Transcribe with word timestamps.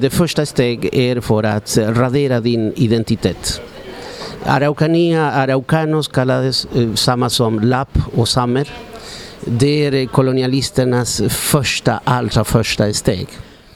Det 0.00 0.10
första 0.10 0.46
steget 0.46 0.94
är 0.94 1.20
för 1.20 1.42
att 1.42 1.78
radera 1.78 2.40
din 2.40 2.72
identitet. 2.76 3.60
Araucania, 4.44 5.30
araucanos 5.30 6.08
kallades 6.08 6.64
eh, 6.64 6.94
samma 6.94 7.30
som 7.30 7.60
lapp 7.60 7.98
och 8.16 8.28
samer. 8.28 8.70
Det 9.44 9.86
är 9.86 10.06
kolonialisternas 10.06 11.22
första, 11.28 12.00
allra 12.04 12.44
första 12.44 12.92
steg. 12.92 13.28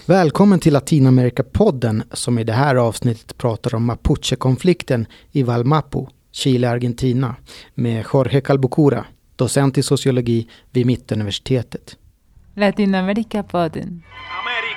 Välkommen 0.06 0.60
till 0.60 0.72
Latinamerika-podden 0.72 2.02
som 2.12 2.38
i 2.38 2.44
det 2.44 2.52
här 2.52 2.74
avsnittet 2.74 3.38
pratar 3.38 3.74
om 3.74 3.84
mapuche-konflikten 3.84 5.06
i 5.32 5.42
Valmapu, 5.42 6.06
Chile, 6.32 6.70
Argentina 6.70 7.34
med 7.74 8.04
Jorge 8.12 8.40
Calbucura, 8.40 9.04
docent 9.36 9.78
i 9.78 9.82
sociologi 9.82 10.48
vid 10.70 10.86
Mittuniversitetet. 10.86 11.96
Latinamerika-podden. 12.54 14.02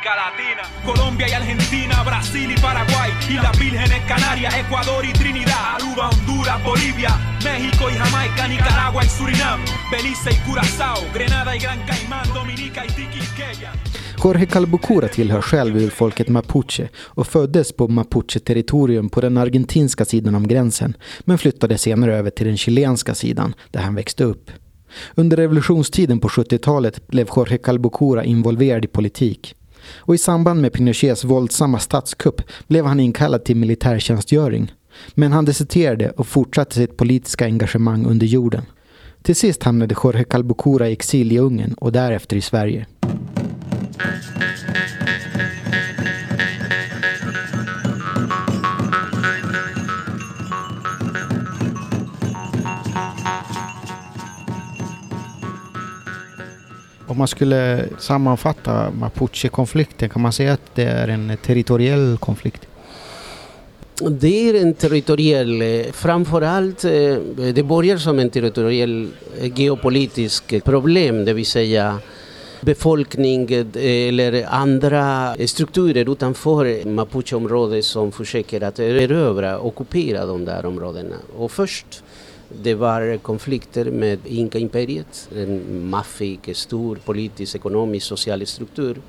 América 0.06 0.16
Latina, 0.16 0.64
Colombia 0.86 1.28
y 1.28 1.32
Argentina, 1.32 2.04
Brasil 2.04 2.52
y 2.52 2.60
Paraguay, 2.60 3.12
y 3.30 3.34
las 3.34 3.58
vírgenes 3.58 4.02
Canarias, 4.08 4.54
Ecuador 4.56 5.04
y 5.04 5.14
Trinidad, 5.14 5.76
Aruba, 5.76 6.10
Honduras, 6.10 6.64
Bolivia, 6.64 7.10
México 7.44 7.90
y 7.90 7.94
Jamaica, 7.94 8.48
Nicaragua 8.48 9.04
y 9.04 9.08
Surinam, 9.08 9.60
Belice 9.92 10.30
y 10.32 10.38
Curazao, 10.48 11.02
Grenada 11.14 11.56
y 11.56 11.60
Gran 11.60 11.80
Caimán, 11.88 12.28
Dominica 12.34 12.86
y 12.86 12.90
Tiquisqueya. 12.90 13.72
Jorge 14.18 14.48
Calbucura 14.48 15.08
tillhör 15.08 15.42
själv 15.42 15.76
urfolket 15.78 16.30
mapuche 16.30 16.90
och 16.96 17.28
föddes 17.28 17.72
på 17.72 17.88
mapuche-territorium 17.88 19.10
på 19.10 19.22
den 19.22 19.38
argentinska 19.38 20.06
sidan 20.06 20.36
om 20.36 20.48
gränsen 20.48 20.94
men 21.26 21.38
flyttade 21.38 21.78
senare 21.78 22.16
över 22.16 22.30
till 22.30 22.48
den 22.48 22.58
chilenska 22.58 23.16
sidan 23.16 23.54
där 23.72 23.82
han 23.82 23.96
växte 23.96 24.24
upp. 24.24 24.52
Under 25.16 25.38
revolutionstiden 25.38 26.20
på 26.20 26.28
70-talet 26.28 27.08
blev 27.08 27.28
Jorge 27.36 27.58
Calbucura 27.58 28.24
involverad 28.24 28.86
i 28.86 28.88
politik. 28.88 29.56
Och 29.98 30.16
i 30.16 30.18
samband 30.18 30.62
med 30.62 30.74
Pinochets 30.74 31.24
våldsamma 31.24 31.80
statskupp 31.80 32.42
blev 32.68 32.86
han 32.86 33.00
inkallad 33.00 33.46
till 33.46 33.56
militärtjänstgöring. 33.56 34.74
Men 35.14 35.32
han 35.32 35.46
deserterade 35.46 36.10
och 36.10 36.28
fortsatte 36.28 36.76
sitt 36.76 36.98
politiska 36.98 37.46
engagemang 37.46 38.06
under 38.06 38.28
jorden. 38.28 38.66
Till 39.22 39.36
sist 39.36 39.64
hamnade 39.64 39.96
Jorge 40.04 40.24
Calbucura 40.24 40.90
i 40.90 40.94
exil 40.94 41.32
i 41.32 41.38
Ungern 41.38 41.74
och 41.74 41.92
därefter 41.92 42.38
i 42.38 42.42
Sverige. 42.42 42.86
Om 57.16 57.20
man 57.20 57.28
skulle 57.28 57.86
sammanfatta 58.00 58.92
Mapuche-konflikten, 58.92 60.10
kan 60.10 60.22
man 60.22 60.34
säga 60.34 60.54
att 60.54 60.76
det 60.76 60.84
är 60.84 61.08
en 61.08 61.38
territoriell 61.46 62.18
konflikt? 62.20 62.68
Det 64.10 64.50
är 64.50 64.62
en 64.62 64.74
territoriell, 64.74 65.62
eh, 65.62 65.92
framförallt, 65.92 66.86
eh, 66.86 67.16
det 67.54 67.66
börjar 67.66 67.98
som 67.98 68.20
en 68.20 68.30
territoriell 68.30 69.08
eh, 69.42 69.60
geopolitisk 69.60 70.64
problem, 70.64 71.26
det 71.26 71.34
vill 71.34 71.46
säga 71.46 72.00
befolkning 72.62 73.48
eller 73.76 74.46
andra 74.50 75.36
strukturer 75.48 76.12
utanför 76.12 76.86
Mapuche-området 76.86 77.86
som 77.86 78.12
försöker 78.12 78.64
att 78.64 78.80
erövra, 78.80 79.60
ockupera 79.60 80.26
de 80.26 80.46
där 80.46 80.66
områdena. 80.66 81.16
Och 81.38 81.52
först 81.52 82.04
det 82.50 82.74
var 82.76 83.18
konflikter 83.18 83.92
med 83.92 84.20
Inka-imperiet, 84.26 85.30
en 85.36 85.86
maffig, 85.90 86.40
stor 86.54 86.96
politisk, 87.06 87.56
ekonomisk, 87.56 88.06
social 88.08 88.46
struktur 88.46 89.02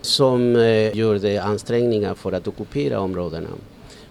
som 0.00 0.56
eh, 0.56 0.96
gjorde 0.96 1.42
ansträngningar 1.42 2.14
för 2.14 2.32
att 2.32 2.48
ockupera 2.48 3.00
områdena. 3.00 3.48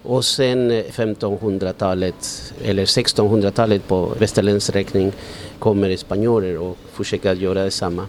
Och 0.03 0.25
sen 0.25 0.71
eh, 0.71 0.83
1500-talet, 0.83 2.53
eller 2.63 2.85
1600-talet 2.85 3.87
på 3.87 4.13
västerländsk 4.19 4.75
räkning, 4.75 5.11
kommer 5.59 5.95
spanjorer 5.95 6.57
och 6.57 6.77
försöker 6.93 7.35
göra 7.35 7.63
detsamma. 7.63 8.05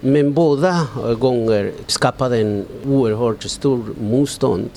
Men 0.00 0.34
båda 0.34 0.86
eh, 1.04 1.14
gånger 1.14 1.72
skapade 1.86 2.38
en 2.38 2.64
oerhört 2.86 3.42
stor 3.42 3.84
motstånd 4.00 4.70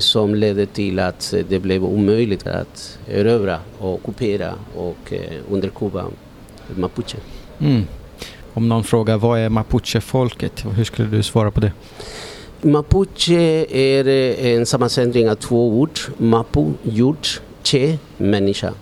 som 0.00 0.34
ledde 0.34 0.66
till 0.66 0.98
att 0.98 1.34
det 1.48 1.58
blev 1.58 1.84
omöjligt 1.84 2.46
att 2.46 2.98
erövra 3.08 3.58
och 3.78 3.94
ockupera 3.94 4.54
och 4.76 5.12
eh, 5.12 5.20
underkuva 5.50 6.04
mapuche. 6.76 7.16
Mm. 7.58 7.86
Om 8.52 8.68
någon 8.68 8.84
frågar 8.84 9.16
vad 9.16 9.38
är 9.38 9.48
mapuche-folket, 9.48 10.64
hur 10.76 10.84
skulle 10.84 11.08
du 11.08 11.22
svara 11.22 11.50
på 11.50 11.60
det? 11.60 11.72
Mapuche 12.62 13.66
är 13.70 14.08
eh, 14.08 14.54
en 14.56 14.66
sammansättning 14.66 15.30
av 15.30 15.34
två 15.34 15.68
ord. 15.68 15.98
Mapu, 16.16 16.72
jord, 16.82 17.26
che, 17.62 17.98
människa. 18.16 18.72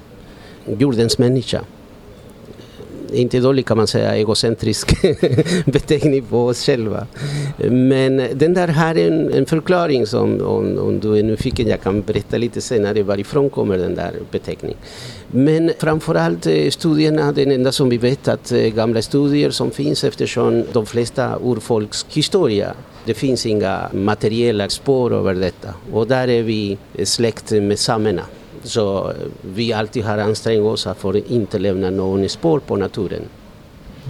Jordens 0.78 1.18
människa 1.18 1.64
inte 3.12 3.40
dålig 3.40 3.66
kan 3.66 3.76
man 3.76 3.86
säga, 3.86 4.16
egocentrisk 4.16 5.02
beteckning 5.66 6.22
på 6.22 6.46
oss 6.46 6.66
själva. 6.66 7.06
Men 7.70 8.16
den 8.34 8.54
där 8.54 8.68
har 8.68 8.94
en, 8.94 9.32
en 9.32 9.46
förklaring 9.46 10.06
som 10.06 10.40
om, 10.40 10.78
om 10.78 11.00
du 11.00 11.18
är 11.18 11.22
nyfiken, 11.22 11.68
jag 11.68 11.80
kan 11.80 12.02
berätta 12.02 12.38
lite 12.38 12.60
senare 12.60 13.02
varifrån 13.02 13.50
kommer 13.50 13.78
den 13.78 13.94
där 13.94 14.12
beteckningen. 14.30 14.78
Men 15.30 15.72
framförallt 15.78 16.46
eh, 16.46 16.70
studierna, 16.70 17.32
den 17.32 17.50
enda 17.50 17.72
som 17.72 17.88
vi 17.88 17.96
vet 17.96 18.28
att 18.28 18.52
eh, 18.52 18.58
gamla 18.58 19.02
studier 19.02 19.50
som 19.50 19.70
finns 19.70 20.04
eftersom 20.04 20.64
de 20.72 20.86
flesta 20.86 21.38
urfolks 21.44 22.06
historia 22.08 22.74
det 23.04 23.14
finns 23.14 23.46
inga 23.46 23.88
materiella 23.92 24.68
spår 24.68 25.14
över 25.14 25.34
detta 25.34 25.74
och 25.92 26.06
där 26.06 26.28
är 26.28 26.42
vi 26.42 26.78
släkt 27.04 27.50
med 27.50 27.78
samerna. 27.78 28.22
Så 28.68 29.12
vi 29.42 29.72
alltid 29.72 30.04
har 30.04 30.18
ansträngt 30.18 30.62
oss 30.62 30.88
för 30.98 31.18
att 31.18 31.30
inte 31.30 31.58
lämna 31.58 31.90
någon 31.90 32.28
spår 32.28 32.58
på 32.58 32.76
naturen. 32.76 33.22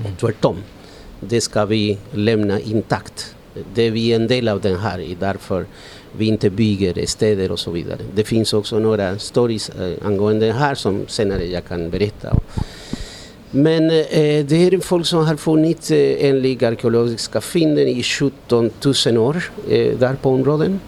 Mm. 0.01 0.17
Tvärtom, 0.17 0.57
det 1.21 1.41
ska 1.41 1.65
vi 1.65 1.99
lämna 2.13 2.61
intakt. 2.61 3.35
Det 3.75 3.83
är 3.83 3.91
vi 3.91 4.13
en 4.13 4.27
del 4.27 4.49
av 4.49 4.61
den 4.61 4.77
här, 4.77 5.17
därför 5.21 5.67
vi 6.17 6.27
inte 6.27 6.51
bygger 6.51 7.07
städer 7.07 7.53
och 7.53 7.59
så 7.59 7.71
vidare. 7.71 7.99
Det 8.15 8.25
finns 8.25 8.53
också 8.53 8.79
några 8.79 9.19
stories 9.19 9.69
eh, 9.69 10.07
angående 10.07 10.47
det 10.47 10.53
här 10.53 10.75
som 10.75 11.05
senare 11.09 11.45
jag 11.47 11.65
kan 11.65 11.91
berätta. 11.91 12.37
Men 13.51 13.91
eh, 13.91 14.45
det 14.47 14.53
är 14.53 14.81
folk 14.81 15.07
som 15.07 15.27
har 15.27 15.37
funnits 15.37 15.91
eh, 15.91 16.29
enligt 16.29 16.63
arkeologiska 16.63 17.41
fynden 17.41 17.89
i 17.89 18.03
17 18.03 18.71
000 19.07 19.19
år 19.19 19.43
eh, 19.71 19.99
där 19.99 20.15
på 20.15 20.31
områden. 20.31 20.81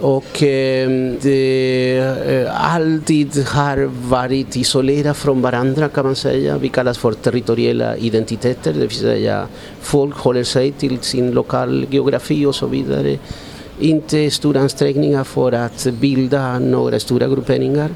Och 0.00 0.42
eh, 0.42 0.90
det 1.22 1.98
eh, 2.26 2.74
alltid 2.74 3.46
har 3.46 3.90
varit 4.08 4.56
isolerat 4.56 5.16
från 5.16 5.42
varandra 5.42 5.88
kan 5.88 6.04
man 6.06 6.16
säga. 6.16 6.58
Vi 6.58 6.68
kallas 6.68 6.98
för 6.98 7.12
territoriella 7.12 7.96
identiteter, 7.96 8.72
det 8.72 8.80
vill 8.80 8.90
säga 8.90 9.46
folk 9.80 10.16
håller 10.16 10.44
sig 10.44 10.72
till 10.72 10.98
sin 10.98 11.30
lokal 11.30 11.86
geografi 11.90 12.46
och 12.46 12.54
så 12.54 12.66
vidare. 12.66 13.18
Inte 13.80 14.30
stora 14.30 14.60
ansträngningar 14.60 15.24
för 15.24 15.52
att 15.52 15.86
bilda 16.00 16.58
några 16.58 17.00
stora 17.00 17.26
grupperingar. 17.26 17.90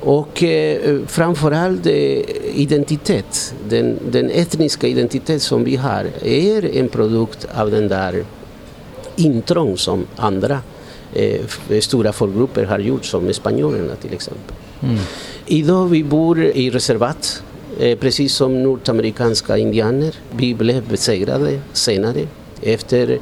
Och 0.00 0.42
eh, 0.42 0.98
framförallt 1.06 1.86
eh, 1.86 1.92
identitet, 2.54 3.54
den, 3.68 3.98
den 4.10 4.30
etniska 4.30 4.86
identitet 4.86 5.42
som 5.42 5.64
vi 5.64 5.76
har 5.76 6.06
är 6.24 6.76
en 6.76 6.88
produkt 6.88 7.46
av 7.54 7.70
den 7.70 7.88
där 7.88 8.24
intrång 9.16 9.76
som 9.76 10.06
andra 10.16 10.60
eh, 11.14 11.80
stora 11.80 12.12
folkgrupper 12.12 12.64
har 12.64 12.78
gjort 12.78 13.04
som 13.04 13.32
spanjorerna 13.32 13.94
till 13.96 14.12
exempel. 14.12 14.56
Mm. 14.82 14.98
Idag 15.46 15.86
vi 15.86 16.04
bor 16.04 16.44
i 16.44 16.70
reservat, 16.70 17.42
eh, 17.80 17.98
precis 17.98 18.34
som 18.34 18.62
nordamerikanska 18.62 19.56
indianer. 19.58 20.14
Vi 20.36 20.54
blev 20.54 20.88
besegrade 20.88 21.60
senare 21.72 22.26
efter 22.62 23.18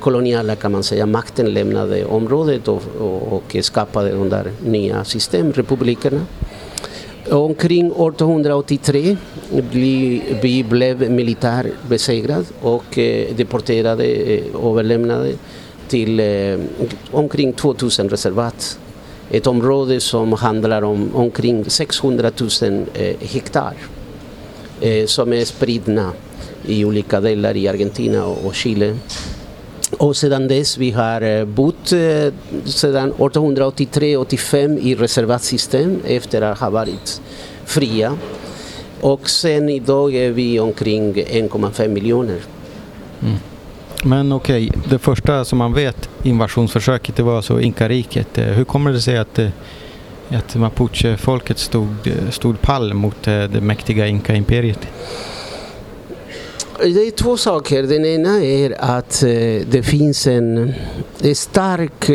koloniala 0.00 0.56
kan 0.56 0.72
man 0.72 0.82
säga, 0.82 1.06
makten 1.06 1.54
lämnade 1.54 2.04
området 2.04 2.68
och, 2.68 2.82
och, 2.98 3.32
och 3.32 3.56
skapade 3.60 4.10
de 4.10 4.28
där 4.28 4.52
nya 4.64 5.04
systemrepublikerna. 5.04 6.20
Omkring 7.30 7.86
1883 7.86 9.16
bli, 9.70 10.22
vi 10.42 10.64
blev 10.64 11.10
militär 11.10 11.70
besegrad 11.88 12.46
och 12.62 12.98
eh, 12.98 13.34
deporterade, 13.34 14.04
eh, 14.04 14.44
överlämnade 14.64 15.32
till 15.88 16.20
eh, 16.20 16.58
omkring 17.10 17.52
2000 17.52 18.08
reservat. 18.08 18.78
Ett 19.30 19.46
område 19.46 20.00
som 20.00 20.32
handlar 20.32 20.82
om 20.82 21.10
omkring 21.14 21.64
600 21.64 22.30
000 22.62 22.86
eh, 22.94 23.16
hektar 23.20 23.74
eh, 24.80 25.06
som 25.06 25.32
är 25.32 25.44
spridna 25.44 26.12
i 26.66 26.84
olika 26.84 27.20
delar 27.20 27.56
i 27.56 27.68
Argentina 27.68 28.24
och 28.26 28.54
Chile. 28.54 28.96
Och 29.98 30.16
sedan 30.16 30.48
dess 30.48 30.78
vi 30.78 30.90
har 30.90 31.20
eh, 31.20 31.44
bott 31.44 31.92
eh, 31.92 32.32
sedan 32.64 33.12
1883-85 33.12 34.78
i 34.78 34.94
reservatsystem 34.94 36.00
efter 36.06 36.42
att 36.42 36.58
ha 36.58 36.70
varit 36.70 37.20
fria. 37.64 38.18
Och 39.00 39.30
sen 39.30 39.68
idag 39.68 40.14
är 40.14 40.30
vi 40.30 40.60
omkring 40.60 41.14
1,5 41.14 41.88
miljoner. 41.88 42.40
Mm. 43.22 43.36
Men 44.06 44.32
okej, 44.32 44.68
okay, 44.68 44.82
det 44.90 44.98
första 44.98 45.44
som 45.44 45.58
man 45.58 45.72
vet 45.72 46.08
invasionsförsöket 46.22 47.16
det 47.16 47.22
var 47.22 47.36
alltså 47.36 47.60
Inkariket. 47.60 48.38
Eh, 48.38 48.44
hur 48.44 48.64
kommer 48.64 48.92
det 48.92 49.00
sig 49.00 49.18
att, 49.18 49.38
eh, 49.38 49.48
att 50.28 50.54
mapuche-folket 50.54 51.58
stod, 51.58 51.88
eh, 52.04 52.30
stod 52.30 52.60
pall 52.60 52.94
mot 52.94 53.22
det 53.22 53.60
mäktiga 53.60 54.06
Inka-imperiet? 54.06 54.88
Det 56.78 57.06
är 57.06 57.10
två 57.10 57.36
saker. 57.36 57.82
Den 57.82 58.04
ena 58.04 58.44
är 58.44 58.76
att 58.78 59.20
det 59.70 59.86
finns 59.86 60.26
en 60.26 60.74
stark 61.34 62.10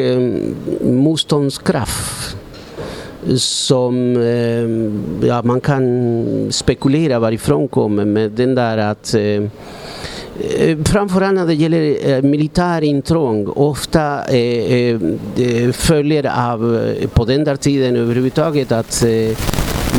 motståndskraft 0.82 2.38
som 3.38 4.16
ja, 5.24 5.42
man 5.44 5.62
kan 5.62 6.52
spekulera 6.52 7.20
varifrån 7.20 7.68
kommer 7.68 8.06
men 8.06 8.36
den 8.36 8.56
där 8.56 8.78
att 8.78 9.16
Eh, 9.16 9.44
Eh, 10.40 10.78
framförallt 10.86 11.36
när 11.36 11.46
det 11.46 11.54
gäller 11.54 12.10
eh, 12.10 12.22
militärintrång 12.22 13.48
ofta 13.48 14.26
eh, 14.26 14.74
eh, 14.74 15.02
eh, 15.38 15.72
följer 15.72 16.52
av, 16.52 16.94
på 17.14 17.26
den 17.26 17.44
där 17.44 17.56
tiden 17.56 17.96
överhuvudtaget, 17.96 18.72
att 18.72 19.04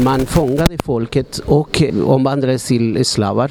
man 0.05 0.27
fångade 0.27 0.79
folket 0.85 1.39
och 1.39 1.83
omvandlades 2.05 2.65
till 2.65 3.05
slavar. 3.05 3.51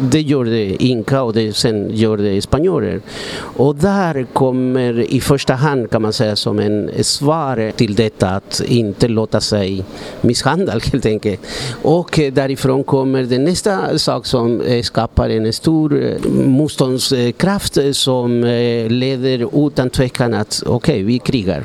Det 0.00 0.20
gjorde 0.20 0.84
Inka 0.84 1.22
och 1.22 1.32
det 1.32 1.56
sen 1.56 1.90
gjorde 1.92 2.40
spanjorer. 2.42 3.00
Och 3.36 3.76
där 3.76 4.26
kommer 4.32 5.00
i 5.00 5.20
första 5.20 5.54
hand 5.54 5.90
kan 5.90 6.02
man 6.02 6.12
säga 6.12 6.36
som 6.36 6.58
en 6.58 6.90
svar 7.04 7.72
till 7.76 7.94
detta 7.94 8.28
att 8.28 8.62
inte 8.66 9.08
låta 9.08 9.40
sig 9.40 9.84
misshandla 10.20 10.72
helt 10.92 11.06
enkelt. 11.06 11.40
Och 11.82 12.20
därifrån 12.32 12.84
kommer 12.84 13.22
den 13.22 13.44
nästa 13.44 13.98
sak 13.98 14.26
som 14.26 14.60
eh, 14.60 14.82
skapar 14.82 15.28
en 15.30 15.52
stor 15.52 16.02
eh, 16.02 16.30
motståndskraft 16.30 17.76
eh, 17.76 17.92
som 17.92 18.44
leder 18.88 19.66
utan 19.66 19.90
tvekan 19.90 20.34
att 20.34 20.62
okej, 20.66 20.94
okay, 20.94 21.02
vi 21.02 21.18
krigar. 21.18 21.64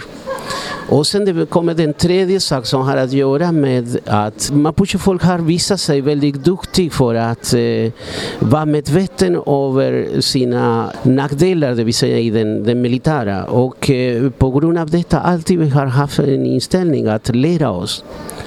Och 0.91 1.07
sen 1.07 1.25
det 1.25 1.49
kommer 1.49 1.73
den 1.73 1.93
tredje 1.93 2.39
sak 2.39 2.65
som 2.65 2.81
har 2.81 2.97
att 2.97 3.13
göra 3.13 3.51
med 3.51 3.97
att 4.05 4.51
mapuchefolk 4.51 5.23
har 5.23 5.39
visat 5.39 5.79
sig 5.79 6.01
väldigt 6.01 6.35
duktiga 6.35 6.91
för 6.91 7.15
att 7.15 7.53
eh, 7.53 7.91
vara 8.39 8.65
medveten 8.65 9.35
över 9.35 10.21
sina 10.21 10.91
nackdelar, 11.03 11.75
det 11.75 11.83
vill 11.83 11.93
säga 11.93 12.19
i 12.19 12.29
den, 12.29 12.63
den 12.63 12.81
militära. 12.81 13.43
Och 13.43 13.89
eh, 13.89 14.29
på 14.29 14.51
grund 14.51 14.77
av 14.77 14.89
detta 14.89 15.19
alltid 15.19 15.73
har 15.73 15.85
haft 15.85 16.19
en 16.19 16.45
inställning 16.45 17.07
att 17.07 17.35
lära 17.35 17.71
oss 17.71 18.03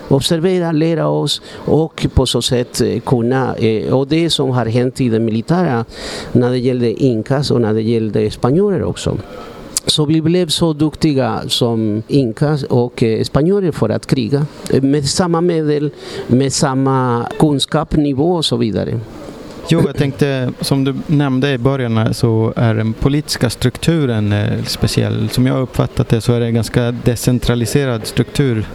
observera, 0.08 0.72
lära 0.72 1.08
oss 1.08 1.42
och 1.54 2.06
på 2.14 2.26
så 2.26 2.42
sätt 2.42 2.80
eh, 2.80 3.00
kunna, 3.00 3.54
eh, 3.56 3.94
och 3.94 4.06
det 4.08 4.30
som 4.30 4.50
har 4.50 4.66
hänt 4.66 5.00
i 5.00 5.08
det 5.08 5.20
militära 5.20 5.84
när 6.32 6.50
det 6.50 6.58
gällde 6.58 7.02
inkas 7.02 7.50
och 7.50 7.60
när 7.60 7.74
det 7.74 7.82
gällde 7.82 8.30
spanjorer 8.30 8.82
också. 8.82 9.18
Så 9.92 10.04
vi 10.04 10.22
blev 10.22 10.48
så 10.48 10.72
duktiga 10.72 11.42
som 11.48 12.02
inkas 12.08 12.62
och 12.62 13.02
eh, 13.02 13.22
spanjorer 13.24 13.72
för 13.72 13.88
att 13.88 14.06
kriga 14.06 14.46
eh, 14.70 14.82
med 14.82 15.04
samma 15.04 15.40
medel, 15.40 15.90
med 16.26 16.52
samma 16.52 17.28
kunskapsnivå 17.38 18.34
och 18.34 18.44
så 18.44 18.56
vidare. 18.56 19.00
Jo, 19.68 19.82
jag 19.86 19.96
tänkte 19.96 20.52
som 20.60 20.84
du 20.84 20.94
nämnde 21.06 21.52
i 21.52 21.58
början 21.58 22.14
så 22.14 22.52
är 22.56 22.74
den 22.74 22.92
politiska 22.92 23.50
strukturen 23.50 24.32
eh, 24.32 24.64
speciell. 24.64 25.28
Som 25.28 25.46
jag 25.46 25.62
uppfattat 25.62 26.08
det 26.08 26.20
så 26.20 26.32
är 26.32 26.40
det 26.40 26.46
en 26.46 26.54
ganska 26.54 26.90
decentraliserad 26.90 28.06
struktur. 28.06 28.66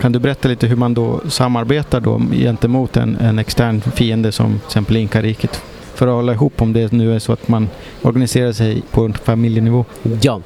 Kan 0.00 0.12
du 0.12 0.18
berätta 0.18 0.48
lite 0.48 0.66
hur 0.66 0.76
man 0.76 0.94
då 0.94 1.20
samarbetar 1.28 2.00
då 2.00 2.22
gentemot 2.32 2.96
en, 2.96 3.16
en 3.16 3.38
extern 3.38 3.80
fiende 3.80 4.32
som 4.32 4.50
till 4.58 4.66
exempel 4.66 4.96
Inkariket? 4.96 5.62
För 6.00 6.06
att 6.06 6.14
hålla 6.14 6.32
ihop 6.32 6.62
om 6.62 6.72
det 6.72 6.92
nu 6.92 7.14
är 7.14 7.18
så 7.18 7.32
att 7.32 7.48
man 7.48 7.68
organiserar 8.02 8.52
sig 8.52 8.82
på 8.90 9.04
en 9.04 9.14
familjenivå? 9.14 9.84
Ja. 10.22 10.40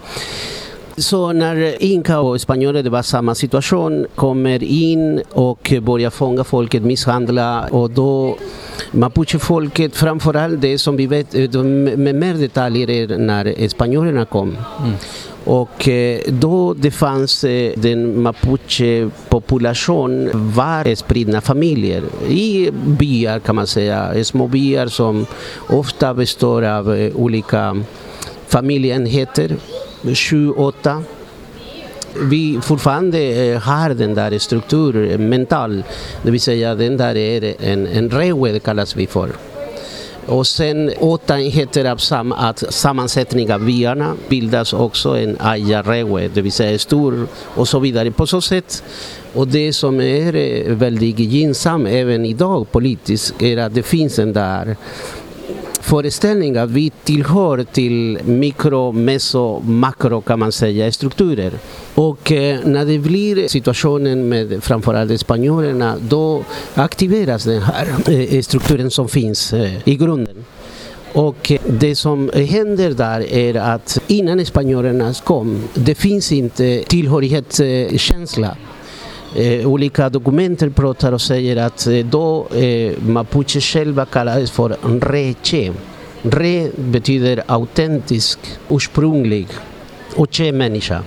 Så 0.96 1.32
när 1.32 1.82
Inka 1.82 2.20
och 2.20 2.40
spanjorer, 2.40 2.82
det 2.82 2.90
var 2.90 3.02
samma 3.02 3.34
situation, 3.34 4.06
kommer 4.14 4.62
in 4.62 5.22
och 5.30 5.72
börjar 5.82 6.10
fånga 6.10 6.44
folket, 6.44 6.82
misshandla 6.82 7.66
och 7.70 7.90
då 7.90 8.36
Mapuche-folket, 8.90 9.96
framförallt 9.96 10.60
det 10.60 10.78
som 10.78 10.96
vi 10.96 11.06
vet 11.06 11.32
med 11.98 12.14
mer 12.14 12.34
detaljer 12.34 12.90
är 12.90 13.18
när 13.18 13.68
spanjorerna 13.68 14.24
kom. 14.24 14.48
Mm. 14.48 14.94
Och 15.44 15.88
eh, 15.88 16.20
då 16.28 16.74
det 16.74 16.90
fanns 16.90 17.44
eh, 17.44 17.72
den 17.76 18.22
mapuche-population 18.22 20.30
var 20.34 20.94
spridna 20.94 21.40
familjer? 21.40 22.02
I 22.28 22.70
byar 22.72 23.38
kan 23.38 23.54
man 23.54 23.66
säga, 23.66 24.24
små 24.24 24.46
byar 24.46 24.86
som 24.86 25.26
ofta 25.68 26.14
består 26.14 26.62
av 26.62 26.94
eh, 26.94 27.16
olika 27.16 27.82
familjeenheter, 28.48 29.56
sju, 30.14 30.50
åtta. 30.50 31.02
Vi 32.22 32.58
fortfarande 32.62 33.18
har 33.64 33.94
den 33.94 34.14
där 34.14 34.38
strukturen 34.38 35.28
mental, 35.28 35.84
det 36.22 36.30
vill 36.30 36.40
säga 36.40 36.74
den 36.74 36.96
där 36.96 37.16
är 37.16 37.54
en, 37.60 37.86
en 37.86 38.10
rewe 38.10 38.58
kallas 38.58 38.96
vi 38.96 39.06
för. 39.06 39.30
Och 40.26 40.46
sen 40.46 40.92
åtta 41.00 41.40
enheter 41.40 41.84
av 41.84 41.96
sam, 41.96 42.32
att 42.32 42.64
sammansättning 42.68 43.52
av 43.52 43.64
byarna 43.64 44.14
bildas 44.28 44.72
också 44.72 45.16
en 45.18 45.36
ajarewe, 45.40 46.28
det 46.34 46.42
vill 46.42 46.52
säga 46.52 46.78
stor 46.78 47.26
och 47.54 47.68
så 47.68 47.78
vidare. 47.78 48.10
På 48.10 48.26
så 48.26 48.40
sätt, 48.40 48.82
och 49.34 49.48
det 49.48 49.72
som 49.72 50.00
är 50.00 50.34
eh, 50.34 50.74
väldigt 50.74 51.18
gynnsamt 51.18 51.88
även 51.88 52.24
idag 52.24 52.72
politiskt 52.72 53.42
är 53.42 53.56
att 53.56 53.74
det 53.74 53.82
finns 53.82 54.18
en 54.18 54.32
där 54.32 54.76
föreställning 55.80 56.56
att 56.56 56.70
vi 56.70 56.92
tillhör 57.04 57.64
till 57.64 58.18
mikro, 58.24 58.92
meso, 58.92 59.60
makro 59.60 60.20
kan 60.20 60.38
man 60.38 60.52
säga 60.52 60.92
strukturer. 60.92 61.52
Och 61.94 62.32
eh, 62.32 62.60
när 62.64 62.84
det 62.84 62.98
blir 62.98 63.48
situationen 63.48 64.28
med 64.28 64.64
framförallt 64.64 65.20
spanjorerna 65.20 65.96
då 66.00 66.44
aktiveras 66.74 67.44
den 67.44 67.62
här 67.62 67.86
eh, 68.06 68.42
strukturen 68.42 68.90
som 68.90 69.08
finns 69.08 69.52
eh, 69.52 69.88
i 69.88 69.96
grunden. 69.96 70.44
Och 71.12 71.52
eh, 71.52 71.60
det 71.66 71.96
som 71.96 72.30
händer 72.34 72.90
där 72.90 73.20
är 73.32 73.54
att 73.54 73.98
innan 74.06 74.46
spanjorerna 74.46 75.14
kom, 75.24 75.64
det 75.74 75.94
finns 75.94 76.32
inte 76.32 76.82
tillhörighetskänsla. 76.86 78.56
Eh, 79.36 79.66
olika 79.66 80.08
dokumenter 80.08 80.68
pratar 80.68 81.12
och 81.12 81.20
säger 81.20 81.56
att 81.56 81.86
eh, 81.86 82.06
då 82.06 82.46
eh, 82.54 82.92
mapuche 83.02 83.60
själva 83.60 84.06
kallades 84.06 84.50
för 84.50 84.76
reche. 85.00 85.72
Re 86.22 86.70
betyder 86.76 87.42
autentisk, 87.46 88.38
ursprunglig 88.68 89.46
och 90.14 90.34
che 90.34 90.52
människa. 90.52 91.02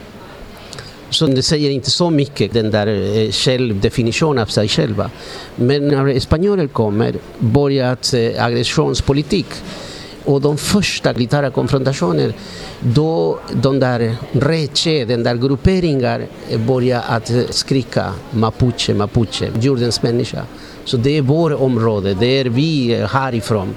Så 1.10 1.28
det 1.28 1.42
säger 1.42 1.70
inte 1.70 1.92
så 1.92 2.10
mycket, 2.10 2.54
den 2.54 2.72
där 2.72 2.88
eh, 2.88 3.32
självdefinitionen 3.32 4.42
av 4.42 4.46
sig 4.46 4.68
själva. 4.68 5.10
Men 5.56 5.88
när 5.88 6.20
spanjorer 6.20 6.68
kommer 6.68 7.16
börjar 7.40 7.98
aggressionspolitik 8.40 9.46
eh, 9.50 9.88
och 10.28 10.42
de 10.42 10.58
första 10.58 11.14
militära 11.14 11.52
konfrontationer 11.52 12.34
då 12.80 13.40
de 13.54 13.80
där 13.80 14.16
reche, 14.32 15.06
den 15.06 15.24
där 15.24 15.36
grupperingar 15.36 16.26
eh, 16.50 16.60
börjar 16.60 17.04
att 17.08 17.32
skrika 17.50 18.14
mapuche, 18.32 18.94
mapuche, 18.94 19.52
jordens 19.62 20.04
människa. 20.04 20.42
Så 20.86 20.98
det 20.98 21.18
är 21.18 21.22
vårt 21.22 21.54
område, 21.54 22.14
det 22.14 22.40
är 22.40 22.46
vi 22.46 22.96
härifrån. 23.12 23.76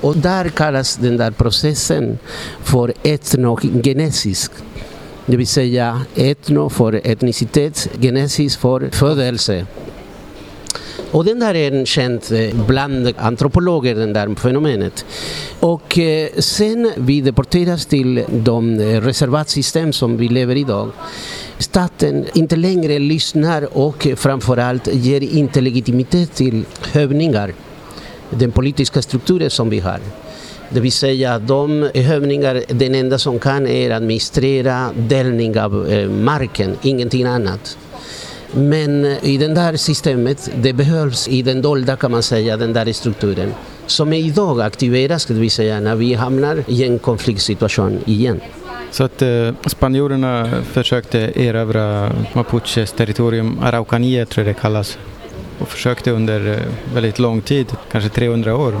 Och 0.00 0.16
där 0.16 0.48
kallas 0.48 0.96
den 0.96 1.16
där 1.16 1.30
processen 1.30 2.18
för 2.62 2.92
etnogenesisk 3.02 4.52
det 5.26 5.36
vill 5.36 5.46
säga 5.46 6.00
etno 6.14 6.68
för 6.68 7.00
etnicitet, 7.04 7.88
genesis 8.00 8.56
för 8.56 8.90
födelse. 8.92 9.66
Och 11.10 11.24
den 11.24 11.38
där 11.38 11.54
är 11.54 11.72
en 11.72 11.86
känd 11.86 12.20
eh, 12.32 12.66
bland 12.66 13.12
antropologer, 13.16 13.94
den 13.94 14.12
där 14.12 14.34
fenomenet. 14.34 15.04
Och 15.60 15.98
eh, 15.98 16.28
sen 16.38 16.92
vi 16.96 17.20
deporteras 17.20 17.86
till 17.86 18.24
de 18.28 18.80
eh, 18.80 19.00
reservatsystem 19.00 19.92
som 19.92 20.16
vi 20.16 20.28
lever 20.28 20.56
i 20.56 20.60
idag 20.60 20.90
staten 21.62 22.26
inte 22.34 22.56
längre 22.56 22.98
lyssnar 22.98 23.78
och 23.78 24.08
framförallt 24.16 24.88
ger 24.94 25.20
inte 25.20 25.60
legitimitet 25.60 26.34
till 26.34 26.64
hövningar, 26.92 27.52
den 28.30 28.52
politiska 28.52 29.02
strukturen 29.02 29.50
som 29.50 29.70
vi 29.70 29.80
har. 29.80 30.00
Det 30.72 30.80
vill 30.80 30.92
säga 30.92 31.38
de 31.38 31.90
hövningar, 31.94 32.62
den 32.68 32.94
enda 32.94 33.18
som 33.18 33.38
kan 33.38 33.66
är 33.66 33.90
administrera 33.90 34.90
delning 34.96 35.60
av 35.60 35.88
eh, 35.88 36.08
marken, 36.08 36.76
ingenting 36.82 37.24
annat. 37.24 37.78
Men 38.52 39.04
eh, 39.04 39.24
i 39.24 39.36
det 39.36 39.54
där 39.54 39.76
systemet, 39.76 40.50
det 40.56 40.72
behövs 40.72 41.28
i 41.28 41.42
den 41.42 41.62
dolda 41.62 41.96
kan 41.96 42.10
man 42.10 42.22
säga, 42.22 42.56
den 42.56 42.72
där 42.72 42.92
strukturen 42.92 43.54
som 43.86 44.12
idag 44.12 44.60
aktiveras, 44.60 45.26
det 45.26 45.34
vill 45.34 45.50
säga 45.50 45.80
när 45.80 45.96
vi 45.96 46.14
hamnar 46.14 46.64
i 46.66 46.84
en 46.84 46.98
konfliktsituation 46.98 47.98
igen. 48.06 48.40
Så 48.90 49.04
att 49.04 49.22
eh, 49.22 49.54
spanjorerna 49.66 50.50
försökte 50.72 51.18
erövra 51.18 52.12
Mapuches 52.32 52.92
territorium, 52.92 53.58
Araucanía 53.62 54.24
tror 54.26 54.46
jag 54.46 54.54
det 54.54 54.60
kallas, 54.60 54.98
och 55.58 55.68
försökte 55.68 56.10
under 56.10 56.52
eh, 56.52 56.94
väldigt 56.94 57.18
lång 57.18 57.40
tid, 57.40 57.66
kanske 57.92 58.10
300 58.10 58.56
år. 58.56 58.74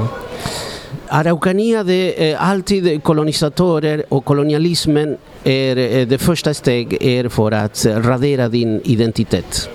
Araucanía, 1.12 1.82
det 1.84 2.30
är 2.30 2.32
eh, 2.32 2.50
alltid 2.50 3.02
kolonisatörer 3.02 4.04
och 4.08 4.24
kolonialismen 4.24 5.16
är 5.44 5.76
eh, 5.76 6.06
det 6.06 6.18
första 6.18 6.54
steget 6.54 7.02
är 7.02 7.28
för 7.28 7.52
att 7.52 7.86
radera 7.86 8.48
din 8.48 8.80
identitet. 8.84 9.70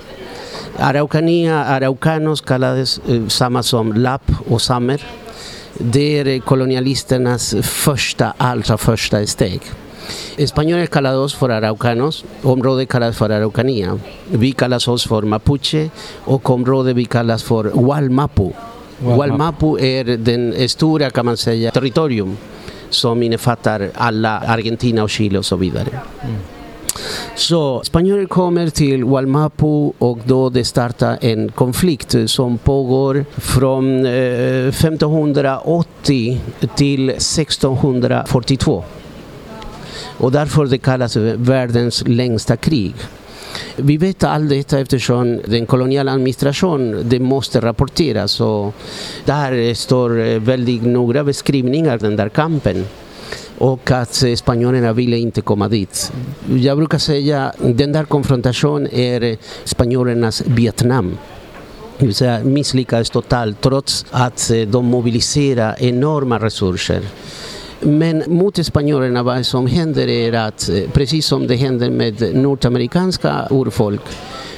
Araucanía, 0.77 1.65
araucanos 1.65 2.41
kallades 2.41 2.99
eh, 3.09 3.27
samma 3.27 3.63
som 3.63 3.93
lapp 3.93 4.31
och 4.49 4.61
samer. 4.61 5.01
Det 5.77 6.19
är 6.19 6.39
kolonialisternas 6.39 7.55
första, 7.61 8.33
allra 8.37 8.77
första 8.77 9.25
steg. 9.25 9.61
Españoles 10.37 10.87
kallar 10.87 11.17
oss 11.17 11.33
för 11.35 11.49
araucanos, 11.49 12.25
området 12.43 12.89
kallas 12.89 13.17
för 13.17 13.29
Araucanía. 13.29 13.99
Vi 14.31 14.51
kallas 14.51 14.87
oss 14.87 15.07
för 15.07 15.21
mapuche 15.21 15.89
och 16.25 16.49
området 16.49 16.95
vi 16.95 17.05
kallas 17.05 17.43
för 17.43 17.63
Walmapu. 17.63 18.51
Gualmapu 18.99 19.79
är 19.79 20.03
den 20.03 20.69
stora 20.69 21.09
kan 21.09 21.25
man 21.25 21.37
säga 21.37 21.71
territorium 21.71 22.37
som 22.89 23.23
innefattar 23.23 23.89
alla 23.93 24.39
Argentina 24.39 25.03
och 25.03 25.09
Chile 25.09 25.39
och 25.39 25.45
så 25.45 25.55
vidare. 25.55 25.87
Mm. 26.23 26.35
Så 27.35 27.83
spanjorer 27.83 28.25
kommer 28.25 28.69
till 28.69 29.03
Walmapu 29.03 29.91
och 29.97 30.19
då 30.25 30.49
det 30.49 30.63
startar 30.65 31.17
en 31.21 31.51
konflikt 31.51 32.15
som 32.25 32.57
pågår 32.57 33.25
från 33.37 34.05
eh, 34.05 34.67
1580 34.67 36.41
till 36.75 37.09
1642. 37.09 38.83
Och 40.17 40.31
därför 40.31 40.65
det 40.65 40.77
kallas 40.77 41.15
världens 41.15 42.03
längsta 42.07 42.57
krig. 42.57 42.93
Vi 43.77 43.97
vet 43.97 44.23
allt 44.23 44.49
detta 44.49 44.79
eftersom 44.79 45.41
den 45.45 45.65
koloniala 45.65 46.11
administrationen 46.11 47.09
det 47.09 47.19
måste 47.19 47.59
rapporteras 47.59 48.41
och 48.41 48.73
där 49.25 49.73
står 49.73 50.19
eh, 50.19 50.39
väldigt 50.39 50.83
några 50.83 51.23
beskrivningar 51.23 51.93
av 51.93 51.99
den 51.99 52.15
där 52.15 52.29
kampen 52.29 52.85
och 53.57 53.91
att 53.91 54.23
spanjorerna 54.35 54.93
ville 54.93 55.17
inte 55.17 55.41
komma 55.41 55.67
dit. 55.67 56.11
Jag 56.55 56.77
brukar 56.77 56.97
säga 56.97 57.45
att 57.45 57.77
den 57.77 57.91
där 57.91 58.05
konfrontationen 58.05 58.93
är 58.93 59.37
spanjorernas 59.63 60.43
Vietnam. 60.45 61.17
Det 61.97 62.05
vill 62.05 62.15
säga 62.15 62.43
misslyckades 62.43 63.09
totalt 63.09 63.61
trots 63.61 64.05
att 64.11 64.51
eh, 64.51 64.61
de 64.61 64.85
mobiliserade 64.85 65.75
enorma 65.79 66.39
resurser. 66.39 67.01
Men 67.85 68.23
mot 68.27 68.65
spanjorerna 68.65 69.23
vad 69.23 69.45
som 69.45 69.67
händer 69.67 70.07
är 70.07 70.33
att 70.33 70.69
eh, 70.69 70.89
precis 70.93 71.25
som 71.25 71.47
det 71.47 71.55
händer 71.55 71.89
med 71.89 72.35
nordamerikanska 72.35 73.47
urfolk 73.51 74.01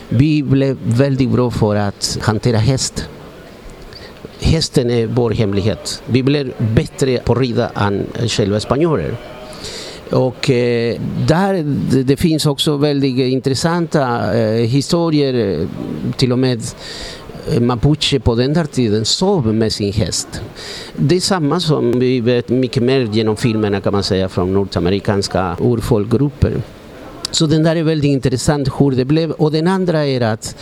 vi 0.09 0.43
blev 0.43 0.77
väldigt 0.83 1.29
bra 1.29 1.51
för 1.51 1.75
att 1.75 2.17
hantera 2.21 2.57
häst 2.57 3.09
hästen 4.39 4.89
är 4.89 5.07
vår 5.07 5.31
hemlighet. 5.31 6.03
Vi 6.05 6.23
blir 6.23 6.53
bättre 6.57 7.17
på 7.17 7.33
att 7.33 7.39
rida 7.39 7.69
än 7.75 8.05
själva 8.27 8.59
spanjorer. 8.59 9.15
Och 10.11 10.49
eh, 10.49 10.99
där 11.27 11.63
det, 12.03 12.17
finns 12.17 12.45
också 12.45 12.77
väldigt 12.77 13.17
intressanta 13.17 14.33
eh, 14.37 14.65
historier, 14.65 15.61
eh, 15.61 15.67
till 16.17 16.31
och 16.31 16.39
med 16.39 16.61
Eh, 17.51 17.61
mapuche 17.61 18.19
på 18.19 18.35
den 18.35 18.53
där 18.53 18.65
tiden 18.65 19.05
sov 19.05 19.53
med 19.53 19.73
sin 19.73 19.93
häst. 19.93 20.41
Det 20.95 21.15
är 21.15 21.19
samma 21.19 21.59
som 21.59 21.99
vi 21.99 22.19
vet 22.19 22.49
mycket 22.49 22.83
mer 22.83 22.99
genom 22.99 23.37
filmerna 23.37 23.81
kan 23.81 23.93
man 23.93 24.03
säga 24.03 24.29
från 24.29 24.53
nordamerikanska 24.53 25.57
urfolkgrupper. 25.61 26.53
Så 27.31 27.45
den 27.45 27.63
där 27.63 27.75
är 27.75 27.83
väldigt 27.83 28.09
intressant 28.09 28.69
hur 28.79 28.91
det 28.91 29.05
blev. 29.05 29.31
Och 29.31 29.51
den 29.51 29.67
andra 29.67 30.05
är 30.05 30.21
att 30.21 30.55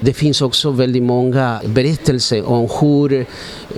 det 0.00 0.12
finns 0.12 0.42
också 0.42 0.70
väldigt 0.70 1.02
många 1.02 1.60
berättelser 1.64 2.48
om 2.48 2.68
hur 2.80 3.26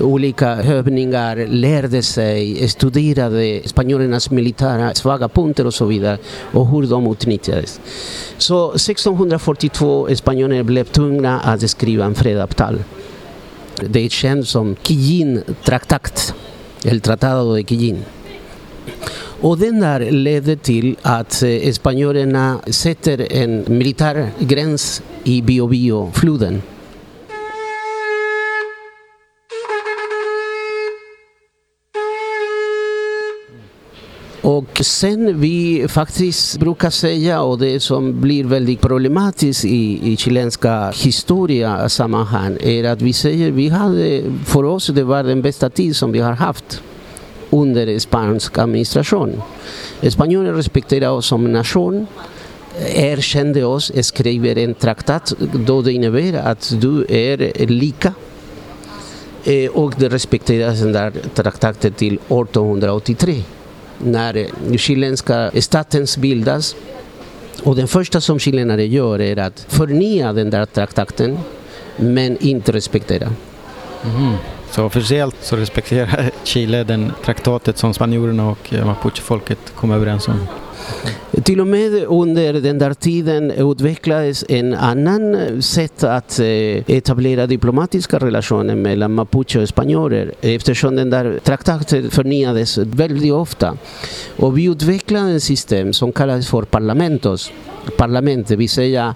olika 0.01 0.55
hövningar 0.55 1.47
lärde 1.49 2.03
sig, 2.03 2.69
studerade 2.69 3.61
spanjorernas 3.65 4.31
militära 4.31 4.95
svaga 4.95 5.29
punkter 5.29 5.67
och 5.67 5.75
så 5.75 5.85
vidare 5.85 6.19
och 6.53 6.69
hur 6.69 6.87
de 6.87 7.13
utnyttjades. 7.13 7.81
Så 8.39 8.73
1642 8.73 10.09
spanjorerna 10.15 10.65
blev 10.65 10.85
tvungna 10.85 11.41
att 11.41 11.71
skriva 11.71 12.05
en 12.05 12.15
fredsavtal. 12.15 12.83
Det 13.89 14.05
är 14.05 14.09
känt 14.09 14.49
som 14.49 14.77
Quillin-traktat, 14.77 16.35
El 16.85 17.01
Tratado 17.01 17.55
de 17.55 17.65
Quillin. 17.65 18.05
Och 19.43 19.59
den 19.59 19.81
där 19.81 20.11
ledde 20.11 20.57
till 20.57 20.97
att 21.03 21.43
eh, 21.43 21.73
spanjorerna 21.73 22.59
sätter 22.67 23.33
en 23.33 23.65
militär 23.69 24.31
gräns 24.39 25.03
i 25.25 25.43
Biobio-floden. 25.43 26.63
Och 34.43 34.81
sen 34.85 35.41
vi 35.41 35.87
faktiskt 35.89 36.59
brukar 36.59 36.91
säga, 36.91 37.43
och 37.43 37.59
det 37.59 37.81
som 37.81 38.21
blir 38.21 38.45
väldigt 38.45 38.81
problematiskt 38.81 39.65
i, 39.65 40.13
i 40.13 40.17
chilenska 40.17 40.91
historia 40.91 41.89
sammanhang, 41.89 42.57
är 42.61 42.85
att 42.85 43.03
vi 43.03 43.13
säger 43.13 43.51
vi 43.51 43.69
hade, 43.69 44.23
för 44.45 44.65
oss 44.65 44.87
det 44.87 45.05
var 45.05 45.23
den 45.23 45.43
bästa 45.43 45.71
tid 45.71 45.97
som 45.97 46.13
vi 46.13 46.19
har 46.19 46.33
haft 46.33 46.83
under 47.51 47.99
spansk 47.99 48.59
administration. 48.59 49.43
Spanjorerna 50.09 50.59
respekterar 50.59 51.11
oss 51.11 51.27
som 51.27 51.53
nation, 51.53 52.07
eh, 52.79 53.05
erkände 53.05 53.65
oss, 53.65 53.93
skriver 54.03 54.59
en 54.59 54.75
traktat 54.75 55.33
då 55.67 55.83
det 55.83 55.93
innebär 55.93 56.35
att 56.35 56.73
du 56.81 57.07
är 57.09 57.67
lika. 57.67 58.15
Eh, 59.45 59.71
och 59.71 59.95
det 59.99 60.09
respekteras 60.09 60.81
den 60.81 60.93
där 60.93 61.13
traktaten 61.35 61.93
till 61.93 62.15
1883 62.15 63.43
när 63.99 64.37
eh, 64.37 64.77
chilenska 64.77 65.51
staten 65.61 66.07
bildas. 66.19 66.77
Och 67.63 67.77
det 67.77 67.87
första 67.87 68.21
som 68.21 68.39
chilenare 68.39 68.87
gör 68.87 69.21
är 69.21 69.37
att 69.37 69.67
förnya 69.69 70.33
den 70.33 70.51
där 70.51 70.67
traktaten 70.67 71.39
men 71.97 72.39
inte 72.41 72.73
respektera. 72.73 73.33
Mm. 74.05 74.35
Så 74.71 74.85
officiellt 74.85 75.37
så 75.41 75.57
respekterar 75.57 76.31
Chile 76.45 76.85
den 76.85 77.13
traktatet 77.25 77.79
som 77.79 77.95
spanjorerna 77.95 78.51
och 78.51 78.73
mapuchefolket 78.87 79.73
kom 79.75 79.91
överens 79.91 80.29
om. 80.29 80.47
Till 81.45 81.61
och 81.61 81.67
med 81.67 82.05
under 82.09 82.53
den 82.53 82.79
där 82.79 82.95
tiden 82.95 83.51
utvecklades 83.51 84.45
en 84.49 84.75
annan 84.75 85.35
eh, 85.35 85.61
sätt 85.61 86.05
att 86.05 86.39
eh, 86.39 86.47
etablera 86.87 87.47
diplomatiska 87.47 88.19
relationer 88.19 88.75
mellan 88.75 89.15
mapuche 89.15 89.63
och 89.63 89.69
spanjorer 89.69 90.35
eftersom 90.41 90.97
den 90.97 91.11
där 91.11 91.39
traktaten 91.45 92.11
förnyades 92.11 92.79
väldigt 92.79 93.33
ofta. 93.33 93.77
Och 94.37 94.59
vi 94.59 94.65
utvecklade 94.65 95.33
ett 95.33 95.43
system 95.43 95.93
som 95.93 96.13
kallades 96.13 96.49
för 96.49 96.63
parlamentos 96.63 97.53
parlamentet, 97.97 98.59
vill 98.59 98.71
säga 98.71 99.15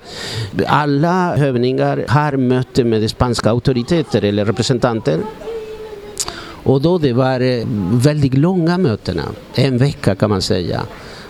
alla 0.66 1.36
hövningar 1.36 2.04
har 2.08 2.36
möte 2.36 2.84
med 2.84 3.10
spanska 3.10 3.50
auktoriteter 3.50 4.24
eller 4.24 4.44
representanter 4.44 5.18
och 6.64 6.80
då 6.80 6.98
det 6.98 7.12
var 7.12 7.40
eh, 7.40 7.64
väldigt 7.92 8.34
långa 8.34 8.78
mötena, 8.78 9.22
en 9.54 9.78
vecka 9.78 10.14
kan 10.14 10.30
man 10.30 10.42
säga. 10.42 10.82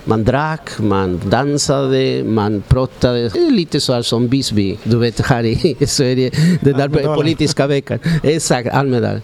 Man 0.05 0.25
drack, 0.25 0.79
man 0.79 1.21
dansade, 1.25 2.25
man 2.25 2.63
pratade. 2.69 3.31
Lite 3.51 3.81
så 3.81 3.93
här 3.93 4.03
som 4.03 4.29
Bisby, 4.29 4.79
du 4.85 4.99
vet 4.99 5.21
här 5.21 5.45
i 5.45 5.87
Sverige, 5.87 6.31
den 6.61 6.77
där 6.77 7.15
politiska 7.15 7.67
veckan. 7.67 7.99
Exakt, 8.23 8.69
Almedal. 8.69 9.21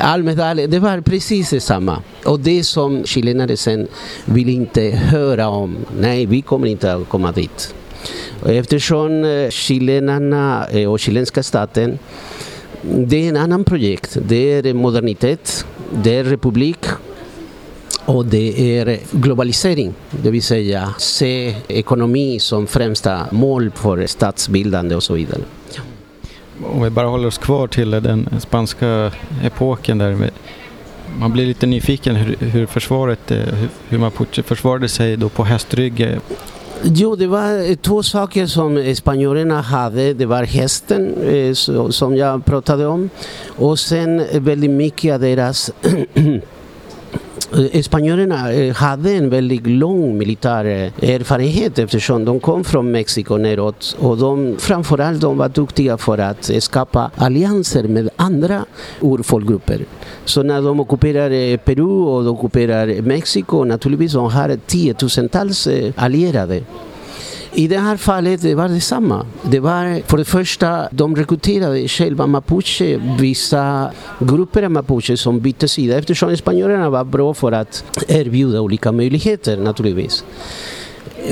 Almedal, 0.00 0.56
det 0.56 0.78
var 0.78 1.00
precis 1.00 1.50
detsamma. 1.50 2.02
Och 2.24 2.40
det 2.40 2.64
som 2.64 3.04
chilenare 3.04 3.56
sen 3.56 3.88
vill 4.24 4.48
inte 4.48 4.82
höra 4.90 5.48
om. 5.48 5.76
Nej, 6.00 6.26
vi 6.26 6.42
kommer 6.42 6.66
inte 6.66 6.94
att 6.94 7.08
komma 7.08 7.32
dit. 7.32 7.74
Eftersom 8.46 9.24
eh, 9.24 9.50
chilenarna 9.50 10.66
eh, 10.70 10.90
och 10.90 11.00
chilenska 11.00 11.42
staten 11.42 11.98
det 12.82 13.24
är 13.24 13.28
en 13.28 13.36
annan 13.36 13.64
projekt. 13.64 14.16
Det 14.22 14.52
är 14.52 14.74
modernitet, 14.74 15.66
det 16.04 16.16
är 16.16 16.24
republik 16.24 16.78
och 18.08 18.26
det 18.26 18.78
är 18.78 18.98
globalisering, 19.10 19.94
det 20.10 20.30
vill 20.30 20.42
säga 20.42 20.94
se 20.98 21.54
ekonomi 21.68 22.38
som 22.40 22.66
främsta 22.66 23.26
mål 23.30 23.70
för 23.70 24.06
statsbildande 24.06 24.94
och 24.94 25.02
så 25.02 25.14
vidare. 25.14 25.40
Om 26.64 26.82
vi 26.82 26.90
bara 26.90 27.06
håller 27.06 27.28
oss 27.28 27.38
kvar 27.38 27.66
till 27.66 27.90
den 27.90 28.28
spanska 28.40 29.12
epoken 29.42 29.98
där. 29.98 30.30
Man 31.18 31.32
blir 31.32 31.46
lite 31.46 31.66
nyfiken 31.66 32.16
hur, 32.16 32.36
hur 32.36 32.66
försvaret, 32.66 33.30
eh, 33.30 33.38
hur 33.88 33.98
Mapuche 33.98 34.42
försvarade 34.42 34.88
sig 34.88 35.16
då 35.16 35.28
på 35.28 35.44
hästrygg 35.44 36.18
Jo, 36.82 37.16
det 37.16 37.26
var 37.26 37.74
två 37.74 38.02
saker 38.02 38.46
som 38.46 38.94
spanjorerna 38.94 39.60
hade. 39.60 40.14
Det 40.14 40.26
var 40.26 40.42
hästen 40.42 41.14
eh, 41.22 41.52
som 41.90 42.16
jag 42.16 42.44
pratade 42.44 42.86
om 42.86 43.10
och 43.56 43.78
sen 43.78 44.22
väldigt 44.32 44.70
mycket 44.70 45.14
av 45.14 45.20
deras 45.20 45.70
Eh, 45.82 46.40
Eh, 47.72 47.82
Spanjorerna 47.82 48.52
eh, 48.52 48.74
hade 48.74 49.12
en 49.12 49.30
väldigt 49.30 49.66
lång 49.66 50.18
militär 50.18 50.64
eh, 50.64 51.10
erfarenhet 51.10 51.78
eftersom 51.78 52.24
de 52.24 52.40
kom 52.40 52.64
från 52.64 52.90
Mexiko 52.90 53.36
neråt 53.36 53.96
och 54.00 54.18
de, 54.18 54.56
framförallt 54.58 55.20
de 55.20 55.38
var 55.38 55.48
duktiga 55.48 55.98
för 55.98 56.18
att 56.18 56.50
skapa 56.58 57.10
allianser 57.16 57.82
med 57.82 58.08
andra 58.16 58.64
urfolkgrupper. 59.00 59.84
Så 60.24 60.42
när 60.42 60.62
de 60.62 60.80
ockuperar 60.80 61.56
Peru 61.56 61.82
och 61.82 62.24
de 62.24 62.30
ockuperar 62.30 63.02
Mexiko, 63.02 63.64
naturligtvis 63.64 64.12
de 64.12 64.30
har 64.30 64.58
tiotusentals 64.66 65.68
allierade. 65.96 66.62
I 67.58 67.68
det 67.68 67.78
här 67.78 67.96
fallet 67.96 68.42
det 68.42 68.54
var 68.54 68.68
det 68.68 68.80
samma. 68.80 69.26
Det 69.42 69.60
var 69.60 70.02
för 70.06 70.18
det 70.18 70.24
första, 70.24 70.88
de 70.90 71.16
rekryterade 71.16 71.88
själva 71.88 72.26
mapuche, 72.26 73.00
vissa 73.18 73.90
grupper 74.18 74.62
av 74.62 74.70
mapuche 74.70 75.16
som 75.16 75.40
bytte 75.40 75.68
sida 75.68 75.98
eftersom 75.98 76.36
spanjorerna 76.36 76.90
var 76.90 77.04
bra 77.04 77.34
för 77.34 77.52
att 77.52 77.84
erbjuda 78.08 78.60
olika 78.60 78.92
möjligheter 78.92 79.56
naturligtvis. 79.56 80.24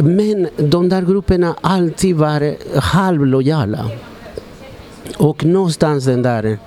Men 0.02 0.48
de 0.56 0.88
där 0.88 1.02
grupperna 1.02 1.54
alltid 1.60 2.16
var 2.16 2.56
halvlojala. 2.80 3.90
Och 5.16 5.44
någonstans 5.44 6.04
den 6.04 6.22
där 6.22 6.58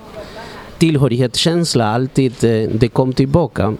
tillhörighetskänslan 0.78 1.94
alltid 1.94 2.44
eh, 2.44 2.68
det 2.70 2.88
kom 2.88 3.12
tillbaka. 3.12 3.74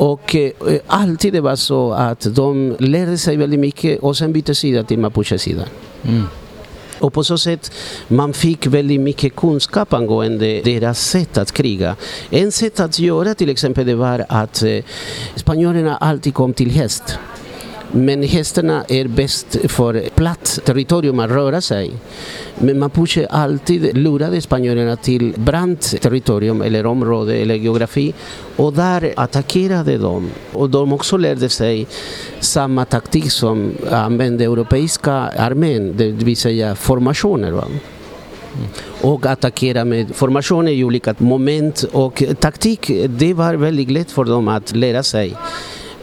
Och 0.00 0.36
eh, 0.36 0.52
alltid 0.86 1.32
det 1.32 1.40
var 1.40 1.56
så 1.56 1.92
att 1.92 2.26
de 2.34 2.76
lärde 2.78 3.18
sig 3.18 3.36
väldigt 3.36 3.60
mycket 3.60 4.00
och 4.00 4.16
sen 4.16 4.32
bytte 4.32 4.54
sida 4.54 4.84
till 4.84 4.98
mapuche-sidan. 4.98 5.66
Mm. 6.02 6.24
Och 6.98 7.12
på 7.12 7.24
så 7.24 7.38
sätt 7.38 7.72
man 8.08 8.32
fick 8.32 8.66
väldigt 8.66 9.00
mycket 9.00 9.36
kunskap 9.36 9.92
angående 9.92 10.60
deras 10.64 11.00
sätt 11.00 11.38
att 11.38 11.52
kriga. 11.52 11.96
En 12.30 12.52
sätt 12.52 12.80
att 12.80 12.98
göra 12.98 13.34
till 13.34 13.50
exempel 13.50 13.86
det 13.86 13.94
var 13.94 14.24
att 14.28 14.62
eh, 14.62 14.84
spanjorerna 15.34 15.96
alltid 15.96 16.34
kom 16.34 16.52
till 16.52 16.70
häst. 16.70 17.18
Men 17.92 18.22
hästarna 18.22 18.84
är 18.88 19.08
bäst 19.08 19.56
för 19.68 20.02
platt 20.14 20.58
territorium 20.64 21.18
att 21.18 21.30
röra 21.30 21.60
sig. 21.60 21.90
Men 22.58 22.78
Mapuche 22.78 23.26
alltid 23.30 23.96
lurade 23.96 24.40
spanjorerna 24.40 24.96
till 24.96 25.34
brant 25.36 26.02
territorium 26.02 26.62
eller 26.62 26.86
område 26.86 27.34
eller 27.34 27.54
geografi 27.54 28.14
och 28.56 28.72
där 28.72 29.12
attackerade 29.16 29.98
de. 29.98 30.30
Och 30.52 30.70
de 30.70 30.92
också 30.92 31.16
lärde 31.16 31.48
sig 31.48 31.86
samma 32.40 32.84
taktik 32.84 33.30
som 33.30 33.72
använde 33.90 34.44
europeiska 34.44 35.12
armén, 35.12 35.96
det 35.96 36.10
vill 36.10 36.36
säga 36.36 36.74
formationer. 36.74 37.50
Va? 37.50 37.64
och 39.00 39.26
attackera 39.26 39.84
med 39.84 40.16
formationer 40.16 40.72
i 40.72 40.84
olika 40.84 41.14
moment 41.18 41.82
och 41.92 42.22
taktik. 42.40 42.90
Det 43.08 43.34
var 43.34 43.54
väldigt 43.54 43.90
lätt 43.90 44.10
för 44.10 44.24
dem 44.24 44.48
att 44.48 44.76
lära 44.76 45.02
sig 45.02 45.36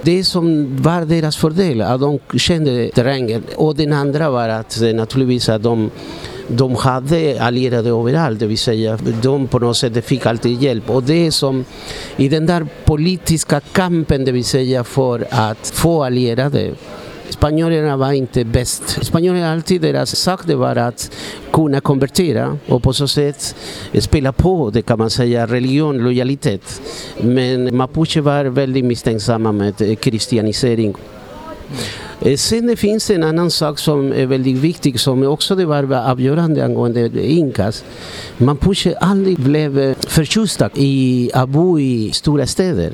det 0.08 0.24
som 0.24 0.76
var 0.82 1.06
deras 1.06 1.38
fördel, 1.38 1.82
att 1.82 2.02
de 2.02 2.20
kände 2.38 2.90
terrängen. 2.90 3.44
Och 3.56 3.76
den 3.76 3.94
andra 3.94 4.30
var 4.30 4.50
att 4.50 4.82
eh, 4.82 4.94
naturligtvis 4.94 5.50
att 5.50 5.64
de 5.64 5.92
de 6.48 6.76
hade 6.76 7.42
allierade 7.42 7.90
överallt, 7.90 8.40
det 8.40 8.48
vill 8.48 8.58
säga 8.58 8.98
de 9.22 9.48
på 9.48 9.60
något 9.60 9.78
sätt 9.78 10.06
fick 10.06 10.26
alltid 10.26 10.62
hjälp. 10.62 10.90
Och 10.90 11.04
det 11.04 11.28
är 11.28 11.32
som 11.32 11.66
i 12.18 12.30
den 12.30 12.46
där 12.46 12.68
politiska 12.86 13.60
kampen, 13.60 14.26
det 14.26 14.32
vill 14.32 14.46
säga 14.46 14.84
för 14.84 15.28
att 15.30 15.68
få 15.68 16.04
allierade 16.04 16.72
Spanjorerna 17.29 17.98
var 17.98 18.12
inte 18.12 18.46
bäst. 18.46 19.05
Spanjorerna 19.05 19.51
alltid 19.51 19.81
deras 19.81 20.15
sak 20.15 20.41
det 20.46 20.55
var 20.55 20.75
att 20.75 21.12
kunna 21.51 21.81
konvertera 21.81 22.57
och 22.67 22.84
på 22.84 22.93
så 22.93 23.07
sätt 23.07 23.55
spela 24.00 24.31
på 24.31 24.69
det 24.69 24.81
kan 24.81 25.00
man 25.00 25.10
säga, 25.10 25.48
religion, 25.48 25.98
lojalitet. 25.98 26.81
Men 27.22 27.77
mapuche 27.77 28.22
var 28.22 28.46
väldigt 28.46 28.86
misstänksamma 28.86 29.51
med 29.51 30.00
kristianisering. 30.00 30.96
Eh, 32.22 32.36
sen 32.38 32.67
det 32.67 32.75
finns 32.75 33.10
en 33.10 33.24
annan 33.24 33.51
sak 33.51 33.79
som 33.79 34.13
är 34.13 34.25
väldigt 34.25 34.57
viktig 34.57 35.00
som 35.00 35.24
också 35.24 35.55
det 35.55 35.65
var 35.65 35.93
avgörande 35.93 36.65
angående 36.65 37.27
inkas. 37.27 37.84
Mapuche 38.38 38.96
aldrig 39.01 39.39
blev 39.39 39.96
förtjusta 40.07 40.69
i 40.75 41.31
att 41.34 41.50
bo 41.50 41.79
i 41.79 42.12
stora 42.13 42.48
städer. 42.48 42.93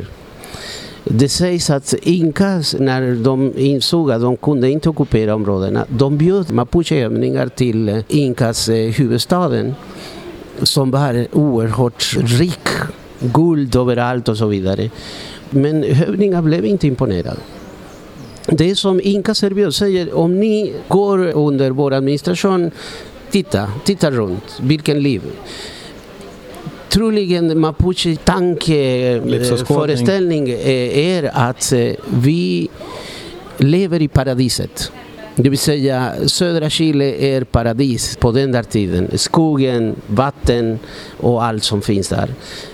Det 1.15 1.29
sägs 1.29 1.69
att 1.69 1.93
Incas, 2.01 2.75
när 2.79 3.15
de 3.15 3.53
insåg 3.57 4.11
att 4.11 4.21
de 4.21 4.37
kunde 4.37 4.69
inte 4.69 4.89
ockupera 4.89 5.35
områdena, 5.35 5.85
de 5.89 6.17
bjöd 6.17 6.51
mapucheövningar 6.51 7.47
till 7.47 8.03
Inkas 8.07 8.07
Incas 8.07 8.69
eh, 8.69 8.91
huvudstaden 8.91 9.75
som 10.63 10.91
var 10.91 11.27
oerhört 11.31 12.17
rik, 12.17 12.67
guld 13.19 13.75
överallt 13.75 14.29
och 14.29 14.37
så 14.37 14.45
vidare. 14.45 14.89
Men 15.49 15.83
hövdingar 15.83 16.41
blev 16.41 16.65
inte 16.65 16.87
imponerade. 16.87 17.39
Det 18.45 18.75
som 18.75 19.01
Inkas 19.03 19.43
erbjöd 19.43 19.75
säger, 19.75 20.15
om 20.15 20.39
ni 20.39 20.73
går 20.87 21.19
under 21.27 21.71
vår 21.71 21.93
administration, 21.93 22.71
titta, 23.31 23.71
titta 23.85 24.11
runt, 24.11 24.59
vilken 24.61 24.99
liv 24.99 25.21
troligen 26.93 27.59
mapuche 27.59 28.15
tankeföreställning 28.15 30.49
eh, 30.49 30.97
är 30.97 31.31
att 31.33 31.73
eh, 31.73 31.93
vi 32.07 32.69
lever 33.57 34.01
i 34.01 34.07
paradiset. 34.07 34.91
Det 35.35 35.49
vill 35.49 35.59
säga 35.59 36.13
södra 36.25 36.69
Chile 36.69 37.05
är 37.05 37.43
paradis 37.43 38.15
på 38.15 38.31
den 38.31 38.51
där 38.51 38.63
tiden. 38.63 39.09
Skogen, 39.15 39.95
vatten 40.07 40.79
och 41.19 41.43
allt 41.43 41.63
som 41.63 41.81
finns 41.81 42.09
där. 42.09 42.29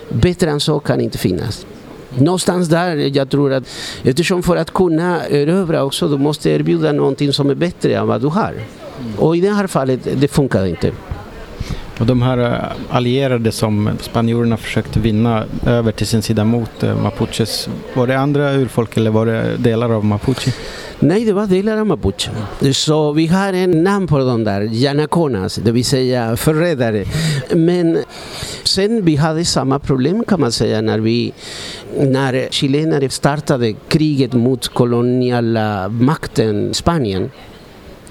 Bättre 0.08 0.50
än 0.50 0.60
så 0.60 0.80
kan 0.80 1.00
inte 1.00 1.18
finnas. 1.18 1.66
Någonstans 2.18 2.68
där, 2.68 3.16
jag 3.16 3.30
tror 3.30 3.52
att 3.52 3.64
eftersom 4.02 4.42
för 4.42 4.56
att 4.56 4.70
kunna 4.70 5.26
erövra 5.26 5.84
också, 5.84 6.08
du 6.08 6.18
måste 6.18 6.50
erbjuda 6.50 6.92
någonting 6.92 7.32
som 7.32 7.50
är 7.50 7.54
bättre 7.54 7.94
än 7.94 8.06
vad 8.06 8.20
du 8.20 8.26
har. 8.26 8.54
Och 9.18 9.36
i 9.36 9.40
det 9.40 9.50
här 9.50 9.66
fallet, 9.66 10.00
det 10.16 10.28
funkar 10.28 10.66
inte. 10.66 10.92
Och 12.00 12.06
de 12.06 12.22
här 12.22 12.38
eh, 12.38 12.96
allierade 12.96 13.52
som 13.52 13.90
spanjorerna 14.00 14.56
försökte 14.56 15.00
vinna 15.00 15.44
över 15.66 15.92
till 15.92 16.06
sin 16.06 16.22
sida 16.22 16.44
mot 16.44 16.82
eh, 16.82 17.02
mapuches, 17.02 17.68
var 17.94 18.06
det 18.06 18.18
andra 18.18 18.52
urfolk 18.52 18.96
eller 18.96 19.10
var 19.10 19.26
det 19.26 19.56
delar 19.56 19.90
av 19.90 20.04
mapuche? 20.04 20.52
Nej, 20.98 21.24
det 21.24 21.32
var 21.32 21.46
delar 21.46 21.76
av 21.76 21.86
mapuche. 21.86 22.30
Så 22.72 23.12
vi 23.12 23.26
har 23.26 23.52
en 23.52 23.82
namn 23.82 24.06
på 24.06 24.18
de 24.18 24.44
där, 24.44 24.60
Yanaconas, 24.60 25.54
det 25.54 25.72
vill 25.72 25.84
säga 25.84 26.36
förrädare. 26.36 27.04
Men 27.54 27.98
sen 28.64 29.04
vi 29.04 29.16
hade 29.16 29.44
samma 29.44 29.78
problem 29.78 30.24
kan 30.24 30.40
man 30.40 30.52
säga 30.52 30.80
när 30.80 30.98
vi 30.98 31.32
när 31.98 32.48
chilenare 32.50 33.08
startade 33.08 33.72
kriget 33.88 34.32
mot 34.32 34.68
koloniala 34.68 35.88
makten 35.88 36.74
Spanien 36.74 37.30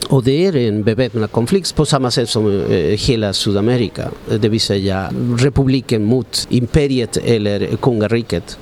och 0.10 0.24
det 0.24 0.46
är 0.46 0.56
en 0.56 0.84
beväpnad 0.84 1.32
konflikt 1.32 1.76
på 1.76 1.86
samma 1.86 2.12
sätt 2.12 2.30
som 2.30 2.62
eh, 2.62 2.78
hela 2.78 3.34
Sydamerika, 3.34 4.10
det 4.40 4.50
vill 4.50 4.62
säga 4.62 5.10
republiken 5.38 6.04
mot 6.06 6.48
imperiet 6.50 7.18
eller 7.18 7.76
kungariket. 7.82 8.58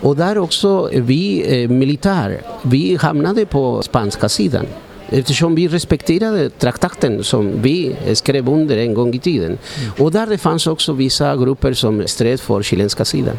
Och 0.00 0.16
där 0.16 0.38
också 0.38 0.90
vi 0.92 1.44
eh, 1.62 1.70
militär, 1.70 2.40
vi 2.62 2.96
hamnade 2.96 3.46
på 3.46 3.82
spanska 3.82 4.28
sidan 4.28 4.66
eftersom 5.08 5.54
vi 5.54 5.68
respekterade 5.68 6.50
traktaten 6.50 7.24
som 7.24 7.62
vi 7.62 7.96
skrev 8.12 8.48
under 8.48 8.76
en 8.76 8.94
gång 8.94 9.14
i 9.14 9.18
tiden. 9.18 9.58
Mm. 9.78 9.92
Och 9.98 10.12
där 10.12 10.26
det 10.26 10.38
fanns 10.38 10.66
också 10.66 10.92
vissa 10.92 11.36
grupper 11.36 11.72
som 11.72 12.02
stred 12.06 12.40
för 12.40 12.62
chilenska 12.62 13.04
sidan. 13.04 13.36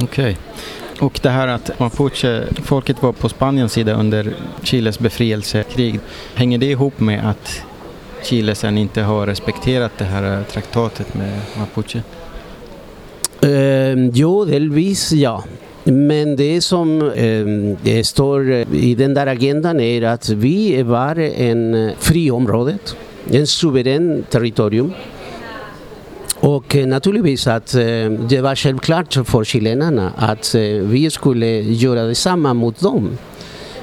Okej. 0.00 0.04
Okay. 0.04 0.34
Och 1.00 1.20
det 1.22 1.28
här 1.28 1.48
att 1.48 1.78
mapuche-folket 1.78 3.02
var 3.02 3.12
på 3.12 3.28
Spaniens 3.28 3.72
sida 3.72 3.92
under 3.94 4.34
Chiles 4.62 4.98
befrielsekrig, 4.98 6.00
hänger 6.34 6.58
det 6.58 6.66
ihop 6.66 7.00
med 7.00 7.30
att 7.30 7.62
Chile 8.22 8.54
sen 8.54 8.78
inte 8.78 9.02
har 9.02 9.26
respekterat 9.26 9.92
det 9.98 10.04
här 10.04 10.42
traktatet 10.44 11.14
med 11.14 11.40
mapuche? 11.58 12.02
Eh, 13.40 14.08
jo, 14.12 14.44
delvis 14.44 15.12
ja. 15.12 15.44
Men 15.84 16.36
det 16.36 16.60
som 16.60 17.10
eh, 17.10 17.94
eh 17.94 18.02
står 18.02 18.50
i 18.72 18.94
den 18.94 19.14
där 19.14 19.26
agendan 19.26 19.80
är 19.80 20.02
att 20.02 20.28
vi 20.28 20.82
var 20.82 21.18
en 21.18 21.74
eh, 21.74 21.92
fri 21.98 22.30
område, 22.30 22.78
en 23.30 23.46
suverän 23.46 24.24
territorium 24.30 24.92
och 26.46 26.76
eh, 26.76 26.86
naturligtvis 26.86 27.46
att 27.46 27.74
eh, 27.74 28.10
det 28.28 28.40
var 28.40 28.54
självklart 28.54 29.14
för 29.14 29.44
chilenarna 29.44 30.12
att 30.16 30.54
eh, 30.54 30.62
vi 30.62 31.10
skulle 31.10 31.60
göra 31.60 32.02
detsamma 32.02 32.54
mot 32.54 32.80
dem. 32.80 33.18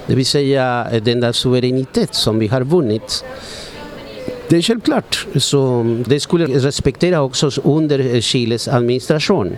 Det 0.08 0.15
vill 0.15 0.26
säga 0.26 0.88
eh, 0.91 1.04
den 1.04 1.19
där 1.19 1.32
suveränitet 1.32 2.15
som 2.15 2.39
vi 2.39 2.47
har 2.47 2.62
vunnit. 2.62 3.26
Det 4.49 4.58
är 4.58 4.62
självklart. 4.62 5.28
Så 5.36 5.65
mm, 5.65 6.04
det 6.08 6.19
skulle 6.19 6.45
respektera 6.45 7.21
också 7.21 7.52
under 7.63 8.15
eh, 8.15 8.21
Chiles 8.21 8.67
administration. 8.67 9.58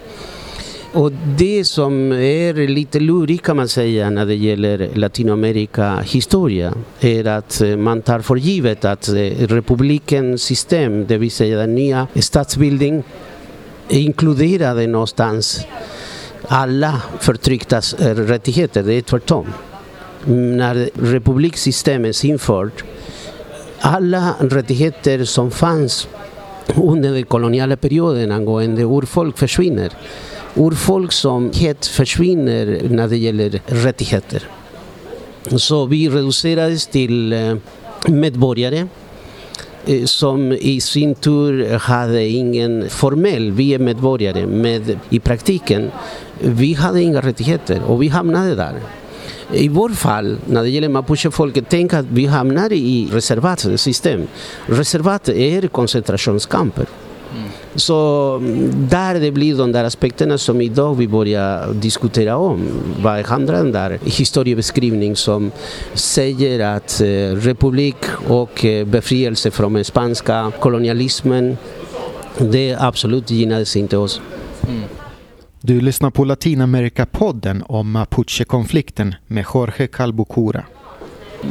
Och 0.96 1.12
det 1.38 1.66
som 1.66 2.12
är 2.12 2.68
lite 2.68 3.00
lurigt 3.00 3.44
kan 3.44 3.58
man 3.58 3.68
säga 3.68 4.10
när 4.10 4.26
det 4.26 4.36
gäller 4.36 4.90
Latinamerika 4.94 6.00
historia 6.00 6.74
är 7.00 7.28
att 7.28 7.62
eh, 7.62 7.78
man 7.78 8.02
tar 8.02 8.20
för 8.20 8.36
givet 8.36 8.86
att 8.86 9.08
eh, 9.08 9.14
republikens 9.48 10.44
system, 10.44 11.06
det 11.06 11.18
vill 11.18 11.32
säga 11.32 11.58
den 11.58 11.76
nya 11.76 12.08
statsbildning, 12.16 13.04
inkluderade 13.90 14.88
någonstans 14.88 15.66
alla 16.48 17.02
förtrycktas 17.20 17.94
eh, 17.94 18.16
rättigheter, 18.16 18.84
det 18.84 18.94
är 18.94 19.02
tvärtom. 19.02 19.46
När 20.58 20.90
republiksystemet 20.94 22.24
infördes, 22.24 22.84
alla 23.80 24.36
rättigheter 24.40 25.26
som 25.26 25.52
fanns 25.52 26.08
under 26.76 27.12
den 27.14 27.26
koloniala 27.26 27.78
perioden 27.78 28.32
angående 28.32 28.84
urfolk 28.84 29.38
försvinner. 29.38 29.92
Urfolk 30.56 31.12
som 31.12 31.52
helt 31.54 31.86
försvinner 31.86 32.82
när 32.90 33.08
det 33.08 33.18
gäller 33.18 33.62
rättigheter. 33.66 34.44
Så 35.58 35.86
vi 35.86 36.10
reducerades 36.10 36.88
till 36.88 37.34
eh, 37.34 37.56
medborgare 38.08 38.88
eh, 39.86 40.06
som 40.06 40.52
i 40.52 40.82
sin 40.82 41.16
tur 41.16 41.78
hade 41.78 42.28
ingen 42.28 42.90
formell, 42.90 43.52
vi 43.52 43.74
är 43.74 43.80
medborgare, 43.80 44.48
men 44.48 45.00
i 45.10 45.20
praktiken, 45.20 45.92
vi 46.40 46.74
hade 46.74 47.02
inga 47.02 47.22
rättigheter 47.22 47.84
och 47.84 48.02
vi 48.02 48.08
hamnade 48.08 48.56
där. 48.56 48.74
I 49.54 49.70
vårt 49.70 49.96
fall, 49.96 50.38
när 50.46 50.64
det 50.64 50.70
gäller 50.70 50.90
mapuchefolket, 50.90 51.66
tänk 51.70 51.94
att 51.94 52.06
vi 52.06 52.26
hamnar 52.26 52.74
i 52.74 53.10
reservatsystem. 53.12 54.28
Reservat 54.66 55.30
är 55.30 55.68
koncentrationskamper. 55.68 56.86
Så 57.76 58.38
där 58.90 59.20
det 59.20 59.32
blir 59.32 59.58
de 59.58 59.72
där 59.72 59.84
aspekterna 59.84 60.38
som 60.38 60.62
idag 60.62 60.96
vi 60.96 61.08
börjar 61.08 61.74
diskutera 61.74 62.38
om. 62.38 62.68
Vad 63.02 63.26
handlar 63.26 63.54
den 63.54 63.72
där 63.72 64.00
historiebeskrivning 64.04 65.16
som 65.16 65.52
säger 65.94 66.76
att 66.76 67.02
eh, 67.02 67.08
republik 67.36 67.98
och 68.28 68.66
eh, 68.66 68.88
befrielse 68.88 69.52
från 69.52 69.74
den 69.74 69.86
spanska 69.86 70.52
kolonialismen, 70.60 71.58
det 72.38 72.76
absolut 72.80 73.32
gynnades 73.32 73.76
inte 73.76 73.98
oss. 73.98 74.22
Mm. 74.68 74.82
Du 75.62 75.82
lyssnar 75.82 76.12
på 76.12 76.26
Latinamerika-podden 76.26 77.64
om 77.68 77.92
Mapuche-konflikten 77.92 79.16
med 79.28 79.46
Jorge 79.54 79.88
Calbucura. 79.88 80.64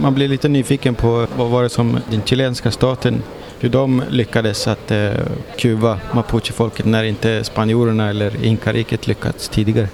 Man 0.00 0.14
blir 0.14 0.28
lite 0.28 0.48
nyfiken 0.48 0.94
på 0.94 1.26
vad 1.36 1.50
var 1.50 1.62
det 1.62 1.68
som 1.68 1.98
den 2.10 2.22
chilenska 2.24 2.70
staten, 2.70 3.22
hur 3.58 3.68
de 3.68 4.02
lyckades 4.10 4.66
att 4.68 4.90
eh, 4.90 5.10
kuva 5.58 5.98
mapuchefolket 6.14 6.86
när 6.86 7.04
inte 7.04 7.44
spanjorerna 7.44 8.10
eller 8.10 8.44
inkariket 8.44 9.06
lyckats 9.06 9.48
tidigare? 9.48 9.88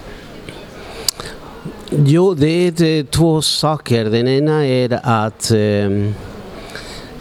Jo, 1.91 2.35
det 2.35 2.47
är 2.47 2.83
eh, 2.83 3.05
två 3.05 3.43
saker. 3.43 4.05
Den 4.05 4.29
ena 4.29 4.67
är 4.67 5.01
att 5.03 5.51
eh, 5.51 6.15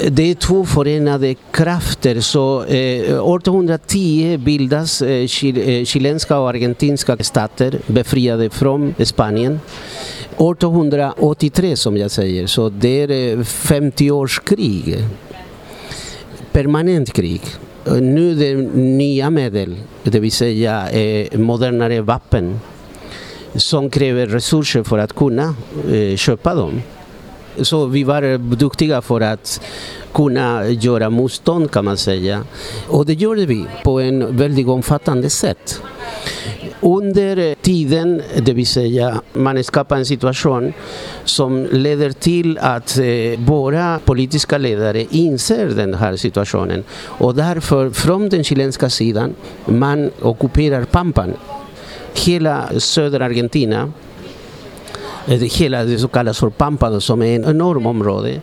det 0.07 0.31
är 0.31 0.35
två 0.35 0.65
förenade 0.65 1.35
krafter. 1.51 2.21
Så, 2.21 2.63
eh, 2.63 2.99
1810 2.99 4.37
bildas 4.37 5.01
eh, 5.01 5.09
eh, 5.11 5.85
chilenska 5.85 6.39
och 6.39 6.49
argentinska 6.49 7.17
stater 7.19 7.79
befriade 7.87 8.49
från 8.49 8.95
Spanien. 8.99 9.59
1883 10.39 11.75
som 11.75 11.97
jag 11.97 12.11
säger, 12.11 12.47
så 12.47 12.69
det 12.69 13.01
är 13.01 13.37
eh, 13.37 13.43
50 13.43 14.11
års 14.11 14.39
krig. 14.39 14.97
Permanent 16.51 17.13
krig. 17.13 17.41
Eh, 17.85 17.93
nu 17.93 18.31
är 18.31 18.35
det 18.35 18.55
nya 18.79 19.29
medel, 19.29 19.75
det 20.03 20.19
vill 20.19 20.31
säga 20.31 20.89
eh, 20.89 21.39
modernare 21.39 22.01
vapen 22.01 22.59
som 23.55 23.89
kräver 23.89 24.27
resurser 24.27 24.83
för 24.83 24.97
att 24.97 25.13
kunna 25.13 25.55
eh, 25.91 26.15
köpa 26.15 26.55
dem. 26.55 26.81
Så 27.61 27.85
vi 27.85 28.03
var 28.03 28.23
eh, 28.23 28.39
duktiga 28.39 29.01
för 29.01 29.21
att 29.21 29.61
kunna 30.13 30.69
göra 30.69 31.09
motstånd 31.09 31.71
kan 31.71 31.85
man 31.85 31.97
säga. 31.97 32.43
Och 32.87 33.05
det 33.05 33.13
gjorde 33.13 33.45
vi 33.45 33.65
på 33.83 33.99
en 33.99 34.37
väldigt 34.37 34.67
omfattande 34.67 35.29
sätt. 35.29 35.81
Under 36.81 37.55
tiden, 37.55 38.21
det 38.37 38.53
vill 38.53 38.67
säga 38.67 39.21
man 39.33 39.63
skapar 39.63 39.97
en 39.97 40.05
situation 40.05 40.73
som 41.23 41.67
leder 41.71 42.11
till 42.11 42.57
att 42.57 42.97
eh, 42.97 43.39
våra 43.39 43.99
politiska 43.99 44.57
ledare 44.57 45.05
inser 45.09 45.67
den 45.67 45.93
här 45.93 46.15
situationen 46.15 46.83
och 47.05 47.35
därför 47.35 47.89
från 47.89 48.29
den 48.29 48.43
chilenska 48.43 48.89
sidan 48.89 49.35
man 49.65 50.11
ockuperar 50.21 50.83
Pampan. 50.83 51.33
Hela 52.25 52.79
södra 52.79 53.25
Argentina 53.25 53.91
eh, 55.27 55.39
hela 55.39 55.83
det 55.83 55.99
som 55.99 56.09
kallas 56.09 56.39
för 56.39 56.49
Pampa, 56.49 56.99
som 56.99 57.21
är 57.21 57.39
ett 57.39 57.47
enormt 57.47 57.85
område, 57.85 58.41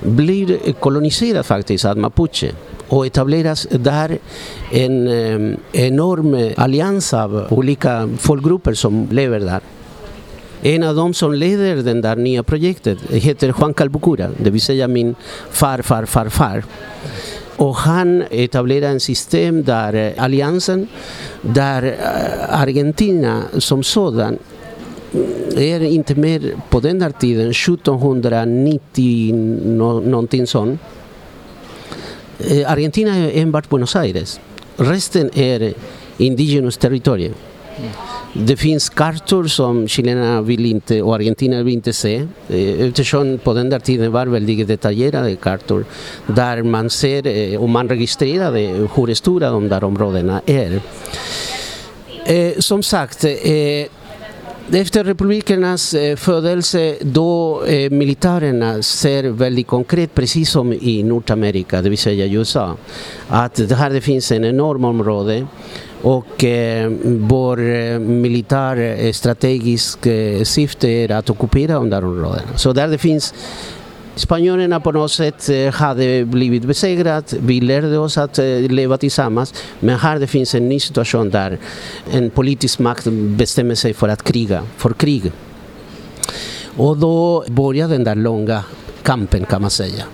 blir 0.00 0.72
koloniserat 0.72 1.46
faktiskt 1.46 1.84
av 1.84 1.96
mapuche 1.98 2.52
och 2.88 3.06
etableras 3.06 3.66
där 3.70 4.18
en 4.72 5.08
eh, 5.08 5.56
enorm 5.72 6.52
allians 6.56 7.14
av 7.14 7.46
olika 7.50 8.08
folkgrupper 8.18 8.74
som 8.74 9.08
lever 9.10 9.40
där. 9.40 9.60
En 10.62 10.82
av 10.82 10.94
dem 10.94 11.14
som 11.14 11.34
leder 11.34 11.76
det 11.76 12.00
där 12.00 12.16
nya 12.16 12.42
projektet 12.42 12.98
heter 13.10 13.54
Juan 13.58 13.74
Calbucura, 13.74 14.30
det 14.38 14.50
vill 14.50 14.60
säga 14.60 14.88
min 14.88 15.14
farfar 15.50 16.06
farfar. 16.06 16.64
Och 17.56 17.76
han 17.76 18.24
etablerar 18.30 18.96
ett 18.96 19.02
system 19.02 19.64
där 19.64 19.94
eh, 19.94 20.12
alliansen, 20.24 20.88
där 21.42 21.82
eh, 21.82 22.60
Argentina 22.60 23.42
som 23.58 23.82
sådan 23.82 24.38
är 25.56 25.76
mm, 25.76 25.92
inte 25.92 26.14
mer 26.14 26.40
på 26.68 26.80
den 26.80 26.98
där 26.98 27.10
tiden, 27.10 27.50
1790 27.50 29.34
någonting 30.10 30.46
sånt. 30.46 30.80
Eh, 32.38 32.70
Argentina 32.72 33.16
är 33.16 33.42
enbart 33.42 33.68
Buenos 33.68 33.96
Aires. 33.96 34.40
Resten 34.76 35.30
är 35.34 35.74
indigenous 36.18 36.76
territorium. 36.76 37.34
Det 38.32 38.56
finns 38.56 38.88
kartor 38.88 39.46
som 39.46 39.88
chilenarna 39.88 40.42
vill 40.42 40.66
inte 40.66 41.02
och 41.02 41.14
Argentina 41.14 41.62
vill 41.62 41.74
inte 41.74 41.92
se 41.92 42.26
eh, 42.48 42.86
eftersom 42.86 43.38
på 43.38 43.52
den 43.52 43.70
där 43.70 43.78
tiden 43.78 44.12
var 44.12 44.26
väldigt 44.26 44.68
detaljerade 44.68 45.36
kartor 45.36 45.84
där 46.26 46.62
man 46.62 46.90
ser 46.90 47.26
eh, 47.26 47.60
och 47.60 47.68
man 47.68 47.88
registrerade 47.88 48.60
hur 48.60 49.14
stora 49.14 49.50
de 49.50 49.68
där 49.68 49.84
områdena 49.84 50.40
är. 50.46 50.80
Som 52.58 52.82
sagt, 52.82 53.24
efter 54.72 55.04
republikernas 55.04 55.94
födelse 56.16 56.96
då 57.00 57.62
militärerna 57.90 58.82
ser 58.82 59.24
väldigt 59.24 59.66
konkret, 59.66 60.14
precis 60.14 60.50
som 60.50 60.72
i 60.72 61.02
Nordamerika, 61.02 61.82
det 61.82 61.88
vill 61.88 61.98
säga 61.98 62.26
USA, 62.26 62.76
att 63.28 63.54
det 63.54 63.74
här 63.74 63.90
det 63.90 64.00
finns 64.00 64.32
en 64.32 64.44
enorm 64.44 64.84
område 64.84 65.46
och 66.02 66.44
mm, 66.44 66.92
eh, 66.92 67.28
vår 67.28 67.70
eh, 67.70 67.98
militär 67.98 69.12
strategisk 69.12 70.06
eh, 70.06 70.42
syfte 70.42 70.88
är 70.88 71.10
att 71.10 71.30
ockupera 71.30 71.74
de 71.74 71.90
där 71.90 72.04
områdena. 72.04 72.56
Så 72.56 72.72
där 72.72 72.88
det 72.88 72.98
finns 72.98 73.34
Spanjorerna 74.18 74.80
på 74.80 74.92
något 74.92 75.10
sätt 75.10 75.48
eh, 75.48 75.72
hade 75.72 76.24
blivit 76.24 76.64
besegrat. 76.64 77.34
Vi 77.40 77.60
lärde 77.60 77.98
oss 77.98 78.18
att 78.18 78.38
eh, 78.38 78.44
leva 78.60 78.98
tillsammans. 78.98 79.54
Men 79.80 79.98
här 79.98 80.18
det 80.18 80.26
finns 80.26 80.54
en 80.54 80.68
ny 80.68 80.80
situation 80.80 81.30
där 81.30 81.58
en 82.10 82.30
politisk 82.30 82.78
makt 82.78 83.06
bestämmer 83.10 83.74
sig 83.74 83.94
för 83.94 84.08
att 84.08 84.22
kriga, 84.22 84.62
för 84.76 84.92
krig. 84.92 85.32
Och 86.76 86.96
då 86.96 87.44
börjar 87.48 87.88
den 87.88 88.04
där 88.04 88.14
långa 88.14 88.64
kampen 89.02 89.44
kan 89.44 89.62
man 89.62 89.70
säga 89.70 90.04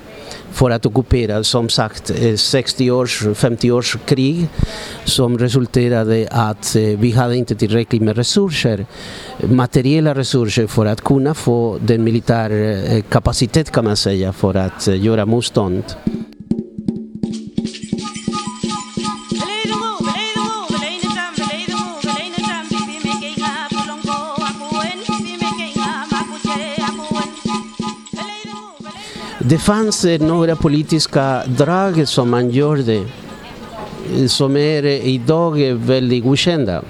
för 0.54 0.70
att 0.70 0.86
ockupera, 0.86 1.44
som 1.44 1.68
sagt, 1.68 2.10
eh, 2.10 2.36
60 2.36 2.90
års, 2.90 3.24
50 3.34 3.70
års 3.70 3.96
krig 4.06 4.48
som 5.04 5.38
resulterade 5.38 6.28
att 6.30 6.76
eh, 6.76 6.82
vi 6.82 7.10
hade 7.10 7.36
inte 7.36 7.54
tillräckligt 7.54 8.02
med 8.02 8.16
resurser, 8.16 8.86
materiella 9.38 10.14
resurser 10.14 10.66
för 10.66 10.86
att 10.86 11.00
kunna 11.00 11.34
få 11.34 11.78
den 11.80 12.04
militära 12.04 12.54
eh, 12.54 13.02
kapacitet 13.02 13.70
kan 13.70 13.84
man 13.84 13.96
säga 13.96 14.32
för 14.32 14.54
att 14.54 14.86
göra 14.86 15.26
motstånd. 15.26 15.84
Det 29.46 29.58
fanns 29.58 30.04
eh, 30.04 30.20
några 30.20 30.56
politiska 30.56 31.42
drag 31.46 32.08
som 32.08 32.30
man 32.30 32.50
gjorde 32.50 32.94
eh, 32.94 34.26
som 34.26 34.56
är 34.56 34.84
eh, 34.84 35.06
idag 35.06 35.72
väldigt 35.72 36.24
okända. 36.24 36.82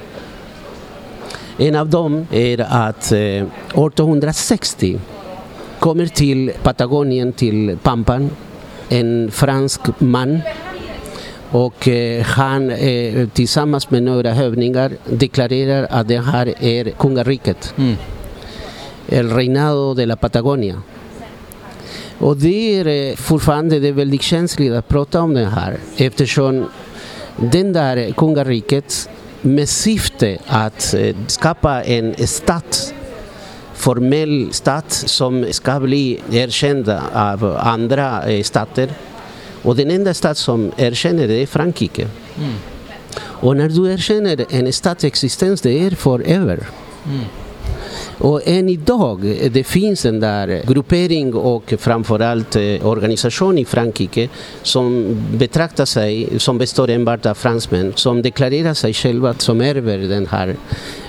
En 1.59 1.77
av 1.77 1.89
dem 1.89 2.27
är 2.31 2.61
att 2.61 3.13
1860 3.13 5.01
kommer 5.79 6.07
till 6.07 6.53
Patagonien, 6.63 7.33
till 7.33 7.79
Pampan, 7.83 8.31
en 8.89 9.31
fransk 9.31 9.81
man 9.99 10.41
och 11.51 11.89
han 12.25 12.73
tillsammans 13.33 13.91
med 13.91 14.03
några 14.03 14.33
hövningar 14.33 14.93
deklarerar 15.11 15.87
att 15.91 16.09
det 16.09 16.21
här 16.21 16.55
är 16.65 16.85
kungariket. 16.91 17.75
Mm. 17.77 17.95
El 19.09 19.31
reinado 19.31 19.95
de 19.95 20.07
la 20.07 20.17
Patagonia. 20.17 20.83
Och 22.19 22.37
det 22.37 22.81
är 22.81 22.87
eh, 22.87 23.17
fortfarande 23.17 23.79
det 23.79 23.89
är 23.89 23.93
väldigt 23.93 24.23
känsligt 24.23 24.73
att 24.73 24.89
prata 24.89 25.21
om 25.21 25.35
det 25.35 25.45
här 25.45 25.79
eftersom 25.97 26.67
den 27.37 27.73
där 27.73 28.13
kungariket 28.13 29.09
med 29.41 29.69
syfte 29.69 30.39
att 30.47 30.95
eh, 30.95 31.17
skapa 31.27 31.83
en 31.83 32.27
stat 32.27 32.95
formell 33.75 34.49
stat 34.53 34.93
som 34.93 35.47
ska 35.51 35.81
bli 35.81 36.21
erkänd 36.33 36.89
av 37.13 37.57
andra 37.61 38.23
stater. 38.43 38.91
Och 39.63 39.77
den 39.77 39.91
enda 39.91 40.15
stat 40.15 40.39
som 40.39 40.73
erkänner 40.77 41.29
det 41.29 41.43
är 41.43 41.47
Frankrike. 41.47 42.09
Mm. 42.39 42.55
Och 43.19 43.57
när 43.57 43.69
du 43.69 43.93
erkänner 43.93 44.45
en 44.51 44.73
stats 44.73 45.05
existens, 45.05 45.61
det 45.61 45.87
är 45.87 45.91
forever. 45.91 46.67
Mm. 47.07 47.25
Och 48.25 48.41
än 48.45 48.69
idag, 48.69 49.21
det 49.51 49.65
finns 49.65 50.07
en 50.07 50.21
där 50.21 50.63
gruppering 50.67 51.35
och 51.35 51.75
framförallt 51.79 52.57
eh, 52.57 52.87
organisation 52.87 53.59
i 53.59 53.65
Frankrike 53.65 54.29
som 54.63 55.17
betraktar 55.33 55.85
sig, 55.85 56.29
som 56.39 56.59
består 56.59 56.91
enbart 56.91 57.27
av 57.27 57.35
fransmän, 57.35 57.93
som 57.97 58.23
deklarerar 58.23 58.75
sig 58.75 58.93
själva 58.93 59.35
som 59.35 59.61
ärver 59.61 59.99
den 59.99 60.27
här 60.27 60.57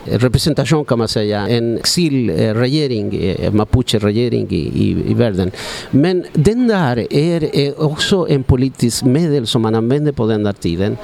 representation 0.05 0.85
kan 0.85 0.97
man 0.99 1.07
säga, 1.07 1.47
en 1.47 1.77
exilregering, 1.77 3.15
eh, 3.15 3.29
eh, 3.29 3.45
eh, 3.45 3.53
mapuche-regering 3.53 4.47
i, 4.49 4.55
i, 4.55 5.11
i, 5.11 5.13
världen. 5.13 5.51
Men 5.91 6.23
den 6.33 6.67
där 6.67 7.13
är, 7.13 7.55
är 7.55 7.81
också 7.81 8.27
en 8.29 8.43
politisk 8.43 9.03
medel 9.03 9.47
som 9.47 9.61
man 9.61 9.75
använde 9.75 10.13
på 10.13 10.27
den 10.27 10.43
där 10.43 10.53
tiden. 10.53 10.97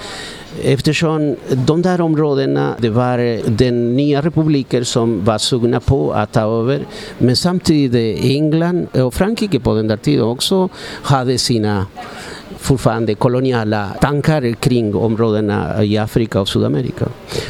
Eftersom 0.64 1.36
de 1.50 1.82
där 1.82 2.02
områdena, 2.02 2.76
det 2.80 2.90
var 2.90 3.50
den 3.50 3.96
nya 3.96 4.22
republiker 4.22 4.84
som 4.84 5.26
var 5.26 5.38
sugna 5.38 5.80
på 5.80 6.14
att 6.14 6.34
ta 6.34 6.42
över. 6.42 6.86
Men 7.18 7.36
samtidigt 7.36 8.26
England 8.26 8.88
och 8.94 9.14
Frankrike 9.14 9.60
på 9.60 9.74
den 9.74 9.88
där 9.88 9.98
tiden 9.98 10.26
också 10.26 10.70
hade 11.02 11.38
sina 11.38 11.86
fortfarande 12.62 13.16
koloniala 13.16 13.90
tankar 14.02 14.54
kring 14.54 14.96
områdena 14.96 15.84
i 15.84 15.98
Afrika 15.98 16.42
och 16.42 16.50
Sydamerika. 16.50 17.06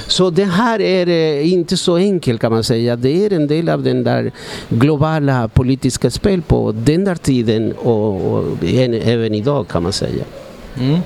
Så 0.08 0.30
det 0.30 0.43
här 0.43 0.82
är 0.82 1.08
eh, 1.08 1.54
inte 1.54 1.78
så 1.78 1.95
enkelt 1.95 2.41
kan 2.41 2.52
man 2.52 2.63
säga. 2.63 2.95
Det 2.95 3.26
är 3.26 3.34
en 3.34 3.47
del 3.47 3.69
av 3.69 3.84
den 3.84 4.04
där 4.04 4.32
globala 4.69 5.47
politiska 5.47 6.12
spel 6.12 6.41
på 6.41 6.71
den 6.71 7.04
där 7.04 7.15
tiden 7.15 7.71
och, 7.71 8.34
och 8.34 8.63
även 9.04 9.36
idag 9.36 9.67
kan 9.67 9.84
man 9.84 9.93
säga. 9.93 10.24
Mm. 10.80 11.00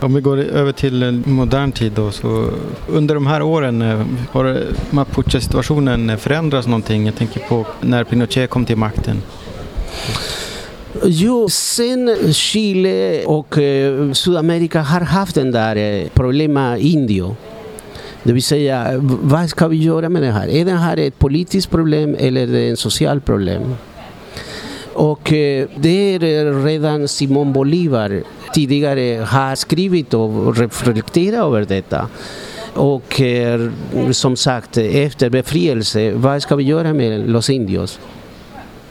Om 0.00 0.14
vi 0.14 0.20
går 0.20 0.36
över 0.38 0.72
till 0.72 1.22
modern 1.26 1.72
tid 1.72 1.92
då, 1.92 2.10
så 2.10 2.50
under 2.88 3.14
de 3.14 3.26
här 3.26 3.42
åren 3.42 3.82
eh, 3.82 4.06
har 4.30 4.44
eh, 4.44 4.56
mapuche-situationen 4.90 6.18
förändrats 6.18 6.66
någonting? 6.66 7.06
Jag 7.06 7.16
tänker 7.16 7.40
på 7.40 7.66
när 7.80 8.04
Pinochet 8.04 8.50
kom 8.50 8.64
till 8.64 8.76
makten. 8.76 9.22
Jo, 11.04 11.48
sen 11.48 12.32
Chile 12.32 13.24
och 13.24 13.58
eh, 13.58 14.12
Sydamerika 14.12 14.82
har 14.82 15.00
haft 15.00 15.34
den 15.34 15.50
där 15.50 15.76
eh, 15.76 16.08
problemet 16.14 16.80
indio. 16.80 17.36
Det 18.22 18.32
vill 18.32 18.42
säga, 18.42 18.94
vad 19.00 19.50
ska 19.50 19.68
vi 19.68 19.76
göra 19.76 20.08
med 20.08 20.22
det 20.22 20.30
här? 20.30 20.48
Är 20.48 20.64
det 20.64 20.72
här 20.72 20.96
ett 20.96 21.18
politiskt 21.18 21.70
problem 21.70 22.16
eller 22.18 22.42
är 22.42 22.46
det 22.46 22.68
ett 22.68 22.78
socialt 22.78 23.24
problem? 23.24 23.74
Och 24.94 25.32
eh, 25.32 25.66
det 25.76 26.14
är 26.14 26.24
eh, 26.24 26.64
redan 26.64 27.08
Simon 27.08 27.52
Bolivar 27.52 28.22
tidigare 28.54 29.24
har 29.24 29.54
skrivit 29.54 30.14
och 30.14 30.56
reflekterat 30.56 31.46
över 31.46 31.64
detta. 31.64 32.08
Och 32.74 33.20
eh, 33.20 33.70
som 34.10 34.36
sagt, 34.36 34.76
efter 34.78 35.30
befrielse, 35.30 36.12
vad 36.12 36.42
ska 36.42 36.56
vi 36.56 36.64
göra 36.64 36.92
med 36.92 37.30
Los 37.30 37.50
Indios? 37.50 37.98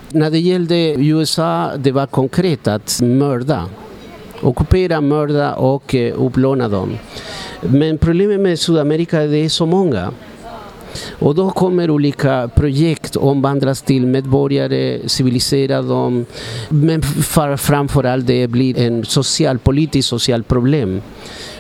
När 0.10 0.32
det 0.32 0.40
gällde 0.40 0.94
USA, 0.98 1.72
det 1.78 1.92
var 1.92 2.06
konkret 2.06 2.68
att 2.68 3.02
mörda. 3.02 3.70
Ockupera, 4.42 5.02
mörda 5.02 5.56
och 5.56 5.96
eh, 5.96 6.22
upplåna 6.22 6.68
dem. 6.68 6.98
Men 7.62 7.98
problemet 7.98 8.40
med 8.40 8.60
Sydamerika 8.60 9.22
är 9.22 9.28
det 9.28 9.38
är 9.38 9.50
så 9.50 9.66
många. 9.66 10.12
Och 11.20 11.36
då 11.36 11.50
kommer 11.50 11.90
olika 11.90 12.50
projekt 12.56 13.16
omvandlas 13.16 13.82
till 13.82 14.06
medborgare, 14.06 15.10
civilisera 15.10 15.82
dem. 15.82 16.26
Men 16.70 17.02
framförallt 17.58 18.28
det 18.28 18.48
blir 18.48 18.80
en 18.80 19.06
social, 19.06 19.60
politiskt 19.60 20.10
socialt 20.10 20.48
problem. 20.48 21.02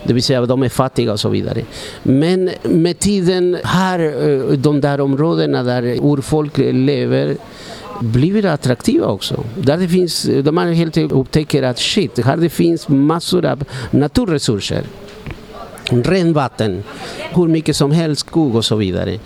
Det 0.03 0.13
vill 0.13 0.23
säga 0.23 0.45
de 0.45 0.63
är 0.63 0.69
fattiga 0.69 1.11
och 1.11 1.19
så 1.19 1.29
vidare. 1.29 1.61
Men 2.03 2.49
med 2.63 2.99
tiden 2.99 3.57
har 3.63 3.99
eh, 3.99 4.57
de 4.57 4.81
där 4.81 5.01
områdena 5.01 5.63
där 5.63 5.83
urfolk 5.83 6.57
lever 6.57 7.37
blivit 8.01 8.45
attraktiva 8.45 9.07
också. 9.07 9.43
Där 9.57 9.77
det 9.77 9.87
finns, 9.87 10.23
de 10.23 10.57
har 10.57 10.65
helt 10.65 10.97
upptäcker 10.97 11.63
att 11.63 11.79
shit, 11.79 12.19
här 12.19 12.37
det 12.37 12.49
finns 12.49 12.87
massor 12.87 13.45
av 13.45 13.63
naturresurser. 13.91 14.83
Ren 15.89 16.33
vatten, 16.33 16.83
hur 17.35 17.47
mycket 17.47 17.75
som 17.75 17.91
helst, 17.91 18.21
skog 18.21 18.55
och 18.55 18.65
så 18.65 18.75
vidare. 18.75 19.19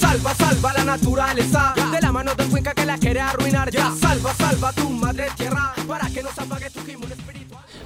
Salva, 0.00 0.34
salva 0.34 0.72
la 0.72 0.84
naturaleza 0.84 1.74
de 1.92 2.00
la 2.00 2.12
mano 2.12 2.34
del 2.34 2.48
cuenca 2.48 2.74
que 2.74 2.84
la 2.86 2.98
quiere 2.98 3.20
arruinar 3.20 3.70
ya. 3.70 3.92
Salva, 4.00 4.32
salva 4.34 4.72
tu 4.72 4.88
madre 4.90 5.28
tierra 5.36 5.74
para 5.86 6.08
que 6.10 6.22
no 6.22 6.28
se 6.34 6.40
apague 6.40 6.70
tu 6.70 6.80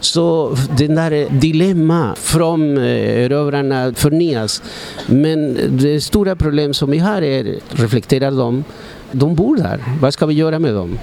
så 0.05 0.57
den 0.79 0.95
där 0.95 1.41
dilemma 1.41 2.15
från 2.17 2.79
eh, 2.79 3.25
erövrarna 3.25 3.95
förnyas. 3.95 4.63
Men 5.07 5.59
det 5.71 6.01
stora 6.01 6.37
problem 6.37 6.75
som 6.75 6.91
vi 6.91 6.99
har 6.99 7.23
är, 7.23 7.59
reflekterar 7.71 8.31
de, 8.31 8.65
de 9.13 9.35
bor 9.35 9.57
där. 9.57 9.81
Vad 10.01 10.13
ska 10.13 10.27
vi 10.27 10.35
göra 10.35 10.59
med 10.59 10.75
dem? 10.75 10.99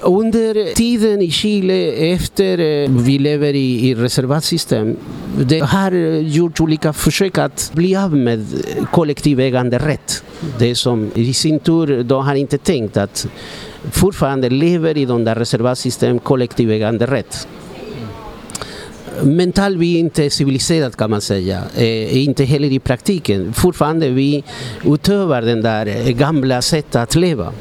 Under 0.00 0.74
tiden 0.74 1.22
i 1.22 1.30
Chile 1.30 1.92
efter 1.92 2.58
eh, 2.58 2.90
vi 2.90 3.18
lever 3.18 3.54
i, 3.54 3.88
i 3.88 3.94
reservatsystem, 3.94 4.96
det 5.44 5.58
har 5.58 5.92
gjorts 6.20 6.60
olika 6.60 6.92
försök 6.92 7.38
att 7.38 7.70
bli 7.74 7.96
av 7.96 8.16
med 8.16 8.46
kollektiv 8.92 9.40
äganderätt. 9.40 10.24
Det 10.58 10.74
som 10.74 11.10
i 11.14 11.32
sin 11.32 11.58
tur, 11.58 12.02
de 12.02 12.24
har 12.24 12.34
inte 12.34 12.58
tänkt 12.58 12.96
att 12.96 13.26
fortfarande 13.92 14.50
lever 14.50 14.96
i 14.96 15.04
de 15.04 15.24
där 15.24 15.34
reservatsystem 15.34 16.18
kollektiv 16.18 16.70
äganderätt 16.70 17.48
mentalt 19.22 19.78
vi 19.78 19.94
är 19.94 20.00
inte 20.00 20.30
civiliserat 20.30 20.96
kan 20.96 21.10
man 21.10 21.20
säga, 21.20 21.62
eh, 21.76 22.24
inte 22.24 22.44
heller 22.44 22.72
i 22.72 22.78
praktiken. 22.78 23.52
Fortfarande 23.52 24.08
vi 24.08 24.44
utövar 24.84 25.42
den 25.42 25.62
där 25.62 25.86
eh, 25.86 26.08
gamla 26.08 26.62
sättet 26.62 26.96
att 26.96 27.14
leva. 27.14 27.52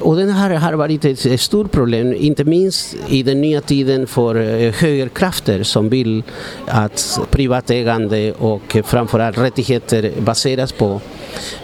Och 0.00 0.16
den 0.16 0.30
här 0.30 0.50
har 0.50 0.72
varit 0.72 1.04
ett 1.04 1.40
stort 1.40 1.72
problem, 1.72 2.14
inte 2.14 2.44
minst 2.44 2.96
i 3.08 3.22
den 3.22 3.40
nya 3.40 3.60
tiden 3.60 4.06
för 4.06 4.34
eh, 4.34 4.72
högerkrafter 4.72 5.62
som 5.62 5.88
vill 5.88 6.22
att 6.66 7.20
privat 7.30 7.70
ägande 7.70 8.32
och 8.32 8.76
framförallt 8.84 9.38
rättigheter 9.38 10.12
baseras 10.20 10.72
på 10.72 11.00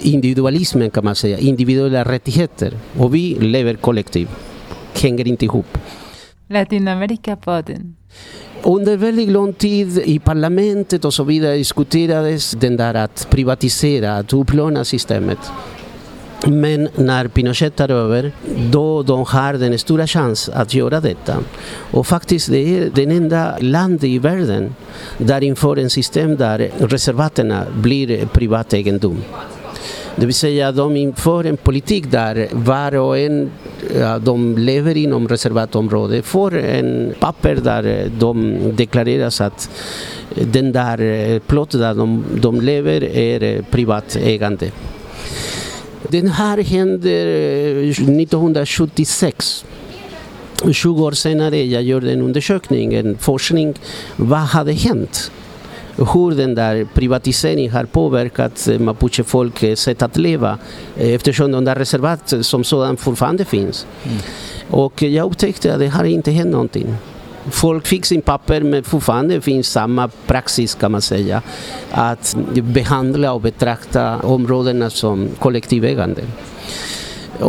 individualismen 0.01 0.91
kan 0.91 1.05
man 1.05 1.15
säga, 1.15 1.39
individuella 1.39 2.05
rättigheter. 2.05 2.73
Och 2.99 3.15
vi 3.15 3.35
lever 3.41 3.75
kollektivt, 3.75 4.31
hänger 5.03 5.29
inte 5.29 5.45
ihop. 5.45 5.79
Latinamerika-podden. 6.49 7.95
Under 8.67 8.97
väldigt 8.97 9.29
lång 9.29 9.53
tid 9.53 9.99
i 9.99 10.19
parlamentet 10.19 11.05
och 11.05 11.15
så 11.15 11.25
vidare 11.25 11.57
diskuterades 11.57 12.51
den 12.51 12.77
där 12.77 12.95
att 12.95 13.27
privatisera, 13.31 14.17
att 14.17 14.35
utplåna 14.35 14.85
systemet. 14.85 15.39
Men 16.47 16.89
när 16.95 17.29
Pinochet 17.29 17.77
tar 17.77 17.89
över, 17.89 18.33
då 18.73 19.03
de 19.03 19.25
har 19.29 19.53
den 19.53 19.79
stora 19.79 20.07
chans 20.07 20.49
att 20.49 20.75
göra 20.75 21.01
detta. 21.01 21.37
Och 21.91 22.07
faktiskt 22.07 22.51
det 22.51 22.79
är 22.79 22.91
den 22.95 23.11
enda 23.11 23.59
land 23.61 24.05
i 24.05 24.19
världen 24.19 24.75
där 25.19 25.43
inför 25.43 25.77
en 25.77 25.91
system 25.91 26.37
där 26.37 26.71
reservaterna 26.79 27.65
blir 27.75 28.27
privat 28.27 28.75
egendom. 28.75 29.23
Det 30.17 30.27
vill 30.27 30.35
säga 30.35 30.73
de 30.73 30.97
inför 30.97 31.45
en 31.45 31.57
politik 31.57 32.11
där 32.11 32.49
var 32.53 32.95
och 32.95 33.19
en 33.19 33.51
de 34.21 34.59
lever 34.59 34.97
inom 34.97 35.29
reservatområdet 35.29 36.25
får 36.25 36.59
en 36.59 37.15
papper 37.21 37.55
där 37.55 38.11
de 38.19 38.59
deklareras 38.77 39.41
att 39.41 39.71
den 40.35 40.73
där 40.73 41.01
eh, 41.01 41.39
plott 41.39 41.71
där 41.71 41.95
de, 41.95 42.25
de 42.41 42.61
lever 42.61 43.05
är 43.05 43.43
eh, 43.43 43.63
privat 43.71 44.17
ägande. 44.17 44.71
Den 46.09 46.29
här 46.29 46.59
händer 46.63 47.27
eh, 47.27 47.91
1976 47.91 49.65
20 50.73 51.05
år 51.05 51.13
senare 51.13 51.63
jag 51.63 51.83
gjorde 51.83 52.13
en 52.13 52.21
undersökning, 52.21 52.95
en 52.95 53.19
forskning. 53.19 53.75
Vad 54.17 54.39
hade 54.39 54.73
hänt? 54.73 55.31
Hur 55.97 56.31
den 56.31 56.55
där 56.55 56.87
privatiseringen 56.95 57.73
har 57.73 57.85
påverkat 57.85 58.69
mapuchefolkets 58.79 59.83
sätt 59.83 60.03
att 60.03 60.17
leva 60.17 60.59
eftersom 60.97 61.53
de 61.53 61.65
där 61.65 61.75
reservat 61.75 62.35
som 62.41 62.65
sådan 62.65 62.97
fortfarande 62.97 63.45
finns. 63.45 63.87
Mm. 64.05 64.19
Och 64.71 65.03
jag 65.03 65.27
upptäckte 65.27 65.73
att 65.75 65.79
det 65.79 65.89
har 65.89 66.05
inte 66.05 66.31
hänt 66.31 66.51
någonting. 66.51 66.95
Folk 67.51 67.87
fick 67.87 68.07
sin 68.07 68.23
papper 68.23 68.61
men 68.61 68.85
fortfarande 68.85 69.41
finns 69.41 69.69
samma 69.69 70.09
praxis 70.27 70.75
kan 70.75 70.93
man 70.93 71.03
säga 71.03 71.43
att 71.91 72.37
behandla 72.55 73.33
och 73.33 73.41
betrakta 73.41 74.19
områdena 74.19 74.91
som 74.91 75.29
kollektivägande. 75.39 76.23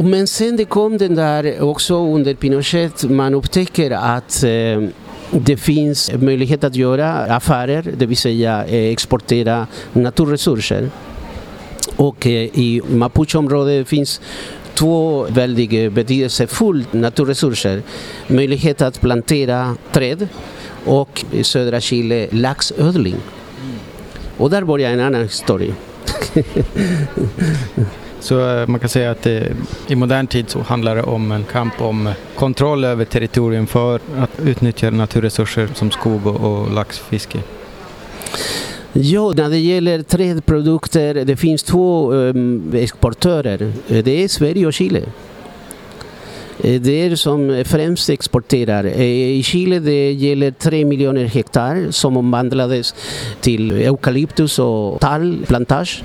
Men 0.04 0.28
sen 0.28 0.58
det 0.58 0.66
kom 0.66 0.98
den 0.98 1.16
där 1.16 1.62
också 1.62 1.96
under 1.96 2.34
Pinochet, 2.34 3.04
man 3.04 3.34
upptäcker 3.34 3.92
att 3.92 4.44
eh, 4.44 4.90
det 5.32 5.58
finns 5.58 6.12
möjlighet 6.14 6.64
att 6.64 6.76
göra 6.76 7.14
affärer, 7.14 7.94
det 7.98 8.06
vill 8.06 8.18
säga 8.18 8.66
eh, 8.66 8.92
exportera 8.92 9.68
naturresurser. 9.94 10.90
Och 11.96 12.28
eh, 12.28 12.32
i 12.32 12.82
Mapuche-området 12.88 13.88
finns 13.88 14.22
två 14.74 15.24
väldigt 15.30 15.74
eh, 15.74 15.90
betydelsefulla 15.90 16.86
naturresurser. 16.92 17.82
Möjlighet 18.28 18.82
att 18.82 19.02
plantera 19.02 19.76
träd 19.92 20.28
och 20.86 21.26
i 21.32 21.44
södra 21.44 21.82
Chile 21.82 22.28
laxödling. 22.32 23.16
Och 24.38 24.50
där 24.50 24.64
börjar 24.64 24.92
en 24.92 25.00
annan 25.00 25.22
historia. 25.22 25.74
Så 28.26 28.50
eh, 28.50 28.68
man 28.68 28.80
kan 28.80 28.90
säga 28.90 29.12
att 29.12 29.22
det, 29.22 29.54
i 29.88 29.96
modern 29.96 30.28
tid 30.28 30.50
så 30.50 30.60
handlar 30.62 30.96
det 30.96 31.04
om 31.04 31.32
en 31.32 31.44
kamp 31.44 31.82
om 31.82 32.14
kontroll 32.36 32.84
över 32.84 33.06
territorium 33.06 33.68
för 33.68 33.96
att 34.18 34.40
utnyttja 34.46 34.90
naturresurser 34.90 35.70
som 35.74 35.92
skog 35.92 36.28
och, 36.28 36.36
och 36.36 36.74
laxfiske. 36.74 37.40
Ja, 38.94 39.34
när 39.36 39.50
det 39.50 39.60
gäller 39.60 40.04
trädprodukter, 40.04 41.14
det 41.14 41.36
finns 41.36 41.64
två 41.64 42.14
ehm, 42.14 42.72
exportörer. 42.76 43.74
Det 43.88 44.24
är 44.24 44.28
Sverige 44.28 44.68
och 44.68 44.74
Chile. 44.74 45.02
Eh, 46.64 46.82
det 46.82 46.92
är 46.92 47.16
som 47.16 47.64
främst 47.66 48.10
exporterar. 48.10 48.84
Eh, 48.84 49.38
I 49.40 49.44
Chile 49.44 49.80
det 49.80 50.12
gäller 50.12 50.52
3 50.52 50.86
miljoner 50.86 51.26
hektar 51.26 51.88
som 51.92 52.18
omvandlades 52.18 52.96
till 53.42 53.72
eukalyptus 53.72 54.60
och 54.60 55.00
tallplantage. 55.00 56.04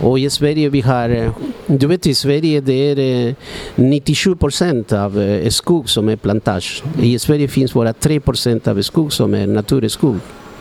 Och 0.00 0.18
i 0.18 0.30
Sverige 0.30 0.68
vi 0.68 0.80
har, 0.80 1.32
du 1.66 1.86
vet 1.86 2.06
i 2.06 2.14
Sverige 2.14 2.60
det 2.60 2.90
är 2.90 3.34
97 3.74 4.36
procent 4.36 4.92
av 4.92 5.40
skog 5.50 5.90
som 5.90 6.08
är 6.08 6.16
plantage. 6.16 6.82
I 7.02 7.18
Sverige 7.18 7.48
finns 7.48 7.74
bara 7.74 7.92
3 7.92 8.20
procent 8.20 8.68
av 8.68 8.82
skog 8.82 9.12
som 9.12 9.34
är 9.34 9.46
naturskog. 9.46 10.16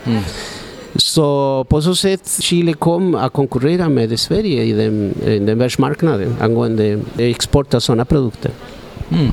Mm. 0.06 0.22
Så 0.96 1.64
på 1.70 1.82
så 1.82 1.96
sätt 1.96 2.38
Chile 2.40 2.74
kom 2.74 3.16
att 3.16 3.34
konkurrera 3.34 3.90
med 3.90 4.20
Sverige 4.20 4.64
i 4.64 4.72
den, 4.72 5.16
i 5.26 5.40
den 5.40 5.58
världsmarknaden 5.58 6.36
angående 6.42 7.00
export 7.18 7.74
av 7.74 7.80
sådana 7.80 8.06
produkter. 8.06 8.52
Mm. 9.10 9.32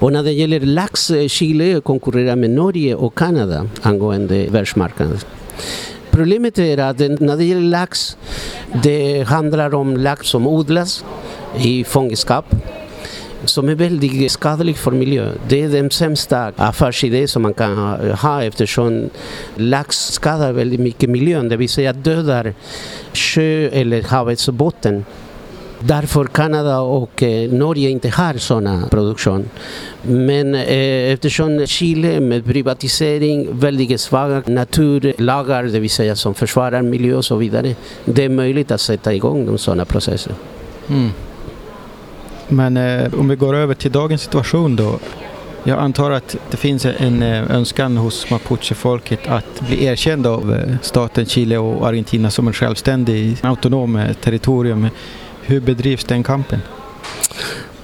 Och 0.00 0.12
när 0.12 0.22
det 0.22 0.32
gäller 0.32 0.60
lax, 0.60 1.12
Chile 1.28 1.80
konkurrerar 1.80 2.36
med 2.36 2.50
Norge 2.50 2.94
och 2.94 3.18
Kanada 3.18 3.68
angående 3.82 4.46
världsmarknaden. 4.50 5.18
Problemet 6.14 6.58
är 6.58 6.78
att 6.78 6.98
när 6.98 7.36
det 7.36 7.44
gäller 7.44 7.60
lax, 7.60 8.16
det 8.82 9.22
handlar 9.22 9.74
om 9.74 9.96
lax 9.96 10.26
som 10.28 10.46
odlas 10.46 11.04
i 11.58 11.84
fångenskap 11.84 12.54
som 13.44 13.68
är 13.68 13.74
väldigt 13.74 14.32
skadlig 14.32 14.76
för 14.76 14.90
miljön. 14.90 15.38
Det 15.48 15.62
är 15.62 15.68
den 15.68 15.90
sämsta 15.90 16.52
affärsidé 16.56 17.28
som 17.28 17.42
man 17.42 17.54
kan 17.54 17.76
ha 18.12 18.42
eftersom 18.42 19.10
lax 19.54 19.96
skadar 19.96 20.52
väldigt 20.52 20.80
mycket 20.80 21.10
miljön, 21.10 21.48
det 21.48 21.56
vill 21.56 21.68
säga 21.68 21.92
dödar 21.92 22.54
sjö 23.12 23.68
eller 23.72 24.02
havets 24.02 24.48
botten. 24.48 25.04
Därför 25.86 26.24
Kanada 26.24 26.80
och 26.80 27.22
Norge 27.50 27.90
inte 27.90 28.08
har 28.08 28.34
sådana 28.34 28.88
produktion. 28.90 29.48
Men 30.02 30.54
eh, 30.54 31.12
eftersom 31.12 31.66
Chile 31.66 32.20
med 32.20 32.44
privatisering, 32.44 33.48
väldigt 33.52 34.00
svaga 34.00 34.42
naturlagar, 34.46 35.62
det 35.64 35.80
vill 35.80 35.90
säga 35.90 36.16
som 36.16 36.34
försvarar 36.34 36.82
miljö 36.82 37.14
och 37.14 37.24
så 37.24 37.36
vidare, 37.36 37.74
det 38.04 38.24
är 38.24 38.28
möjligt 38.28 38.70
att 38.70 38.80
sätta 38.80 39.14
igång 39.14 39.58
sådana 39.58 39.84
processer. 39.84 40.32
Mm. 40.88 41.10
Men 42.48 42.76
eh, 42.76 43.14
om 43.14 43.28
vi 43.28 43.36
går 43.36 43.56
över 43.56 43.74
till 43.74 43.92
dagens 43.92 44.22
situation 44.22 44.76
då. 44.76 44.98
Jag 45.66 45.78
antar 45.78 46.10
att 46.10 46.36
det 46.50 46.56
finns 46.56 46.86
en 46.86 47.22
eh, 47.22 47.50
önskan 47.50 47.96
hos 47.96 48.30
mapuchefolket 48.30 49.28
att 49.28 49.60
bli 49.60 49.84
erkänd 49.84 50.26
av 50.26 50.54
eh, 50.54 50.76
staten 50.82 51.26
Chile 51.26 51.58
och 51.58 51.88
Argentina 51.88 52.30
som 52.30 52.46
en 52.46 52.52
självständig 52.52 53.36
autonom 53.42 54.04
territorium. 54.20 54.88
Hur 55.46 55.60
bedrivs 55.60 56.04
den 56.04 56.22
kampen? 56.22 56.60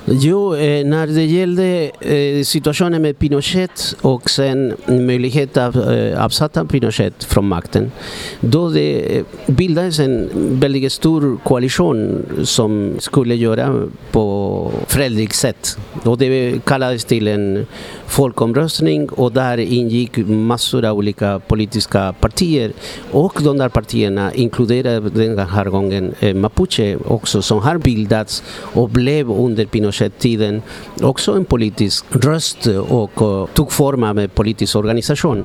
Jo, 0.05 0.55
eh, 0.55 0.87
när 0.87 1.07
det 1.07 1.25
gällde 1.25 1.91
eh, 2.01 2.45
situationen 2.45 3.03
med 3.03 3.19
Pinochet 3.19 3.97
och 4.01 4.31
sen 4.31 4.77
möjlighet 4.87 5.57
att 5.57 5.77
eh, 5.77 6.25
avsätta 6.25 6.65
Pinochet 6.65 7.25
från 7.25 7.49
makten, 7.49 7.93
då 8.41 8.69
det 8.69 9.17
eh, 9.17 9.25
bildades 9.47 9.99
en 9.99 10.31
väldigt 10.61 10.93
stor 10.93 11.39
koalition 11.45 12.27
som 12.45 12.95
skulle 12.99 13.35
göra 13.35 13.89
på 14.11 14.73
fredligt 14.87 15.35
sätt. 15.35 15.79
Och 16.05 16.19
det 16.19 16.65
kallades 16.65 17.05
till 17.05 17.29
en 17.29 17.67
folkomröstning 18.11 19.09
och 19.09 19.33
där 19.33 19.59
ingick 19.59 20.17
massor 20.27 20.85
av 20.85 20.97
olika 20.97 21.39
politiska 21.39 22.15
partier 22.21 22.73
och 23.11 23.41
de 23.43 23.59
där 23.59 23.69
partierna 23.69 24.35
inkluderade 24.35 25.11
den 25.11 25.39
här 25.39 25.65
gången 25.65 26.15
eh, 26.21 26.35
Mapuche 26.35 26.97
också 27.07 27.43
som 27.43 27.59
har 27.59 27.79
bildats 27.79 28.43
och 28.75 28.89
blev 28.89 29.31
under 29.31 29.67
Pinochet-tiden 29.67 30.63
också 31.03 31.33
en 31.33 31.45
politisk 31.45 32.05
röst 32.11 32.67
och, 32.67 33.23
och 33.23 33.55
tog 33.55 33.73
form 33.73 34.03
av 34.03 34.19
en 34.19 34.29
politisk 34.29 34.77
organisation. 34.77 35.45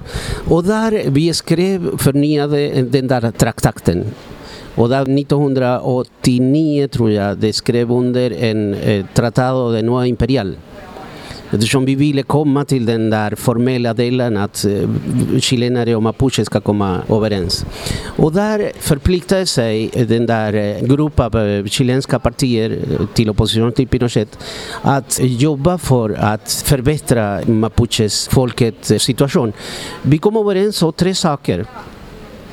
Och 0.49 0.63
där 0.63 1.03
vi 1.07 1.33
skrev 1.33 1.97
förnyade 1.97 2.81
den 2.81 3.07
där 3.07 3.31
traktakten. 3.31 4.05
och 4.75 4.89
där 4.89 5.19
1989 5.19 6.87
tror 6.87 7.11
jag 7.11 7.37
det 7.37 7.53
skrev 7.53 7.91
under 7.91 8.31
en 8.31 8.73
eh, 8.73 9.05
Tratado 9.13 9.71
de 9.71 9.81
Nueva 9.81 10.07
Imperial 10.07 10.55
Eftersom 11.51 11.85
vi 11.85 11.95
ville 11.95 12.23
komma 12.23 12.65
till 12.65 12.85
den 12.85 13.09
där 13.09 13.35
formella 13.35 13.93
delen 13.93 14.37
att 14.37 14.65
eh, 14.65 14.89
chilenare 15.39 15.95
och 15.95 16.03
mapuche 16.03 16.45
ska 16.45 16.61
komma 16.61 17.01
överens. 17.09 17.65
Och 18.05 18.33
där 18.33 18.71
förpliktade 18.79 19.45
sig 19.45 19.89
den 20.07 20.25
där 20.25 20.53
eh, 20.53 20.87
gruppen 20.87 21.25
av 21.25 21.37
eh, 21.37 21.65
chilenska 21.65 22.19
partier 22.19 22.79
till 23.13 23.29
opposition 23.29 23.71
till 23.71 23.87
Pinochet 23.87 24.39
att 24.81 25.19
jobba 25.23 25.77
för 25.77 26.09
att 26.09 26.63
förbättra 26.65 27.41
mapuches 27.45 28.27
folkets 28.27 28.93
situation. 28.99 29.53
Vi 30.01 30.17
kom 30.17 30.37
överens 30.37 30.83
om 30.83 30.93
tre 30.93 31.15
saker 31.15 31.65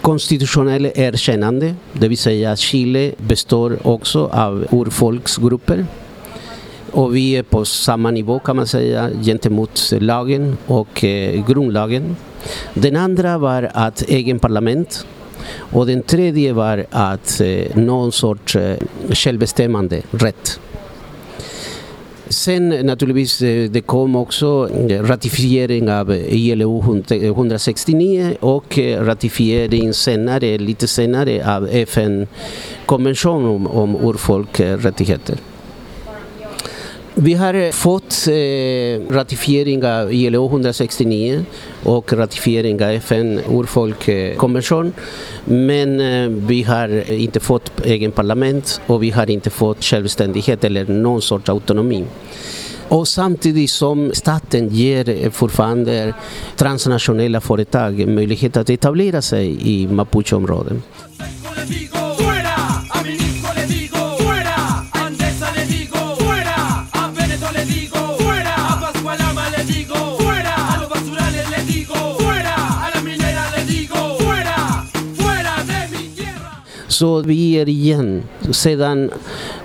konstitutionell 0.01 0.87
erkännande, 0.95 1.75
det 1.93 2.09
vill 2.09 2.19
säga 2.19 2.53
att 2.53 2.59
Chile 2.59 3.13
består 3.19 3.79
också 3.87 4.27
av 4.27 4.67
urfolksgrupper 4.71 5.87
och 6.93 7.17
vi 7.17 7.37
är 7.37 7.43
på 7.43 7.65
samma 7.65 8.11
nivå 8.11 8.39
kan 8.39 8.57
man 8.57 8.67
säga 8.67 9.11
gentemot 9.23 9.93
lagen 10.01 10.57
och 10.67 11.05
eh, 11.05 11.47
grundlagen. 11.47 12.17
Den 12.75 12.97
andra 12.97 13.39
var 13.39 13.71
att 13.75 14.03
egen 14.03 14.39
parlament 14.39 15.07
och 15.57 15.87
den 15.87 16.03
tredje 16.03 16.53
var 16.53 16.87
att 16.91 17.41
eh, 17.41 17.77
någon 17.77 18.13
sorts 18.13 18.57
eh, 18.57 18.77
självbestämmande 19.11 20.03
rätt. 20.11 20.61
Sen 22.33 22.69
naturligtvis 22.69 23.43
eh, 23.43 23.71
det 23.71 23.81
kom 23.81 24.17
också 24.17 24.69
eh, 24.89 25.03
ratificering 25.03 25.91
av 25.91 26.15
ILO 26.15 27.01
169 27.11 28.21
eh, 28.21 28.49
och 28.49 28.79
ratificering 28.79 29.95
senare, 29.95 30.59
lite 30.59 30.89
senare 30.89 31.57
av 31.57 31.69
FN-konventionen 31.69 33.47
om, 33.47 33.67
om 33.67 33.97
urfolkrättigheter. 33.97 35.37
Vi 37.15 37.35
har 37.35 37.55
eh, 37.55 37.71
fått 37.71 38.29
eh, 38.29 39.15
ratifiering 39.15 39.85
av 39.85 40.13
ILO 40.13 40.47
169 40.47 41.45
och 41.83 42.13
ratifiering 42.13 42.85
av 42.85 42.91
FN 42.91 43.41
urfolkkonvention. 43.51 44.93
Men 45.45 46.01
eh, 46.01 46.29
vi 46.29 46.63
har 46.63 47.13
inte 47.13 47.41
fått 47.41 47.87
egen 47.87 48.13
parlament 48.13 48.81
och 48.87 49.03
vi 49.03 49.11
har 49.11 49.31
inte 49.31 49.51
fått 49.51 49.85
självständighet 49.85 50.65
eller 50.65 50.85
någon 50.85 51.23
sorts 51.23 51.49
autonomi. 51.49 52.05
Och 52.89 53.09
samtidigt 53.09 53.71
som 53.71 54.11
staten 54.15 54.69
ger 54.69 55.09
eh, 55.09 55.31
fortfarande 55.31 56.15
transnationella 56.57 57.41
företag 57.41 58.09
möjlighet 58.09 58.57
att 58.57 58.71
etablera 58.71 59.23
sig 59.23 59.59
i 59.63 59.87
Mapucheområdet. 59.87 60.77
Så 77.03 77.21
vi 77.21 77.53
är 77.53 77.69
igen, 77.69 78.23
sedan 78.51 79.11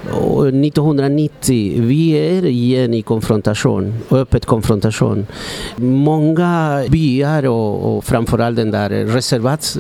eh, 0.10 0.48
1990, 0.48 1.82
vi 1.82 2.12
är 2.12 2.46
igen 2.46 2.94
i 2.94 3.02
konfrontation, 3.02 3.94
öppet 4.12 4.46
konfrontation. 4.46 5.28
Många 5.76 6.84
byar 6.90 7.46
och, 7.46 7.98
och 7.98 8.04
framförallt 8.04 8.56
den 8.56 8.72
där 8.72 8.90
reservat 8.90 9.78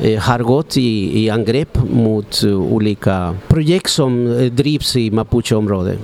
eh, 0.00 0.20
har 0.20 0.38
gått 0.38 0.76
i, 0.76 1.24
i 1.24 1.30
angrepp 1.30 1.78
mot 1.90 2.42
eh, 2.44 2.52
olika 2.52 3.36
projekt 3.48 3.90
som 3.90 4.26
eh, 4.26 4.52
drivs 4.52 4.96
i 4.96 5.10
Mapucheområdet. 5.10 5.98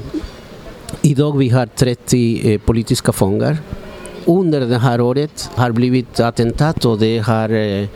Idag 1.03 1.39
vi 1.39 1.49
har 1.49 1.67
30 1.67 2.53
eh, 2.53 2.61
politiska 2.61 3.13
fångar. 3.13 3.57
Under 4.25 4.61
det 4.61 4.79
här 4.79 5.01
året 5.01 5.51
har 5.55 5.73
blivit 5.73 6.21
attentat 6.21 6.85
och 6.85 6.99
det 6.99 7.19
har 7.19 7.49
eh, 7.49 7.87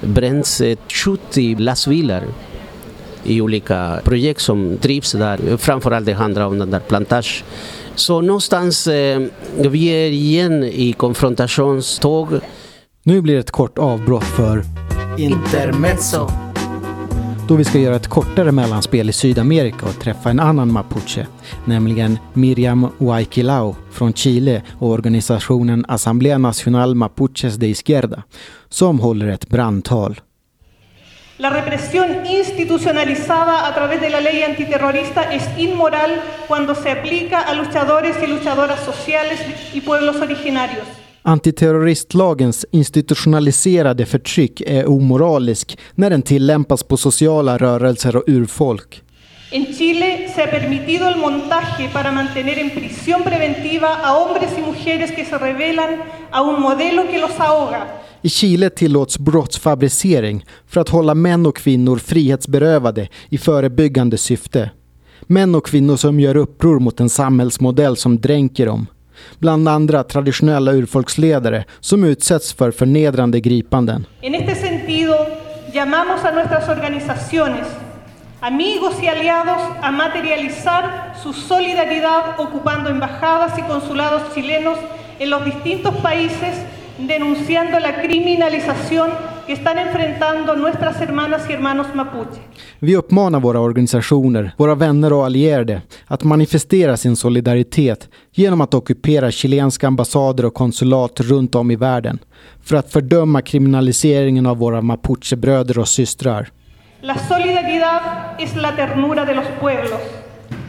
bränts 0.00 0.62
70 0.88 1.56
lastbilar 1.58 2.22
i 3.26 3.40
olika 3.40 4.00
projekt 4.04 4.40
som 4.40 4.76
drivs 4.82 5.12
där. 5.12 5.56
Framförallt 5.56 6.06
det 6.06 6.12
handlar 6.12 6.46
om 6.46 6.58
den 6.58 6.70
där 6.70 6.80
plantage. 6.80 7.44
Så 7.94 8.20
någonstans 8.20 8.86
eh, 8.86 9.22
vi 9.56 9.86
är 9.86 10.10
igen 10.10 10.64
i 10.64 10.92
konfrontationståg. 10.92 12.28
Nu 13.02 13.20
blir 13.20 13.34
det 13.34 13.40
ett 13.40 13.50
kort 13.50 13.78
avbrott 13.78 14.24
för 14.24 14.64
Intermezzo. 15.18 16.28
då 17.48 17.56
vi 17.56 17.64
ska 17.64 17.78
göra 17.78 17.96
ett 17.96 18.08
kortare 18.08 18.52
mellanspel 18.52 19.08
i 19.08 19.12
Sydamerika 19.12 19.86
och 19.86 20.00
träffa 20.00 20.30
en 20.30 20.40
annan 20.40 20.72
mapuche, 20.72 21.26
nämligen 21.64 22.18
Miriam 22.32 22.88
Huayquilao 22.98 23.76
från 23.90 24.12
Chile 24.12 24.62
och 24.78 24.90
organisationen 24.90 25.84
Asamblea 25.88 26.38
Nacional 26.38 26.94
Mapuches 26.94 27.54
de 27.54 27.66
Izquierda, 27.66 28.22
som 28.68 29.00
håller 29.00 29.26
ett 29.26 29.48
brandtal. 29.48 30.20
La 31.38 31.50
represión 31.50 32.24
institucionalizada 32.24 33.68
a 33.68 33.74
través 33.74 34.00
de 34.00 34.08
la 34.08 34.20
ley 34.20 34.42
antiterrorista 34.42 35.34
es 35.34 35.42
inmoral 35.58 36.22
cuando 36.48 36.74
se 36.74 36.90
aplica 36.90 37.40
a 37.40 37.52
luchadores 37.52 38.16
y 38.22 38.26
luchadoras 38.26 38.80
sociales 38.80 39.38
y 39.74 39.82
pueblos 39.82 40.16
originarios. 40.16 40.86
Antiterroristlagens 41.22 42.66
institutionaliserade 42.70 44.06
förtryck 44.06 44.60
är 44.60 44.88
omoralisk 44.88 45.78
när 45.94 46.10
den 46.10 46.22
tillämpas 46.22 46.82
på 46.82 46.96
sociala 46.96 47.58
rörelser 47.58 48.16
och 48.16 48.24
urfolk. 48.26 49.02
En 49.50 49.66
Chile 49.66 50.28
se 50.34 50.42
ha 50.42 50.50
permitido 50.50 51.08
el 51.08 51.16
montaje 51.16 51.88
para 51.92 52.12
mantener 52.12 52.58
en 52.58 52.70
prisión 52.70 53.22
preventiva 53.22 53.94
a 54.04 54.16
hombres 54.16 54.50
y 54.58 54.60
mujeres 54.60 55.12
que 55.12 55.24
se 55.24 55.38
rebelan 55.38 56.02
a 56.30 56.42
un 56.42 56.60
modelo 56.62 57.06
que 57.10 57.18
los 57.18 57.38
ahoga. 57.38 58.02
I 58.26 58.28
Chile 58.28 58.70
tillåts 58.70 59.18
brottsfabricering 59.18 60.44
för 60.66 60.80
att 60.80 60.88
hålla 60.88 61.14
män 61.14 61.46
och 61.46 61.56
kvinnor 61.56 61.98
frihetsberövade 61.98 63.08
i 63.28 63.38
förebyggande 63.38 64.18
syfte. 64.18 64.70
Män 65.20 65.54
och 65.54 65.66
kvinnor 65.66 65.96
som 65.96 66.20
gör 66.20 66.36
uppror 66.36 66.80
mot 66.80 67.00
en 67.00 67.08
samhällsmodell 67.08 67.96
som 67.96 68.20
dränker 68.20 68.66
dem. 68.66 68.86
Bland 69.38 69.68
andra 69.68 70.02
traditionella 70.02 70.72
urfolksledare 70.72 71.64
som 71.80 72.04
utsätts 72.04 72.52
för 72.52 72.70
förnedrande 72.70 73.40
gripanden. 73.40 74.06
En 74.20 74.34
este 74.34 74.54
sentido, 74.54 75.14
llamamos 75.74 76.24
a 76.24 76.30
nuestras 76.30 76.68
organizaciones, 76.68 77.66
amigos 78.40 78.94
y 79.02 79.06
aliados 79.06 79.62
a 79.82 79.90
materializar 79.90 81.14
su 81.22 81.32
solidaridad 81.32 82.22
ocupando 82.38 82.90
embajadas 82.90 83.58
y 83.58 83.62
consulados 83.62 84.22
chilenos 84.34 84.78
en 85.18 85.30
los 85.30 85.44
distintos 85.44 85.94
países 85.96 86.54
denunciando 86.98 87.78
la 87.78 88.02
criminalización 88.02 89.10
que 89.46 89.52
están 89.52 89.78
enfrentando 89.78 90.56
nuestras 90.56 91.00
hermanas 91.00 91.42
y 91.48 91.52
hermanos 91.52 91.86
mapuche. 91.94 92.40
Vi 92.80 92.96
uppmanar 92.96 93.40
våra 93.40 93.60
organisationer, 93.60 94.52
våra 94.56 94.74
vänner 94.74 95.12
och 95.12 95.24
allierade 95.24 95.82
att 96.06 96.24
manifestera 96.24 96.96
sin 96.96 97.16
solidaritet 97.16 98.08
genom 98.32 98.60
att 98.60 98.74
ockupera 98.74 99.30
chilenska 99.30 99.86
ambassader 99.86 100.44
och 100.44 100.54
konsulat 100.54 101.20
runt 101.20 101.54
om 101.54 101.70
i 101.70 101.76
världen 101.76 102.18
för 102.64 102.76
att 102.76 102.92
fördöma 102.92 103.42
kriminaliseringen 103.42 104.46
av 104.46 104.56
våra 104.56 104.82
mapuchebröder 104.82 105.78
och 105.78 105.88
systrar. 105.88 106.48
La 107.02 107.14
solidaridad 107.28 108.00
es 108.38 108.56
la 108.56 108.76
ternura 108.76 109.24
de 109.24 109.34
los 109.34 109.46
pueblos. 109.60 110.00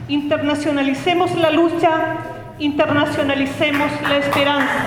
Internacionalicemos 0.07 1.35
la 1.35 1.51
lucha, 1.51 2.17
internacionalicemos 2.59 3.91
la 4.09 4.17
esperanza. 4.17 4.85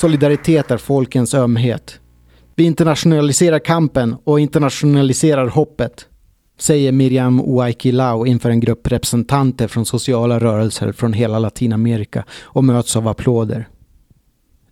Solidaritet 0.00 0.70
är 0.70 0.76
folkens 0.76 1.34
ömhet. 1.34 2.00
Vi 2.54 2.64
internationaliserar 2.64 3.58
kampen 3.58 4.16
och 4.24 4.40
internationaliserar 4.40 5.46
hoppet, 5.46 6.06
säger 6.58 6.92
Miriam 6.92 7.38
Huayquilao 7.38 8.26
inför 8.26 8.50
en 8.50 8.60
grupp 8.60 8.92
representanter 8.92 9.68
från 9.68 9.86
sociala 9.86 10.38
rörelser 10.40 10.92
från 10.92 11.12
hela 11.12 11.38
Latinamerika 11.38 12.24
och 12.40 12.64
möts 12.64 12.96
av 12.96 13.08
applåder. 13.08 13.68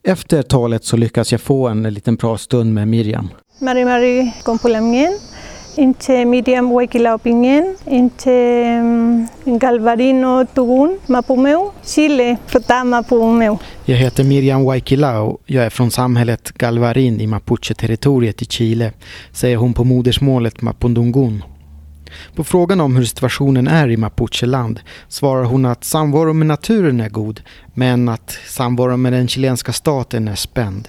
Efter 0.02 0.42
talet 0.42 0.84
så 0.84 0.96
lyckas 0.96 1.32
jag 1.32 1.40
få 1.40 1.68
en 1.68 1.82
liten 1.82 2.16
pratstund 2.16 2.74
med 2.74 2.88
Miriam. 2.88 3.28
Mari 3.58 3.84
Mari 3.84 4.32
Compulamien, 4.44 5.18
Inche 5.78 6.24
Miriam 6.24 6.70
Huayquilao 6.70 7.14
Opinien, 7.14 7.76
Inche 7.86 8.30
mm, 8.30 9.28
Galvarino 9.44 10.46
Tugun, 10.46 10.98
Mapumeu, 11.06 11.70
Chile, 11.84 12.36
Fruta 12.46 12.84
Mapumeu. 12.84 13.58
Jag 13.84 13.96
heter 13.96 14.24
Miriam 14.24 14.64
Waikilao. 14.64 15.38
Jag 15.46 15.64
är 15.64 15.70
från 15.70 15.90
samhället 15.90 16.52
Galvarin 16.52 17.20
i 17.20 17.26
Mapuche-territoriet 17.26 18.42
i 18.42 18.44
Chile, 18.44 18.92
säger 19.32 19.56
hon 19.56 19.74
på 19.74 19.84
modersmålet 19.84 20.62
mapundungun. 20.62 21.44
På 22.34 22.44
frågan 22.44 22.80
om 22.80 22.96
hur 22.96 23.04
situationen 23.04 23.68
är 23.68 23.88
i 23.88 23.96
Mapucheland 23.96 24.80
svarar 25.08 25.44
hon 25.44 25.64
att 25.64 25.84
samvaron 25.84 26.38
med 26.38 26.46
naturen 26.46 27.00
är 27.00 27.08
god, 27.08 27.40
men 27.74 28.08
att 28.08 28.38
samvaron 28.46 29.02
med 29.02 29.12
den 29.12 29.28
chilenska 29.28 29.72
staten 29.72 30.28
är 30.28 30.34
spänd. 30.34 30.88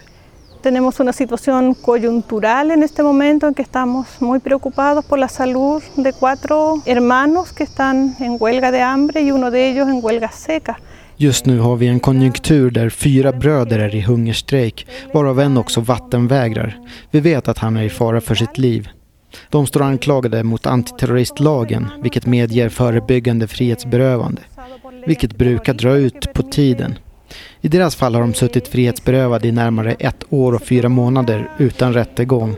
Tenemos 0.68 1.00
una 1.00 1.14
situación 1.14 1.76
coyuntural 1.76 2.72
en 2.72 2.84
este 2.84 3.02
momento 3.02 3.48
en 3.48 3.54
que 3.54 3.62
estamos 3.62 4.08
muy 4.20 4.40
preocupados 4.40 5.06
por 5.06 5.18
la 5.18 5.30
salud 5.30 5.82
de 5.96 6.12
cuatro 6.12 6.82
hermanos 6.86 7.54
que 7.54 7.64
están 7.64 8.16
en 8.20 8.36
huelga 8.38 8.70
de 8.70 8.82
hambre 8.82 9.22
y 9.22 9.32
uno 9.32 9.50
de 9.50 9.70
ellos 9.70 9.88
en 9.88 10.04
huelga 10.04 10.30
seca. 10.30 10.78
Just 11.18 11.46
nu 11.46 11.60
har 11.60 11.78
vi 11.78 11.88
en 11.88 12.00
konjunktur 12.00 12.72
där 12.72 12.90
fyra 12.90 13.32
bröder 13.32 13.80
är 13.80 13.96
i 13.96 14.02
hungerstrejk, 14.02 14.88
varav 15.14 15.40
en 15.40 15.58
också 15.58 15.82
vattenvägrar. 15.82 16.80
Vi 17.12 17.20
vet 17.20 17.48
att 17.48 17.58
han 17.58 17.78
är 17.78 17.84
i 17.84 17.90
fara 17.90 18.22
för 18.22 18.36
sitt 18.36 18.58
liv. 18.58 18.90
De 19.50 19.68
står 19.68 19.82
anklagade 19.82 20.44
mot 20.44 20.66
antiterroristlagen, 20.66 21.88
vilket 22.02 22.26
medger 22.26 22.70
förebyggande 22.70 23.48
frihetsberövande, 23.48 24.42
vilket 25.06 25.38
brukar 25.38 25.74
dra 25.74 25.96
ut 25.96 26.34
på 26.34 26.44
tiden. 26.44 26.96
I 27.62 27.68
deras 27.68 27.96
fall 27.96 28.14
har 28.16 28.22
de 28.22 28.34
suttit 28.34 28.68
frihetsberövade 28.68 29.48
i 29.48 29.52
närmare 29.52 29.94
ett 30.00 30.24
år 30.30 30.54
och 30.54 30.64
fyra 30.64 30.90
månader 30.90 31.50
utan 31.58 31.94
rättegång. 31.94 32.56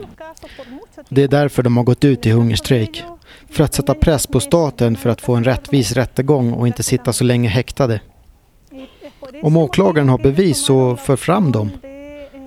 Det 1.08 1.22
är 1.22 1.28
därför 1.28 1.62
de 1.62 1.76
har 1.76 1.84
gått 1.84 2.04
ut 2.04 2.26
i 2.26 2.30
hungerstrejk. 2.30 3.04
För 3.50 3.64
att 3.64 3.74
sätta 3.74 3.94
press 3.94 4.26
på 4.26 4.40
staten 4.40 4.96
för 4.96 5.10
att 5.10 5.20
få 5.20 5.34
en 5.34 5.44
rättvis 5.44 5.92
rättegång 5.92 6.52
och 6.52 6.66
inte 6.66 6.82
sitta 6.82 7.12
så 7.12 7.24
länge 7.24 7.48
häktade. 7.48 8.00
Om 9.42 9.56
åklagaren 9.56 10.08
har 10.08 10.18
bevis 10.18 10.64
så 10.64 10.96
för 10.96 11.16
fram 11.16 11.52
dem. 11.52 11.70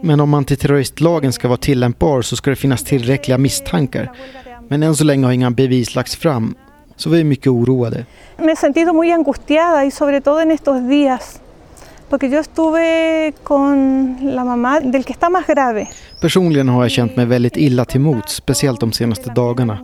Men 0.02 0.20
om 0.20 0.34
antiterroristlagen 0.34 1.34
ska 1.34 1.48
vara 1.48 1.58
tillämpbar 1.58 2.22
så 2.22 2.36
ska 2.36 2.50
det 2.50 2.56
finnas 2.56 2.84
tillräckliga 2.84 3.38
misstankar. 3.38 4.12
Men 4.68 4.84
än 4.84 4.96
så 4.96 5.04
länge 5.04 5.26
har 5.26 5.34
inga 5.34 5.52
bevis 5.52 5.96
lagts 5.96 6.16
fram. 6.16 6.56
Så 6.96 7.10
vi 7.10 7.20
är 7.20 7.24
mycket 7.24 7.48
oroade. 7.48 8.06
Me 8.38 8.50
he 8.50 8.56
sentido 8.56 8.94
muy 8.94 9.12
angustiada 9.12 9.86
y 9.86 9.92
sobre 9.92 10.22
todo 10.22 10.40
en 10.40 10.52
estos 10.52 10.90
días, 10.90 11.42
porque 12.14 12.30
yo 12.30 12.40
estuve 12.40 13.34
con 13.44 14.18
la 14.22 14.44
mamá 14.44 14.80
del 14.80 15.04
que 15.04 15.14
está 15.14 15.30
más 15.30 15.48
grave. 15.48 15.88
Personligen 16.22 16.70
har 16.70 16.84
jag 16.84 16.92
känt 16.92 17.16
mig 17.16 17.26
väldigt 17.26 17.58
illa 17.58 17.86
till 17.86 18.02
mots, 18.02 18.34
speciellt 18.34 18.80
de 18.80 18.92
senaste 18.92 19.30
dagarna. 19.30 19.78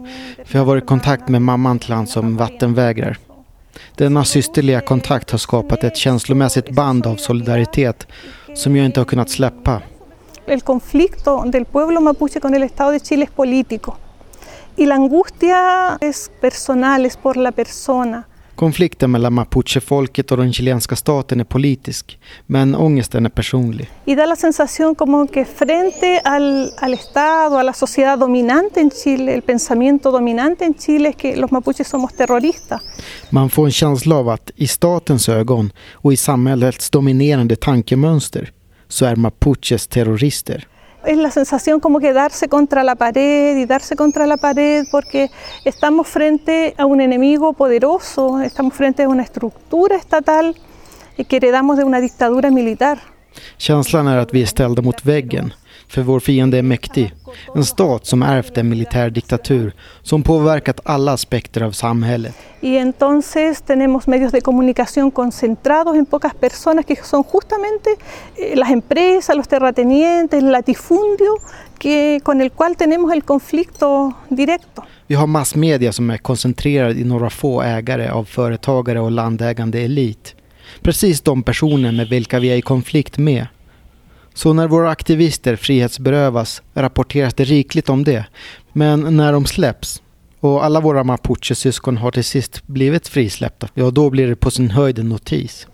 För 0.45 0.57
jag 0.57 0.61
har 0.61 0.65
varit 0.65 0.83
i 0.83 0.87
kontakt 0.87 1.27
med 1.27 1.41
mamman 1.41 1.79
till 1.79 1.93
han 1.93 2.07
som 2.07 2.37
vattenvägrar. 2.37 3.17
Denna 3.95 4.25
systerliga 4.25 4.81
kontakt 4.81 5.31
har 5.31 5.37
skapat 5.37 5.83
ett 5.83 5.97
känslomässigt 5.97 6.69
band 6.69 7.07
av 7.07 7.15
solidaritet 7.15 8.07
som 8.53 8.75
jag 8.75 8.85
inte 8.85 8.99
har 8.99 9.05
kunnat 9.05 9.29
släppa. 9.29 9.81
El 10.45 10.61
conflicto 10.61 11.43
del 11.45 11.65
pueblo 11.65 12.01
mapuche 12.01 12.39
con 12.39 12.53
el 12.53 12.63
Estado 12.63 12.91
de 12.91 12.99
Chile 12.99 13.23
es 13.23 13.31
político. 13.31 13.97
Y 14.75 14.85
la 14.85 14.95
angustia 14.95 15.97
es 16.01 16.31
personal, 16.41 17.05
es 17.05 17.17
por 17.17 17.37
la 17.37 17.51
persona. 17.51 18.23
Konflikten 18.59 19.11
mellan 19.11 19.33
mapuchefolket 19.33 20.31
och 20.31 20.37
den 20.37 20.53
chilenska 20.53 20.95
staten 20.95 21.39
är 21.39 21.43
politisk, 21.43 22.19
men 22.45 22.75
ångesten 22.75 23.25
är 23.25 23.29
personlig. 23.29 23.89
Y 24.05 24.15
da 24.15 24.25
la 24.25 24.35
sensación 24.35 24.95
como 24.95 25.27
que 25.27 25.45
frente 25.45 26.21
al, 26.23 26.71
al 26.77 26.93
Estado, 26.93 27.57
a 27.57 27.63
la 27.63 27.73
sociedad 27.73 28.19
dominante 28.19 28.79
en 28.79 28.91
Chile, 28.91 29.33
el 29.33 29.41
pensamiento 29.41 30.11
dominante 30.11 30.65
en 30.65 30.73
Chile 30.73 31.09
es 31.09 31.15
que 31.15 31.35
los 31.35 31.51
mapuches 31.51 31.87
somos 31.87 32.13
terroristas. 32.13 32.81
Man 33.29 33.49
får 33.49 33.65
en 33.65 33.71
känsla 33.71 34.15
av 34.15 34.29
att 34.29 34.51
i 34.55 34.67
statens 34.67 35.29
ögon 35.29 35.71
och 35.93 36.13
i 36.13 36.17
samhällets 36.17 36.89
dominerande 36.89 37.55
tankemönster 37.55 38.51
så 38.87 39.05
är 39.05 39.15
mapuches 39.15 39.87
terrorister. 39.87 40.67
Es 41.05 41.17
la 41.17 41.31
sensación 41.31 41.79
como 41.79 41.99
que 41.99 42.11
darse 42.13 42.49
contra 42.49 42.83
la 42.83 42.95
pared 42.95 43.57
y 43.57 43.65
darse 43.65 43.95
contra 43.95 44.27
la 44.27 44.37
pared 44.37 44.85
porque 44.91 45.29
estamos 45.63 46.07
frente 46.07 46.75
a 46.77 46.85
un 46.85 46.99
enemigo 46.99 47.53
poderoso, 47.53 48.41
estamos 48.41 48.73
frente 48.73 49.03
a 49.03 49.07
una 49.07 49.23
estructura 49.23 49.95
estatal 49.95 50.55
que 51.27 51.35
heredamos 51.37 51.77
de 51.77 51.83
una 51.83 51.99
dictadura 52.01 52.51
militar. 52.51 52.99
Känslan 53.57 54.07
är 54.07 54.17
att 54.17 54.33
vi 54.33 54.41
är 54.41 54.45
ställda 54.45 54.81
mot 54.81 55.05
väggen, 55.05 55.53
för 55.89 56.01
vår 56.01 56.19
fiende 56.19 56.57
är 56.57 56.61
mäktig. 56.61 57.13
En 57.55 57.65
stat 57.65 58.05
som 58.05 58.23
ärvt 58.23 58.57
en 58.57 58.69
militär 58.69 59.09
diktatur 59.09 59.73
som 60.01 60.23
påverkat 60.23 60.79
alla 60.83 61.13
aspekter 61.13 61.61
av 61.61 61.71
samhället. 61.71 62.35
Y 62.61 62.75
entonces 62.77 63.61
tenemos 63.61 64.07
medios 64.07 64.31
de 64.31 64.41
comunicación 64.41 65.11
concentrados 65.11 65.95
en 65.95 66.05
pocas 66.05 66.33
personas 66.33 66.85
que 66.85 66.95
son 66.95 67.23
justamente 67.23 67.89
eh, 68.35 68.55
las 68.55 68.69
empresas, 68.69 69.35
los 69.35 69.47
terratenientes, 69.47 70.43
el 70.43 70.51
latifundio 70.51 71.35
que, 71.79 72.19
con 72.23 72.41
el 72.41 72.51
cual 72.51 72.75
tenemos 72.75 73.13
el 73.13 73.23
conflicto 73.23 74.13
directo. 74.29 74.83
Vi 75.07 75.15
har 75.15 75.27
massmedia 75.27 75.91
som 75.91 76.09
är 76.09 76.17
koncentrerad 76.17 76.97
i 76.97 77.03
några 77.03 77.29
få 77.29 77.61
ägare 77.61 78.09
av 78.09 78.25
företagare 78.25 78.99
och 78.99 79.11
landägande 79.11 79.79
elit. 79.79 80.35
Precis 80.81 81.21
de 81.21 81.43
personer 81.43 81.91
med 81.91 82.07
vilka 82.07 82.39
vi 82.39 82.47
är 82.47 82.55
i 82.55 82.61
konflikt 82.61 83.17
med. 83.17 83.47
Så 84.39 84.53
när 84.53 84.67
våra 84.67 84.89
aktivister 84.89 85.55
frihetsberövas 85.55 86.61
rapporteras 86.73 87.33
det 87.33 87.43
rikligt 87.43 87.89
om 87.89 88.03
det. 88.03 88.25
Men 88.73 89.17
när 89.17 89.33
de 89.33 89.45
släpps 89.45 90.01
och 90.39 90.65
alla 90.65 90.79
våra 90.81 91.03
mapuche-syskon 91.03 91.97
har 91.97 92.11
till 92.11 92.23
sist 92.23 92.67
blivit 92.67 93.07
frisläppta, 93.07 93.67
ja 93.73 93.91
då 93.91 94.09
blir 94.09 94.27
det 94.27 94.35
på 94.35 94.51
sin 94.51 94.69
höjd 94.71 94.99
en 94.99 95.09
notis. 95.09 95.67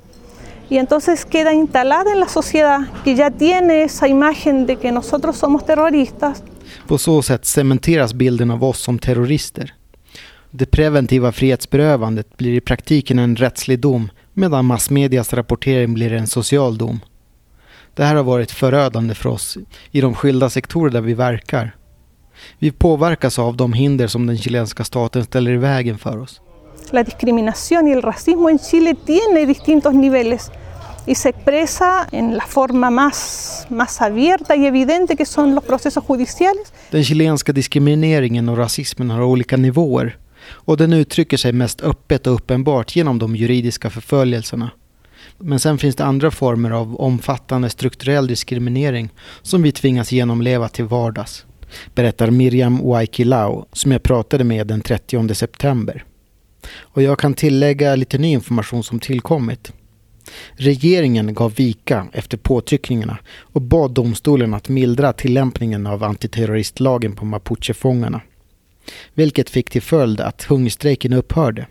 Y 0.70 0.78
entonces 0.78 1.26
queda 1.26 1.52
instalada 1.52 2.12
en 2.12 2.20
la 2.20 2.28
sociedad 2.28 2.84
que 3.04 3.14
ya 3.14 3.32
tiene 3.32 3.84
esa 3.84 4.08
imagen 4.08 4.66
de 4.66 4.76
que 4.76 4.92
nosotros 4.92 5.38
somos 5.38 5.66
terroristas. 5.66 6.44
På 6.88 6.98
så 6.98 7.22
sätt 7.22 7.46
cementeras 7.46 8.14
bilden 8.14 8.52
av 8.52 8.64
oss 8.64 8.80
som 8.80 9.00
terrorister. 9.00 9.74
Det 10.52 10.66
preventiva 10.66 11.32
frihetsberövandet 11.32 12.38
blir 12.38 12.54
i 12.54 12.62
praktiken 12.62 13.20
en 13.20 13.36
rättslig 13.36 13.80
dom 13.80 14.10
medan 14.34 14.66
massmedias 14.66 15.34
rapportering 15.34 15.94
blir 15.94 16.14
en 16.14 16.28
social 16.28 16.78
dom. 16.78 17.00
Det 17.96 18.04
här 18.04 18.16
har 18.16 18.24
varit 18.24 18.52
förödande 18.52 19.16
för 19.16 19.30
oss 19.30 19.58
i 19.92 20.02
de 20.02 20.16
skilda 20.16 20.50
sektorer 20.50 20.92
där 20.92 21.02
vi 21.02 21.14
verkar. 21.14 21.76
Vi 22.60 22.72
påverkas 22.72 23.40
av 23.40 23.58
de 23.58 23.74
hinder 23.74 24.08
som 24.08 24.28
den 24.28 24.38
chilenska 24.38 24.84
staten 24.84 25.24
ställer 25.24 25.52
i 25.52 25.58
vägen 25.58 25.98
för 25.98 26.18
oss. 26.18 26.42
La 26.92 27.04
discriminación 27.04 27.88
y 27.88 27.92
el 27.92 28.02
racismo 28.02 28.50
en 28.50 28.60
Chile 28.60 28.96
tiene 29.06 29.46
distintos 29.46 29.94
niveles 29.94 30.52
y 31.06 31.16
se 31.16 31.30
expresa 31.30 32.08
en 32.12 32.38
la 32.38 32.46
forma 32.46 32.90
más, 32.90 33.66
más 33.70 34.02
abierta 34.02 34.56
y 34.56 34.66
evidente 34.66 35.16
que 35.16 35.26
son 35.26 35.56
los 35.56 35.64
procesos 35.64 36.04
judiciales. 36.04 36.74
Den 36.92 37.04
chilenska 37.04 37.54
diskrimineringen 37.54 38.50
och 38.50 38.58
rasismen 38.58 39.10
har 39.10 39.22
olika 39.22 39.58
nivåer 39.58 40.18
och 40.50 40.78
den 40.78 40.94
uttrycker 40.94 41.38
sig 41.38 41.54
mest 41.54 41.82
öppet 41.82 42.28
och 42.28 42.34
uppenbart 42.34 42.96
genom 42.96 43.20
de 43.20 43.36
juridiska 43.36 43.90
förföljelserna. 43.90 44.72
Men 45.38 45.60
sen 45.60 45.78
finns 45.78 45.96
det 45.96 46.06
andra 46.06 46.32
former 46.32 46.72
av 46.72 47.02
omfattande 47.02 47.70
strukturell 47.70 48.28
diskriminering 48.28 49.10
som 49.42 49.62
vi 49.62 49.72
tvingas 49.72 50.12
genomleva 50.12 50.70
till 50.70 50.86
vardags. 50.86 51.46
Berättar 51.96 52.32
Miriam 52.32 52.78
Waikilao 52.78 53.66
som 53.72 53.92
jag 53.92 54.04
pratade 54.04 54.44
med 54.44 54.68
den 54.68 54.82
30 54.82 55.36
september. 55.36 56.04
Och 56.78 57.02
jag 57.02 57.20
kan 57.20 57.34
tillägga 57.34 57.96
lite 57.96 58.18
ny 58.18 58.32
information 58.32 58.84
som 58.84 59.00
tillkommit. 59.00 59.74
Regeringen 60.54 61.34
gav 61.34 61.54
vika 61.54 62.08
efter 62.14 62.38
påtryckningarna 62.38 63.18
och 63.38 63.62
bad 63.62 63.92
domstolen 63.92 64.54
att 64.54 64.70
mildra 64.70 65.14
tillämpningen 65.14 65.88
av 65.88 66.04
antiterroristlagen 66.04 67.16
på 67.16 67.26
mapuchefångarna. 67.26 68.22
Vilket 69.14 69.50
fick 69.50 69.70
till 69.70 69.82
följd 69.82 70.22
att 70.22 70.44
hungerstrejken 70.44 71.14
upphörde. 71.14 71.68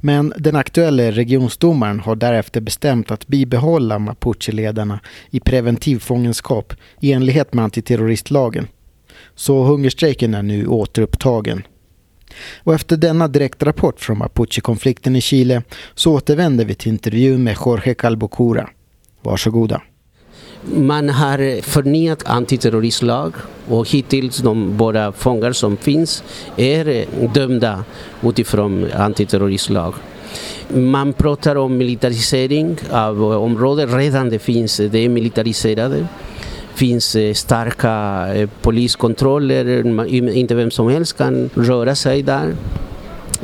Men 0.00 0.32
den 0.36 0.56
aktuella 0.56 1.10
regionsdomaren 1.10 2.00
har 2.00 2.16
därefter 2.16 2.60
bestämt 2.60 3.10
att 3.10 3.26
bibehålla 3.26 3.98
mapuche-ledarna 3.98 5.00
i 5.30 5.40
preventiv 5.40 5.98
fångenskap 5.98 6.74
i 7.00 7.12
enlighet 7.12 7.54
med 7.54 7.64
antiterroristlagen. 7.64 8.68
Så 9.34 9.62
hungerstrejken 9.64 10.34
är 10.34 10.42
nu 10.42 10.66
återupptagen. 10.66 11.62
Och 12.62 12.74
efter 12.74 12.96
denna 12.96 13.28
direktrapport 13.28 14.00
från 14.00 14.18
mapuche-konflikten 14.18 15.16
i 15.16 15.20
Chile 15.20 15.62
så 15.94 16.14
återvänder 16.14 16.64
vi 16.64 16.74
till 16.74 16.92
intervjun 16.92 17.44
med 17.44 17.56
Jorge 17.66 17.94
Calbocura. 17.94 18.68
Varsågoda. 19.22 19.82
Man 20.64 21.08
har 21.08 21.62
förnyat 21.62 22.22
antiterroristlag 22.26 23.34
och 23.68 23.88
hittills 23.88 24.38
de 24.38 24.76
båda 24.76 25.12
fångar 25.12 25.52
som 25.52 25.76
finns 25.76 26.22
är 26.56 27.06
dömda 27.34 27.84
utifrån 28.22 28.86
antiterroristlag. 28.96 29.94
Man 30.68 31.12
pratar 31.12 31.56
om 31.56 31.76
militarisering 31.76 32.76
av 32.90 33.22
området, 33.22 33.94
redan 33.94 34.30
det 34.30 34.38
finns 34.38 34.76
det 34.76 34.98
är 34.98 35.08
militariserade 35.08 36.06
finns 36.74 37.16
eh, 37.16 37.32
starka 37.32 38.26
eh, 38.34 38.48
poliskontroller, 38.60 39.86
inte 40.28 40.54
vem 40.54 40.70
som 40.70 40.88
helst 40.88 41.18
kan 41.18 41.50
röra 41.54 41.94
sig 41.94 42.22
där. 42.22 42.54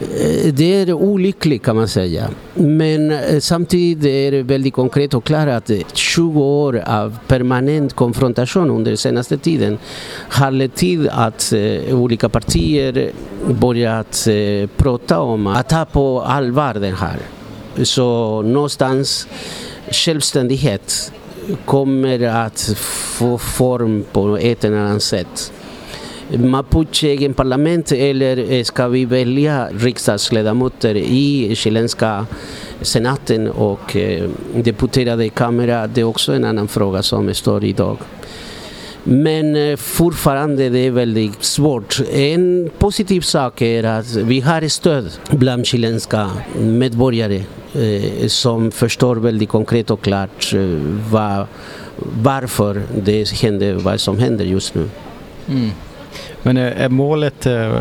Eh, 0.01 0.53
det 0.53 0.75
är 0.75 0.93
olyckligt 0.93 1.65
kan 1.65 1.77
man 1.77 1.89
säga. 1.89 2.31
Men 2.55 3.11
eh, 3.11 3.41
samtidigt 3.41 4.05
är 4.05 4.31
det 4.31 4.43
väldigt 4.43 4.75
konkret 4.75 5.15
och 5.15 5.25
klart 5.25 5.49
att 5.49 5.71
eh, 5.71 5.79
20 5.93 6.41
år 6.41 6.83
av 6.87 7.19
permanent 7.27 7.93
konfrontation 7.93 8.71
under 8.71 8.97
senaste 8.97 9.39
tiden 9.39 9.79
har 10.13 10.51
lett 10.51 10.75
till 10.75 11.09
att 11.09 11.53
olika 11.91 12.29
partier 12.29 13.13
börjat 13.61 14.29
prata 14.77 15.21
om 15.21 15.47
att 15.47 15.69
ta 15.69 15.85
på 15.85 16.23
allvar 16.23 16.75
den 16.75 16.95
här. 16.95 17.19
Så 17.83 18.43
någonstans 18.43 19.29
självständighet 19.91 21.13
kommer 21.65 22.23
att 22.23 22.61
få 22.79 23.39
form 23.39 24.05
på 24.13 24.37
ett 24.37 24.65
eller 24.65 24.77
annat 24.77 25.03
sätt. 25.03 25.53
Mapuche 26.37 27.09
i 27.09 27.29
parlament 27.29 27.93
eller 27.93 28.65
ska 28.65 28.89
vi 28.89 29.05
välja 29.05 29.69
riksdagsledamöter 29.69 30.95
i 30.97 31.55
chilenska 31.57 32.27
senaten 32.83 33.49
och 33.49 33.97
deputerade 34.55 35.25
i 35.25 35.29
kamera? 35.29 35.87
Det 35.87 36.01
är 36.01 36.05
också 36.05 36.33
en 36.33 36.45
annan 36.45 36.69
fråga 36.69 37.03
som 37.03 37.35
står 37.35 37.65
idag. 37.65 37.99
Men 39.05 39.57
eh, 39.57 39.77
fortfarande 39.77 40.69
det 40.69 40.79
är 40.79 40.91
väldigt 40.91 41.45
svårt. 41.45 42.01
En 42.13 42.71
positiv 42.79 43.21
sak 43.21 43.63
är 43.63 43.85
att 43.85 44.15
vi 44.15 44.41
har 44.41 44.69
stöd 44.69 45.11
bland 45.31 45.67
chilenska 45.67 46.31
medborgare 46.59 47.45
eh, 47.75 48.27
som 48.27 48.71
förstår 48.71 49.17
väldigt 49.17 49.49
konkret 49.49 49.91
och 49.91 50.01
klart 50.01 50.55
eh, 50.55 50.61
var, 51.11 51.47
varför 52.23 52.83
det 53.05 53.31
händer 53.31 53.75
vad 53.75 54.01
som 54.01 54.19
händer 54.19 54.45
just 54.45 54.75
nu. 54.75 54.89
Mm. 55.49 55.71
Men 56.43 56.57
eh, 56.57 56.83
är 56.83 56.89
målet 56.89 57.47
eh, 57.47 57.81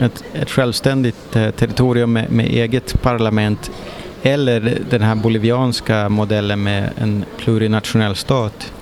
ett, 0.00 0.24
ett 0.34 0.50
självständigt 0.50 1.36
eh, 1.36 1.50
territorium 1.50 2.12
med, 2.12 2.30
med, 2.30 2.46
eget 2.46 3.02
parlament 3.02 3.70
eller 4.22 4.78
den 4.90 5.02
här 5.02 5.14
bolivianska 5.14 6.08
modellen 6.08 6.62
med 6.62 6.90
en 6.98 7.24
plurinationell 7.38 8.16
stat? 8.16 8.72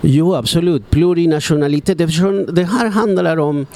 Jo, 0.00 0.34
absolut. 0.34 0.90
Plurinationalitet. 0.90 2.00
Eftersom 2.00 2.46
det 2.54 2.64
här 2.64 2.88
handlar 2.88 3.36
om 3.36 3.66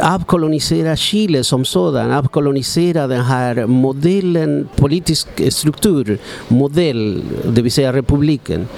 avkolonisera 0.00 0.96
Chile 0.96 1.44
som 1.44 1.64
sådan, 1.64 2.10
avkolonisera 2.10 3.06
den 3.06 3.22
här 3.22 3.66
modellen, 3.66 4.68
politisk 4.76 5.28
struktur, 5.52 6.18
modell, 6.48 7.22
det 7.48 7.62
vill 7.62 7.72
säga 7.72 7.92
republiken. 7.92 8.68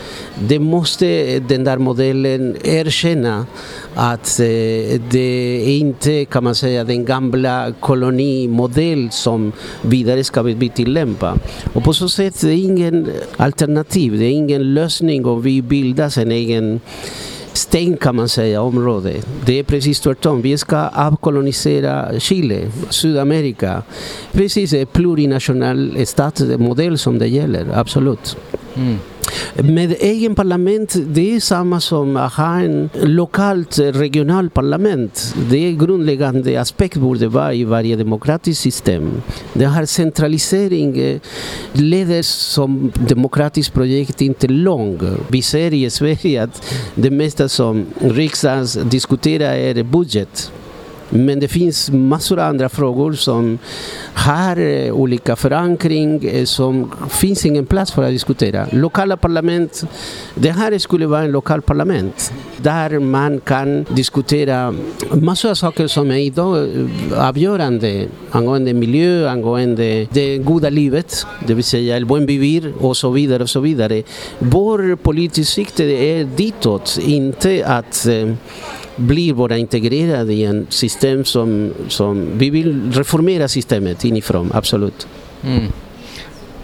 Det 0.49 0.59
måste 0.59 1.39
den 1.39 1.65
där 1.65 1.79
modellen 1.79 2.57
erkänna 2.65 3.47
att 3.95 4.41
eh, 4.41 5.01
det 5.11 5.63
är 5.67 5.79
inte, 5.79 6.25
kan 6.25 6.45
man 6.45 6.55
säga, 6.55 6.85
den 6.85 7.05
gamla 7.05 7.73
kolonimodell 7.81 9.11
som 9.11 9.53
vidare 9.83 10.25
ska 10.25 10.43
vi 10.43 10.69
tillämpa. 10.69 11.39
Och 11.73 11.85
på 11.85 11.93
så 11.93 12.09
sätt 12.09 12.43
är 12.43 12.49
det 12.49 12.57
ingen 12.57 13.09
alternativ, 13.37 14.19
det 14.19 14.25
är 14.25 14.31
ingen 14.31 14.75
lösning 14.75 15.27
om 15.27 15.43
vi 15.43 15.63
bildar 15.63 16.19
en 16.19 16.33
egen 16.33 16.81
stängt 17.59 18.01
kan 18.01 18.17
man 18.17 18.29
säga 18.29 18.63
område. 18.63 19.15
Det 19.47 19.59
är 19.59 19.63
precis 19.63 20.01
tvärtom. 20.01 20.43
Vi 20.43 20.59
ska 20.59 20.89
avkolonisera 20.89 22.21
Chile, 22.21 22.71
Sydamerika. 22.91 23.83
Precis 24.33 24.73
en 24.73 24.87
plurinationell 24.87 26.07
statsmodell 26.07 26.99
som 26.99 27.19
det 27.19 27.27
gäller, 27.27 27.67
absolut. 27.75 28.37
Mm. 28.75 28.99
Med 29.55 29.97
egen 30.01 30.35
parlament, 30.35 30.97
det 31.07 31.37
är 31.37 31.41
samma 31.41 31.81
som 31.81 32.17
att 32.17 32.33
ha 32.33 32.61
en 32.61 32.91
lokalt 32.95 33.79
eh, 33.79 33.85
regionalt 33.85 34.55
parlament. 34.55 35.35
Det 35.51 35.57
är 35.57 35.73
grundläggande 35.73 36.61
aspekt 36.61 36.97
borde 36.97 37.29
vara 37.29 37.55
i 37.55 37.65
varje 37.65 37.97
demokratiskt 37.97 38.63
system. 38.63 39.23
Den 39.53 39.71
här 39.71 39.87
centraliseringen 39.87 41.15
eh, 41.15 41.21
leder 41.73 42.23
som 42.23 42.93
demokratiskt 43.09 43.73
projekt 43.75 44.21
inte 44.21 44.49
långt. 44.49 45.03
Vi 45.29 45.43
ser 45.43 45.75
i 45.75 45.91
Sverige 45.91 46.43
att 46.43 46.75
det 46.95 47.11
mesta 47.11 47.49
som 47.49 47.87
riksdagen 48.01 48.67
diskuterar 48.89 49.55
är 49.55 49.83
budget. 49.83 50.53
Men 51.11 51.41
det 51.41 51.49
finns 51.49 51.91
massor 51.91 52.39
av 52.39 52.49
andra 52.49 52.69
frågor 52.69 53.13
som 53.13 53.59
har 54.15 54.57
eh, 54.57 54.93
olika 54.93 55.37
förankring, 55.37 56.25
eh, 56.25 56.45
som 56.45 56.91
finns 57.11 57.47
ingen 57.47 57.67
plats 57.67 57.93
för 57.93 58.03
att 58.03 58.11
diskutera. 58.11 58.67
Lokala 58.73 59.17
parlament, 59.17 59.85
det 60.35 60.51
här 60.51 60.79
skulle 60.79 61.07
vara 61.07 61.23
en 61.23 61.33
lokal 61.33 61.63
parlament 61.63 62.33
där 62.57 62.99
man 62.99 63.41
kan 63.41 63.87
diskutera 63.89 64.75
massor 65.13 65.51
av 65.51 65.55
saker 65.55 65.87
som 65.87 66.11
är 66.11 66.17
idag 66.17 66.59
eh, 66.59 67.29
avgörande 67.29 68.07
angående 68.31 68.75
miljö, 68.75 69.31
angående 69.31 70.07
det 70.13 70.39
goda 70.39 70.71
livet, 70.71 71.27
det 71.47 71.55
vill 71.55 71.65
säga 71.65 71.97
el 71.97 72.07
buen 72.07 72.27
vivir 72.27 72.73
och 72.81 72.97
så 72.97 73.11
vidare 73.11 73.43
och 73.43 73.51
så 73.51 73.61
vidare. 73.61 74.03
Vår 74.39 74.97
politiska 74.97 75.55
sikte 75.55 75.85
är 75.85 76.25
ditåt, 76.25 76.99
inte 77.03 77.67
att 77.67 78.07
blir 78.99 79.35
bara 79.35 79.59
integrerade 79.59 80.33
i 80.33 80.45
en 80.45 80.67
system 80.69 81.25
som, 81.25 81.73
som 81.89 82.27
vi 82.39 82.51
vill 82.51 82.93
reformera 82.93 83.49
systemet 83.49 84.05
inifrån, 84.05 84.51
absolut. 84.55 85.09
Mm. 85.45 85.73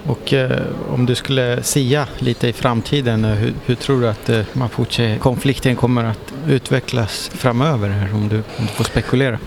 Och 0.07 0.33
eh, 0.33 0.61
om 0.89 1.05
du 1.05 1.15
skulle 1.15 1.63
sia 1.63 2.07
lite 2.19 2.47
i 2.47 2.53
framtiden, 2.53 3.25
eh, 3.25 3.31
hur, 3.31 3.53
hur 3.65 3.75
tror 3.75 4.01
du 4.01 4.07
att 4.07 4.29
eh, 4.29 4.41
Mapuche-konflikten 4.53 5.75
kommer 5.75 6.03
att 6.03 6.33
utvecklas 6.47 7.31
framöver? 7.33 8.09
Om 8.13 8.29
du, 8.29 8.35
om 8.35 8.65
du 8.65 8.67
får 8.67 8.83
spekulera. 8.83 9.39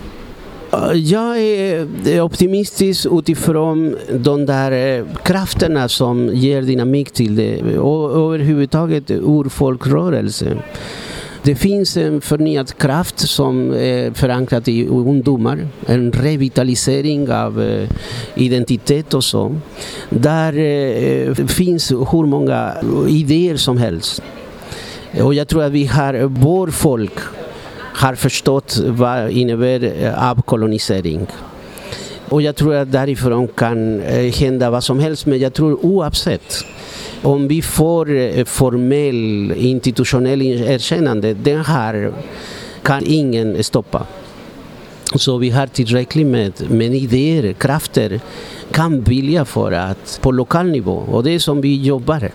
Jag 0.94 1.38
är 1.38 2.20
optimistisk 2.20 3.06
utifrån 3.10 3.96
de 4.12 4.46
där 4.46 4.98
eh, 4.98 5.04
krafterna 5.24 5.88
som 5.88 6.30
ger 6.34 6.62
dynamik 6.62 7.10
till 7.10 7.36
det 7.36 7.78
och 7.78 8.34
överhuvudtaget 8.34 9.10
urfolkrörelse. 9.10 10.56
Det 11.42 11.54
finns 11.54 11.96
en 11.96 12.20
förnyad 12.20 12.78
kraft 12.78 13.18
som 13.18 13.72
är 13.72 14.14
förankrad 14.14 14.68
i 14.68 14.86
ungdomar, 14.86 15.68
en 15.86 16.12
revitalisering 16.12 17.30
av 17.30 17.62
eh, 17.62 17.88
identitet 18.34 19.14
och 19.14 19.24
så. 19.24 19.56
Där 20.10 20.58
eh, 20.58 21.34
finns 21.34 21.90
hur 21.90 22.26
många 22.26 22.74
idéer 23.08 23.56
som 23.56 23.78
helst. 23.78 24.22
Och 25.22 25.34
jag 25.34 25.48
tror 25.48 25.62
att 25.62 25.72
vi 25.72 25.86
har, 25.86 26.22
vår 26.22 26.68
folk 26.68 27.18
har 27.98 28.14
förstått 28.14 28.78
vad 28.86 29.30
innebär 29.30 30.04
eh, 30.04 30.30
avkolonisering. 30.30 31.26
Och 32.30 32.42
jag 32.42 32.56
tror 32.56 32.74
att 32.74 32.92
därifrån 32.92 33.48
kan 33.48 34.00
eh, 34.00 34.32
hända 34.32 34.70
vad 34.70 34.84
som 34.84 34.98
helst, 34.98 35.26
men 35.26 35.38
jag 35.38 35.54
tror 35.54 35.84
oavsett 35.84 36.64
om 37.22 37.48
vi 37.48 37.62
får 37.62 38.16
eh, 38.16 38.44
formell 38.44 39.52
institutionell 39.56 40.42
erkännande, 40.42 41.34
den 41.34 41.64
här 41.64 42.12
kan 42.82 43.02
ingen 43.06 43.64
stoppa. 43.64 44.06
Så 45.14 45.38
vi 45.38 45.50
har 45.50 45.66
tillräckligt 45.66 46.26
med, 46.26 46.70
med 46.70 46.94
idéer, 46.94 47.52
krafter, 47.52 48.20
kan 48.72 49.00
vilja 49.00 49.44
för 49.44 49.72
att 49.72 50.18
på 50.22 50.32
lokal 50.32 50.66
nivå, 50.66 51.04
och 51.10 51.24
det 51.24 51.30
är 51.30 51.38
som 51.38 51.60
vi 51.60 51.82
jobbar, 51.82 52.30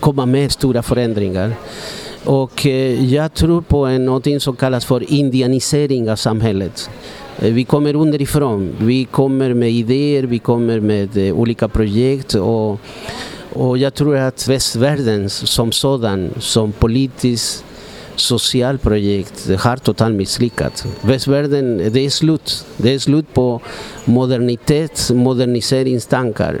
komma 0.00 0.26
med 0.26 0.52
stora 0.52 0.82
förändringar. 0.82 1.52
Och 2.24 2.66
eh, 2.66 3.14
jag 3.14 3.34
tror 3.34 3.60
på 3.60 3.88
någonting 3.88 4.34
något 4.34 4.42
som 4.42 4.56
kallas 4.56 4.84
för 4.84 5.12
indianisering 5.12 6.10
av 6.10 6.16
samhället. 6.16 6.90
Eh, 7.42 7.52
vi 7.52 7.64
kommer 7.64 7.96
underifrån, 7.96 8.74
vi 8.78 9.04
kommer 9.04 9.54
med 9.54 9.70
idéer, 9.70 10.22
vi 10.22 10.38
kommer 10.38 10.80
med 10.80 11.16
eh, 11.16 11.34
olika 11.34 11.68
projekt 11.68 12.34
och 12.34 12.80
och 13.52 13.78
jag 13.78 13.94
tror 13.94 14.16
att 14.16 14.48
västvärlden 14.48 15.30
som 15.30 15.72
sådan, 15.72 16.30
som 16.38 16.72
politiskt, 16.72 17.64
socialt 18.16 18.82
projekt 18.82 19.50
eh, 19.50 19.58
har 19.58 19.76
totalt 19.76 20.14
misslyckats. 20.14 20.84
Västvärlden, 21.00 21.92
det 21.92 22.00
är 22.00 22.10
slut. 22.10 22.66
Det 22.76 22.94
är 22.94 22.98
slut 22.98 23.34
på 23.34 23.60
modernitet, 24.04 25.10
moderniseringstankar. 25.14 26.60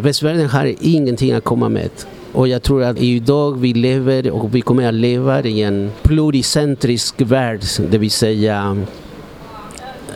Västvärlden 0.00 0.48
har 0.48 0.74
ingenting 0.80 1.32
att 1.32 1.44
komma 1.44 1.68
med. 1.68 1.90
Och 2.32 2.48
jag 2.48 2.62
tror 2.62 2.82
att 2.82 2.98
idag 2.98 3.60
vi 3.60 3.74
lever 3.74 4.30
och 4.30 4.54
vi 4.54 4.60
kommer 4.60 4.88
att 4.88 4.94
leva 4.94 5.42
i 5.42 5.62
en 5.62 5.90
pluricentrisk 6.02 7.14
värld, 7.20 7.60
det 7.90 7.98
vill 7.98 8.10
säga 8.10 8.76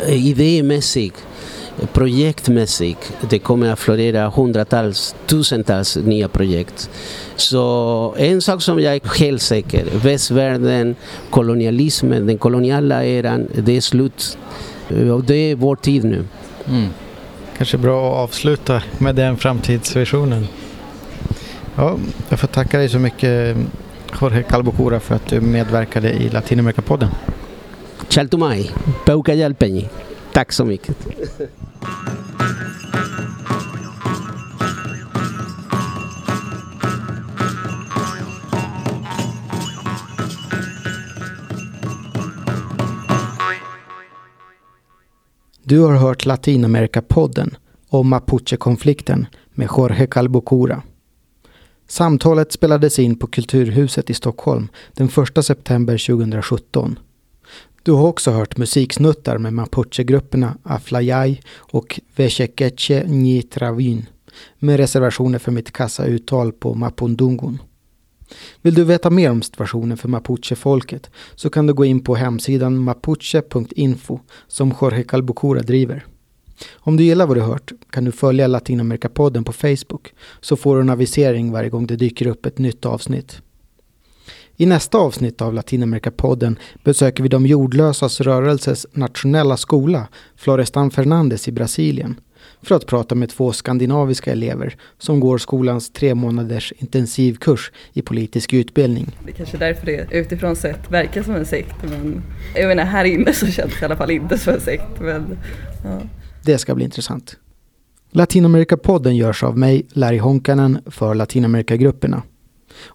Eh, 0.07 0.27
idémässig 0.27 1.13
projektmässigt. 1.93 3.13
Det 3.31 3.39
kommer 3.39 3.73
att 3.73 3.79
florera 3.79 4.29
hundratals, 4.29 5.15
tusentals 5.27 5.97
nya 5.97 6.29
projekt. 6.29 6.91
Så 7.37 8.15
en 8.19 8.43
sak 8.43 8.63
som 8.63 8.81
jag 8.81 8.95
är 8.95 9.19
helt 9.19 9.43
säker, 9.43 9.87
västvärlden, 10.03 10.97
kolonialismen, 11.31 12.27
den 12.27 12.39
koloniala 12.39 13.05
eran, 13.05 13.49
det 13.55 13.77
är 13.77 13.81
slut. 13.81 14.39
Eh, 14.89 15.11
och 15.11 15.25
det 15.25 15.35
är 15.35 15.55
vår 15.55 15.77
tid 15.77 16.05
nu. 16.05 16.25
Mm. 16.69 16.89
Kanske 17.57 17.79
bra 17.79 18.13
att 18.13 18.19
avsluta 18.31 18.83
med 18.99 19.15
den 19.15 19.37
framtidsvisionen. 19.37 20.47
Ja, 21.77 21.99
jag 22.29 22.41
får 22.41 22.49
tacka 22.49 22.79
dig 22.79 22.89
så 22.89 22.99
mycket 22.99 23.57
Jorge 24.21 24.43
Calbocura 24.43 25.01
för 25.01 25.15
att 25.15 25.27
du 25.27 25.41
medverkade 25.41 26.11
i 26.11 26.29
Latinamerikapodden. 26.29 27.09
Chaltumai, 28.09 28.71
Peuca 29.07 29.35
Tack 30.33 30.53
så 30.53 30.65
mycket. 30.65 30.97
Du 45.63 45.81
har 45.81 45.97
hört 45.97 46.27
Latinamerikapodden 46.27 47.57
om 47.89 48.09
Mapuche-konflikten 48.09 49.27
med 49.51 49.69
Jorge 49.77 50.07
Calbocura. 50.07 50.83
Samtalet 51.89 52.53
spelades 52.53 52.99
in 52.99 53.17
på 53.17 53.27
Kulturhuset 53.27 54.11
i 54.11 54.15
Stockholm 54.15 54.69
den 54.95 55.09
1 55.37 55.45
september 55.45 55.99
2017. 55.99 56.99
Du 57.89 57.93
har 57.93 58.07
också 58.07 58.31
hört 58.31 58.57
musiksnuttar 58.57 59.39
med 59.39 59.53
mapuche-grupperna 59.53 60.57
Aflayay 60.63 61.37
och 61.57 62.01
Veshekeche 62.17 63.05
Nitravin 63.07 64.07
med 64.59 64.77
reservationer 64.77 65.39
för 65.39 65.53
mitt 65.53 65.73
kassa-uttal 65.73 66.53
på 66.53 66.75
mapundungun. 66.75 67.59
Vill 68.63 68.75
du 68.75 68.85
veta 68.85 69.11
mer 69.11 69.31
om 69.31 69.43
situationen 69.43 69.97
för 69.97 70.09
mapuche-folket 70.09 71.11
så 71.35 71.51
kan 71.51 71.67
du 71.67 71.75
gå 71.75 71.85
in 71.85 72.05
på 72.05 72.15
hemsidan 72.15 72.79
mapuche.info 72.79 74.21
som 74.49 74.75
Jorge 74.81 75.03
Calbucura 75.03 75.61
driver. 75.61 76.07
Om 76.75 76.97
du 76.97 77.05
gillar 77.05 77.27
vad 77.27 77.37
du 77.37 77.41
hört 77.41 77.73
kan 77.91 78.05
du 78.05 78.13
följa 78.13 78.47
Latinamerikapodden 78.47 79.45
på 79.45 79.53
Facebook 79.53 80.15
så 80.41 80.57
får 80.57 80.77
du 80.77 80.81
en 80.81 80.91
avisering 80.91 81.53
varje 81.53 81.71
gång 81.71 81.87
det 81.87 81.97
dyker 81.97 82.27
upp 82.27 82.47
ett 82.47 82.59
nytt 82.59 82.87
avsnitt. 82.87 83.43
I 84.61 84.67
nästa 84.67 84.99
avsnitt 84.99 85.43
av 85.43 85.55
Latinamerikapodden 85.55 86.59
besöker 86.85 87.23
vi 87.23 87.29
de 87.29 87.47
jordlösas 87.47 88.21
rörelses 88.21 88.87
nationella 88.93 89.57
skola, 89.57 90.09
Florestan 90.37 90.91
Fernandes 90.91 91.49
i 91.49 91.53
Brasilien, 91.53 92.21
för 92.63 92.75
att 92.75 92.87
prata 92.87 93.15
med 93.15 93.31
två 93.31 93.53
skandinaviska 93.53 94.33
elever 94.33 94.77
som 94.99 95.21
går 95.21 95.39
skolans 95.39 95.91
tre 95.91 96.15
månaders 96.15 96.73
intensivkurs 96.79 97.73
i 97.93 98.03
politisk 98.03 98.53
utbildning. 98.53 99.17
Det 99.25 99.31
är 99.31 99.35
kanske 99.35 99.57
är 99.57 99.59
därför 99.59 99.87
det 99.87 100.07
utifrån 100.11 100.57
sett 100.57 100.91
verkar 100.91 101.23
som 101.23 101.35
en 101.35 101.47
sekt, 101.47 101.77
men 101.83 102.23
jag 102.55 102.69
menar 102.69 102.85
här 102.85 103.05
inne 103.05 103.33
så 103.33 103.47
känns 103.47 103.73
det 103.75 103.83
i 103.83 103.85
alla 103.85 103.97
fall 103.97 104.11
inte 104.11 104.39
som 104.39 104.55
en 104.55 104.61
sekt. 104.61 105.01
Men, 105.01 105.39
ja. 105.85 106.01
Det 106.45 106.59
ska 106.59 106.75
bli 106.75 106.85
intressant. 106.85 107.37
Latinamerikapodden 108.11 109.17
görs 109.17 109.43
av 109.43 109.59
mig, 109.59 109.87
Larry 109.93 110.19
Honkanen, 110.19 110.79
för 110.87 111.15
Latinamerikagrupperna. 111.15 112.23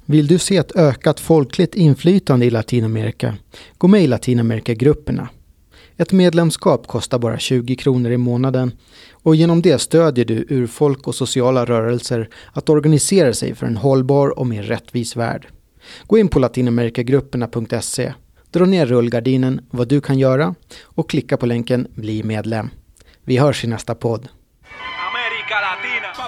Vill 0.05 0.27
du 0.27 0.37
se 0.39 0.57
ett 0.57 0.75
ökat 0.75 1.19
folkligt 1.19 1.75
inflytande 1.75 2.45
i 2.45 2.49
Latinamerika? 2.49 3.35
Gå 3.77 3.87
med 3.87 4.03
i 4.03 4.07
Latinamerikagrupperna. 4.07 5.29
Ett 5.97 6.11
medlemskap 6.11 6.87
kostar 6.87 7.19
bara 7.19 7.39
20 7.39 7.75
kronor 7.75 8.11
i 8.11 8.17
månaden 8.17 8.71
och 9.11 9.35
genom 9.35 9.61
det 9.61 9.79
stödjer 9.79 10.25
du 10.25 10.45
urfolk 10.49 11.07
och 11.07 11.15
sociala 11.15 11.65
rörelser 11.65 12.29
att 12.51 12.69
organisera 12.69 13.33
sig 13.33 13.55
för 13.55 13.65
en 13.65 13.77
hållbar 13.77 14.39
och 14.39 14.47
mer 14.47 14.63
rättvis 14.63 15.15
värld. 15.15 15.47
Gå 16.07 16.17
in 16.17 16.27
på 16.27 16.39
latinamerikagrupperna.se, 16.39 18.13
dra 18.51 18.65
ner 18.65 18.85
rullgardinen 18.85 19.61
vad 19.71 19.87
du 19.87 20.01
kan 20.01 20.19
göra 20.19 20.55
och 20.83 21.09
klicka 21.09 21.37
på 21.37 21.45
länken 21.45 21.87
Bli 21.95 22.23
medlem. 22.23 22.69
Vi 23.23 23.37
hörs 23.37 23.63
i 23.63 23.67
nästa 23.67 23.95
podd. 23.95 24.27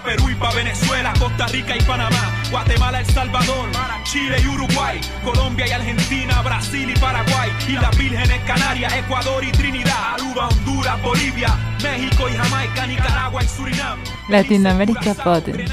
Perú 0.05 0.29
y 0.29 0.35
pa 0.35 0.51
Venezuela, 0.53 1.13
Costa 1.19 1.47
Rica 1.47 1.75
y 1.75 1.81
Panamá, 1.81 2.43
Guatemala, 2.51 2.99
El 2.99 3.05
Salvador, 3.07 3.67
Chile 4.03 4.37
y 4.43 4.47
Uruguay, 4.47 5.01
Colombia 5.23 5.67
y 5.67 5.71
Argentina, 5.71 6.41
Brasil 6.43 6.89
y 6.89 6.99
Paraguay, 6.99 7.51
y 7.67 7.71
las 7.71 7.97
Vírgenes 7.97 8.39
Canarias, 8.45 8.93
Ecuador 8.93 9.43
y 9.43 9.51
Trinidad, 9.51 10.13
Aruba, 10.13 10.49
Honduras, 10.49 11.01
Bolivia, 11.01 11.49
México 11.81 12.29
y 12.29 12.33
Jamaica, 12.33 12.85
Nicaragua 12.85 13.43
y 13.43 13.47
Surinam. 13.47 13.99
Latinoamérica 14.29 15.15
Poder. 15.15 15.65